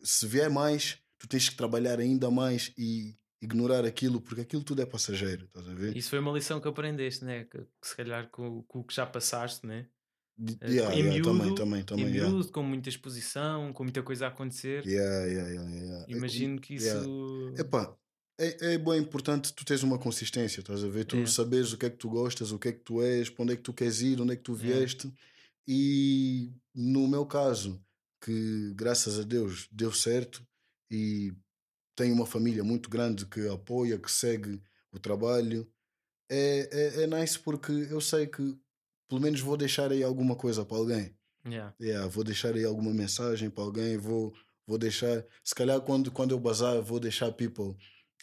se 0.00 0.26
vier 0.28 0.48
mais, 0.48 0.98
tu 1.18 1.26
tens 1.26 1.48
que 1.48 1.56
trabalhar 1.56 1.98
ainda 1.98 2.30
mais 2.30 2.72
e 2.78 3.16
ignorar 3.42 3.84
aquilo, 3.84 4.20
porque 4.20 4.42
aquilo 4.42 4.62
tudo 4.62 4.80
é 4.80 4.86
passageiro, 4.86 5.46
estás 5.46 5.68
a 5.68 5.74
ver? 5.74 5.96
Isso 5.96 6.08
foi 6.08 6.20
uma 6.20 6.30
lição 6.30 6.60
que 6.60 6.68
aprendeste, 6.68 7.24
né? 7.24 7.46
Que, 7.50 7.58
que 7.58 7.88
se 7.88 7.96
calhar 7.96 8.30
com, 8.30 8.62
com 8.62 8.78
o 8.78 8.84
que 8.84 8.94
já 8.94 9.04
passaste, 9.04 9.66
né? 9.66 9.88
Eh, 10.60 10.70
yeah, 10.70 10.94
em 10.94 10.98
yeah, 11.00 11.24
também, 11.24 11.46
miúdo, 11.46 11.54
também, 11.56 11.82
também. 11.82 12.04
em 12.04 12.10
yeah. 12.10 12.30
miúdo, 12.30 12.52
com 12.52 12.62
muita 12.62 12.88
exposição, 12.88 13.72
com 13.72 13.82
muita 13.82 14.04
coisa 14.04 14.26
a 14.26 14.28
acontecer. 14.28 14.86
Yeah. 14.86 16.06
Imagino 16.06 16.60
que 16.60 16.74
isso. 16.74 17.52
Epá, 17.58 17.92
é, 18.38 18.74
é 18.74 18.78
bem 18.78 18.98
importante 19.00 19.52
tu 19.52 19.64
teres 19.64 19.82
uma 19.82 19.98
consistência, 19.98 20.60
estás 20.60 20.84
a 20.84 20.88
ver? 20.88 21.04
Tu 21.04 21.16
É. 21.16 21.26
saberes 21.26 21.72
o 21.72 21.78
que 21.78 21.86
é 21.86 21.90
que 21.90 21.96
tu 21.96 22.08
gostas, 22.08 22.52
o 22.52 22.58
que 22.58 22.68
é 22.68 22.72
que 22.72 22.80
tu 22.80 23.02
és, 23.02 23.28
para 23.28 23.42
onde 23.42 23.52
é 23.54 23.56
que 23.56 23.62
tu 23.62 23.72
queres 23.72 24.00
ir, 24.00 24.20
onde 24.20 24.32
é 24.32 24.36
que 24.36 24.42
tu 24.42 24.54
vieste. 24.54 25.12
E 25.66 26.50
no 26.74 27.06
meu 27.08 27.26
caso, 27.26 27.82
que 28.24 28.72
graças 28.74 29.18
a 29.18 29.22
Deus 29.22 29.68
deu 29.70 29.92
certo 29.92 30.42
e 30.90 31.32
tenho 31.96 32.14
uma 32.14 32.26
família 32.26 32.64
muito 32.64 32.88
grande 32.88 33.26
que 33.26 33.48
apoia, 33.48 33.98
que 33.98 34.10
segue 34.10 34.62
o 34.92 34.98
trabalho, 34.98 35.68
é, 36.30 36.68
é, 37.00 37.02
é 37.02 37.06
nice 37.06 37.38
porque 37.38 37.72
eu 37.72 38.00
sei 38.00 38.26
que 38.26 38.56
pelo 39.08 39.20
menos 39.20 39.40
vou 39.40 39.56
deixar 39.56 39.90
aí 39.90 40.02
alguma 40.02 40.36
coisa 40.36 40.64
para 40.64 40.76
alguém. 40.76 41.14
Yeah. 41.46 41.74
Yeah, 41.80 42.06
vou 42.08 42.22
deixar 42.24 42.54
aí 42.54 42.64
alguma 42.64 42.92
mensagem 42.92 43.48
para 43.50 43.64
alguém, 43.64 43.96
vou, 43.96 44.34
vou 44.66 44.76
deixar, 44.78 45.24
se 45.42 45.54
calhar 45.54 45.80
quando, 45.80 46.10
quando 46.12 46.32
eu 46.32 46.38
bazar, 46.40 46.80
vou 46.82 47.00
deixar 47.00 47.32
people 47.32 47.74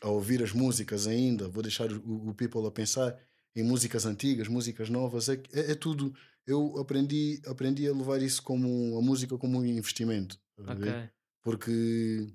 a 0.02 0.10
ouvir 0.10 0.44
as 0.44 0.52
músicas 0.52 1.08
ainda, 1.08 1.48
vou 1.48 1.64
deixar 1.64 1.92
o, 1.92 2.30
o 2.30 2.34
people 2.34 2.66
a 2.68 2.72
pensar 2.72 3.18
em 3.56 3.64
músicas 3.64 4.06
antigas, 4.06 4.48
músicas 4.48 4.90
novas, 4.90 5.30
é, 5.30 5.42
é, 5.54 5.72
é 5.72 5.76
tudo. 5.76 6.14
Eu 6.46 6.78
aprendi, 6.78 7.42
aprendi 7.48 7.88
a 7.88 7.94
levar 7.94 8.22
isso 8.22 8.44
como 8.44 8.98
a 8.98 9.02
música 9.02 9.38
como 9.38 9.60
um 9.60 9.66
investimento, 9.66 10.38
estás 10.60 10.70
a 10.70 10.74
ver? 10.80 10.90
Ok. 10.96 11.10
porque 11.42 12.28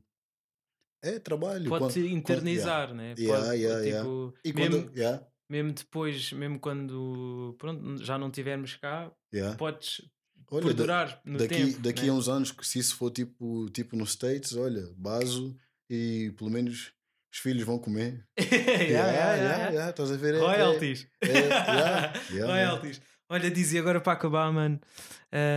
é 1.03 1.19
trabalho. 1.19 1.69
Pode-se 1.69 2.01
Quando- 2.01 2.05
quando- 2.05 2.19
internizar, 2.19 2.95
né? 2.95 3.15
Yeah, 3.19 3.45
Pode, 3.47 3.59
yeah, 3.61 3.81
yeah. 3.85 4.03
tipo, 4.03 4.35
E 4.45 4.53
quando, 4.53 4.77
mesmo, 4.79 4.91
yeah, 4.97 5.27
mesmo 5.49 5.73
depois, 5.73 6.33
mesmo 6.33 6.59
quando 6.59 7.55
pronto, 7.59 8.03
já 8.05 8.19
não 8.19 8.29
estivermos 8.29 8.77
cá, 8.77 9.13
yeah. 9.33 9.57
podes 9.57 10.03
Olha, 10.51 10.61
da- 10.63 10.67
perdurar 10.69 11.21
no 11.25 11.39
daqui, 11.39 11.55
tempo. 11.55 11.79
daqui 11.81 12.03
né? 12.03 12.09
a 12.09 12.13
uns 12.15 12.29
anos, 12.29 12.55
se 12.63 12.79
isso 12.79 12.97
for 12.97 13.11
tipo, 13.11 13.69
tipo 13.71 13.97
nos 13.97 14.11
States, 14.13 14.55
olha, 14.55 14.93
baso 14.97 15.57
e 15.89 16.33
pelo 16.37 16.51
menos 16.51 16.93
os 17.33 17.39
filhos 17.39 17.63
vão 17.65 17.79
comer. 17.79 18.27
Yeah, 18.41 19.11
yeah, 19.13 19.35
yeah, 19.37 19.71
yeah. 19.71 19.91
estás 19.91 20.11
a 20.11 20.17
ver? 20.17 20.35
É- 20.35 20.39
é- 20.39 20.41
Royalties. 20.41 21.07
é- 21.23 22.41
Royalties. 22.47 23.01
Olha, 23.29 23.51
dizia 23.51 23.81
agora 23.81 24.01
para 24.01 24.13
acabar, 24.15 24.53
mano. 24.53 24.81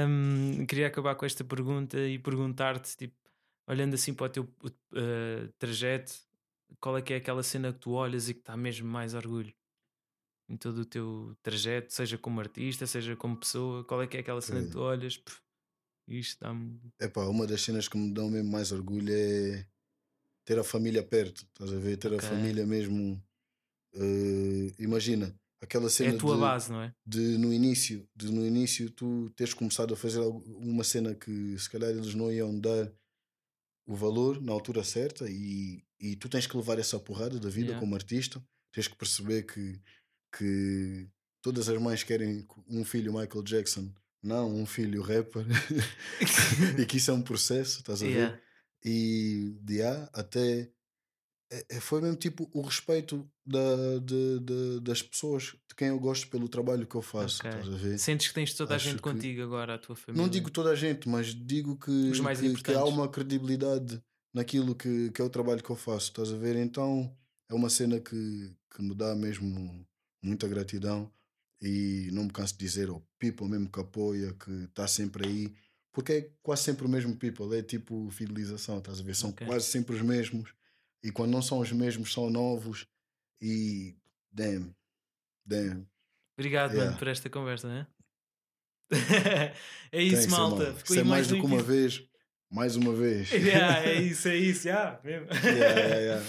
hum, 0.08 0.66
queria 0.68 0.88
acabar 0.88 1.16
com 1.16 1.26
esta 1.26 1.44
pergunta 1.44 1.98
e 2.00 2.20
perguntar-te, 2.20 2.96
tipo, 2.96 3.16
olhando 3.68 3.96
assim 3.96 4.14
para 4.14 4.26
o 4.28 4.30
teu 4.30 4.44
uh, 4.44 5.48
trajeto, 5.58 6.14
qual 6.80 6.98
é 6.98 7.02
que 7.02 7.14
é 7.14 7.18
aquela 7.18 7.42
cena 7.44 7.74
que 7.74 7.80
tu 7.80 7.92
olhas 7.92 8.30
e 8.30 8.34
que 8.34 8.42
está 8.42 8.56
mesmo 8.56 8.88
mais 8.88 9.14
orgulho 9.14 9.54
em 10.50 10.58
todo 10.58 10.80
o 10.80 10.86
teu 10.86 11.36
trajeto, 11.42 11.92
seja 11.94 12.18
como 12.18 12.40
artista, 12.40 12.86
seja 12.86 13.16
como 13.16 13.38
pessoa, 13.38 13.84
qual 13.86 14.04
é 14.04 14.08
que 14.08 14.18
é 14.18 14.20
aquela 14.20 14.42
cena 14.42 14.62
que 14.62 14.70
tu 14.70 14.80
olhas? 14.82 15.18
"Pff, 15.18 15.40
isto 16.10 16.40
dá-me. 16.42 16.80
Epá, 17.00 17.22
uma 17.22 17.48
das 17.48 17.62
cenas 17.62 17.88
que 17.88 17.98
me 17.98 18.14
dão 18.14 18.30
mesmo 18.30 18.52
mais 18.52 18.72
orgulho 18.72 19.12
é 19.12 19.66
ter 20.46 20.60
a 20.60 20.64
família 20.64 21.04
perto, 21.04 21.46
estás 21.54 21.72
a 21.72 21.78
ver? 21.80 21.98
Ter 21.98 22.14
Ok. 22.14 22.18
a 22.28 22.30
família 22.30 22.66
mesmo. 22.66 23.22
eh, 23.96 24.74
imagina, 24.80 25.36
aquela 25.62 25.86
É 25.86 25.90
cena 25.90 26.16
a 26.16 26.18
tua 26.20 26.36
de, 26.36 26.42
base, 26.42 26.72
não 26.72 26.82
é? 26.82 26.94
de 27.06 27.38
no 27.38 27.54
início, 27.54 28.08
de 28.16 28.32
no 28.32 28.46
início 28.46 28.90
tu 28.92 29.30
teres 29.36 29.54
começado 29.54 29.94
a 29.94 29.98
fazer 29.98 30.20
uma 30.22 30.84
cena 30.84 31.16
que 31.16 31.58
se 31.60 31.70
calhar 31.70 31.90
eles 31.92 32.14
não 32.16 32.32
iam 32.32 32.58
dar 32.60 32.92
o 33.86 33.96
valor 33.96 34.42
na 34.42 34.52
altura 34.54 34.84
certa 34.84 35.30
e, 35.30 35.84
e 36.00 36.16
tu 36.16 36.30
tens 36.30 36.48
que 36.48 36.56
levar 36.58 36.80
essa 36.80 37.00
porrada 37.00 37.40
da 37.40 37.50
vida 37.50 37.68
Yeah. 37.68 37.80
como 37.80 37.96
artista, 37.96 38.42
tens 38.72 38.88
que 38.88 38.96
perceber 38.96 39.44
que, 39.44 39.80
que 40.38 41.08
todas 41.42 41.68
as 41.70 41.80
mães 41.82 42.04
querem 42.04 42.46
um 42.68 42.84
filho 42.86 43.14
Michael 43.14 43.44
Jackson, 43.44 43.94
não 44.22 44.54
um 44.56 44.66
filho 44.66 45.02
rapper, 45.02 45.46
e 46.80 46.86
que 46.86 46.98
isso 46.98 47.12
é 47.12 47.14
um 47.14 47.22
processo, 47.22 47.80
estás 47.80 48.02
a 48.02 48.06
ver? 48.08 48.42
Yeah. 48.86 48.86
E 48.86 49.58
de 49.62 49.82
A 49.82 50.10
até 50.14 50.70
é- 51.52 51.66
é- 51.70 51.80
foi 51.80 52.02
mesmo 52.02 52.18
tipo 52.18 52.50
o 52.54 52.62
respeito 52.62 53.30
da, 53.46 54.00
de, 54.04 54.40
de- 54.40 54.80
das 54.82 55.02
pessoas 55.02 55.44
de 55.68 55.76
quem 55.76 55.90
eu 55.90 56.00
gosto 56.00 56.28
pelo 56.28 56.50
trabalho 56.50 56.88
que 56.88 56.96
eu 56.96 57.02
faço, 57.02 57.40
Ok. 57.40 57.50
estás 57.52 57.68
a 57.74 57.78
ver? 57.78 57.98
Sentes 58.00 58.28
que 58.28 58.34
tens 58.34 58.54
toda 58.54 58.74
a 58.74 58.76
Acho 58.78 58.86
gente 58.86 58.96
que- 58.98 59.02
contigo 59.04 59.42
agora, 59.44 59.76
a 59.76 59.78
tua 59.78 59.96
família? 59.96 60.22
Não 60.22 60.30
digo 60.30 60.50
toda 60.50 60.72
a 60.72 60.76
gente, 60.76 61.08
mas 61.08 61.28
digo 61.28 61.78
que, 61.78 62.12
que, 62.12 62.64
que 62.64 62.74
há 62.74 62.84
uma 62.86 63.08
credibilidade 63.08 64.02
naquilo 64.34 64.74
que, 64.76 65.12
que 65.12 65.22
é 65.22 65.24
o 65.24 65.30
trabalho 65.30 65.62
que 65.64 65.70
eu 65.70 65.76
faço, 65.76 66.08
estás 66.08 66.32
a 66.34 66.38
ver? 66.38 66.56
Então 66.56 67.16
é 67.50 67.54
uma 67.54 67.70
cena 67.70 68.00
que, 68.00 68.56
que 68.76 68.82
me 68.82 68.96
dá 68.96 69.16
mesmo 69.16 69.86
muita 70.24 70.48
gratidão 70.48 71.12
e 71.62 72.10
não 72.12 72.24
me 72.24 72.32
canso 72.32 72.54
de 72.58 72.66
dizer, 72.66 72.90
o 72.90 73.06
people 73.20 73.48
mesmo 73.48 73.70
que 73.70 73.80
apoia, 73.80 74.34
que 74.34 74.52
está 74.64 74.88
sempre 74.88 75.28
aí, 75.28 75.54
porque 75.94 76.12
é 76.12 76.30
quase 76.42 76.64
sempre 76.64 76.86
o 76.86 76.90
mesmo 76.90 77.16
people, 77.16 77.56
é 77.58 77.62
tipo 77.62 78.10
fidelização, 78.12 78.80
estás 78.80 79.00
a 79.00 79.04
ver? 79.04 79.16
São 79.16 79.30
Ok. 79.30 79.48
quase 79.48 79.68
sempre 79.68 79.96
os 79.96 80.02
mesmos 80.02 80.54
e 81.04 81.12
quando 81.12 81.32
não 81.32 81.42
são 81.42 81.60
os 81.60 81.72
mesmos, 81.72 82.12
são 82.12 82.30
novos 82.30 82.86
e 83.42 83.96
damn, 84.32 84.74
damn. 85.46 85.86
Obrigado, 86.38 86.72
mano, 86.72 86.82
Yeah. 86.82 86.98
por 86.98 87.08
esta 87.08 87.30
conversa, 87.30 87.68
né? 87.68 87.88
é 89.92 90.02
isso, 90.02 90.24
ser, 90.24 90.30
malta. 90.32 90.64
mano. 90.66 90.78
Ficou 90.78 90.96
é 90.98 91.04
mais 91.04 91.10
mais 91.10 91.28
do 91.28 91.36
um 91.36 91.40
que 91.42 91.46
uma 91.46 91.62
vez, 91.64 92.04
mais 92.50 92.76
uma 92.76 92.94
vez. 92.94 93.30
Yeah, 93.32 93.80
é 93.88 94.02
isso, 94.02 94.28
é 94.28 94.36
isso, 94.36 94.68
yeah, 94.68 95.00
mesmo. 95.04 95.28
Yeah. 95.32 96.26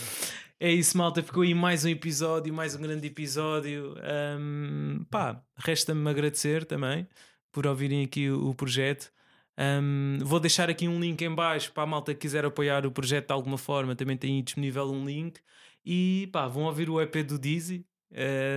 É 0.60 0.70
isso, 0.72 0.96
malta. 0.96 1.22
Ficou 1.22 1.42
aí 1.42 1.54
mais 1.54 1.84
um 1.84 1.88
episódio, 1.88 2.52
mais 2.54 2.74
um 2.74 2.80
grande 2.80 3.06
episódio. 3.06 3.94
Ahm, 4.02 5.04
pá, 5.10 5.42
resta-me 5.56 6.08
agradecer 6.08 6.64
também 6.64 7.06
por 7.52 7.66
ouvirem 7.66 8.04
aqui 8.04 8.30
o, 8.30 8.50
o 8.50 8.54
projeto. 8.54 9.12
Ahm, 9.56 10.18
vou 10.20 10.40
deixar 10.40 10.68
aqui 10.68 10.88
um 10.88 11.00
link 11.00 11.20
em 11.22 11.34
baixo 11.34 11.72
para 11.72 11.84
a 11.84 11.86
malta 11.86 12.12
que 12.12 12.20
quiser 12.20 12.44
apoiar 12.44 12.86
o 12.86 12.90
projeto 12.90 13.28
de 13.28 13.32
alguma 13.32 13.58
forma. 13.58 13.94
Também 13.94 14.16
tem 14.16 14.36
aí 14.36 14.42
disponível 14.42 14.90
um 14.90 15.04
link. 15.04 15.40
E 15.84 16.28
pá, 16.32 16.46
vão 16.48 16.64
ouvir 16.64 16.88
o 16.90 17.00
EP 17.00 17.16
do 17.22 17.38
Dizzy. 17.38 17.84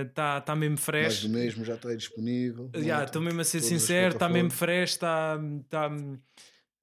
Está 0.08 0.40
tá 0.40 0.54
mesmo 0.54 0.76
fresh. 0.76 1.22
do 1.22 1.30
mesmo 1.30 1.64
já 1.64 1.74
está 1.74 1.88
aí 1.88 1.96
disponível. 1.96 2.70
Yeah, 2.74 2.94
Malta, 2.94 3.04
Estou 3.06 3.22
mesmo 3.22 3.40
a 3.40 3.44
ser 3.44 3.60
sincero, 3.60 4.14
está 4.14 4.28
mesmo 4.28 4.50
fresh, 4.50 4.90
está 4.90 5.36
tá, 5.68 5.90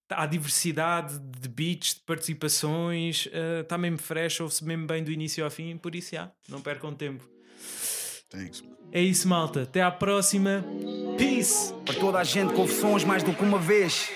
tá, 0.07 0.21
há 0.21 0.25
diversidade 0.25 1.17
de 1.19 1.47
beats, 1.47 1.95
de 1.95 2.01
participações, 2.01 3.29
está 3.61 3.77
mesmo 3.77 3.97
fresh, 3.97 4.41
ouve-se 4.41 4.65
mesmo 4.65 4.85
bem 4.87 5.01
do 5.05 5.11
início 5.11 5.41
ao 5.45 5.49
fim, 5.49 5.77
por 5.77 5.95
isso 5.95 6.15
já, 6.15 6.29
não 6.49 6.59
percam 6.61 6.93
tempo. 6.93 7.25
Thanks, 8.29 8.61
man. 8.61 8.75
É 8.91 9.01
isso, 9.01 9.27
malta. 9.27 9.63
Até 9.63 9.81
à 9.81 9.91
próxima. 9.91 10.63
Peace! 11.17 11.73
Para 11.85 11.95
toda 11.95 12.19
a 12.19 12.23
gente, 12.23 12.53
confissões 12.53 13.03
mais 13.03 13.23
do 13.23 13.33
que 13.33 13.43
uma 13.43 13.59
vez. 13.59 14.09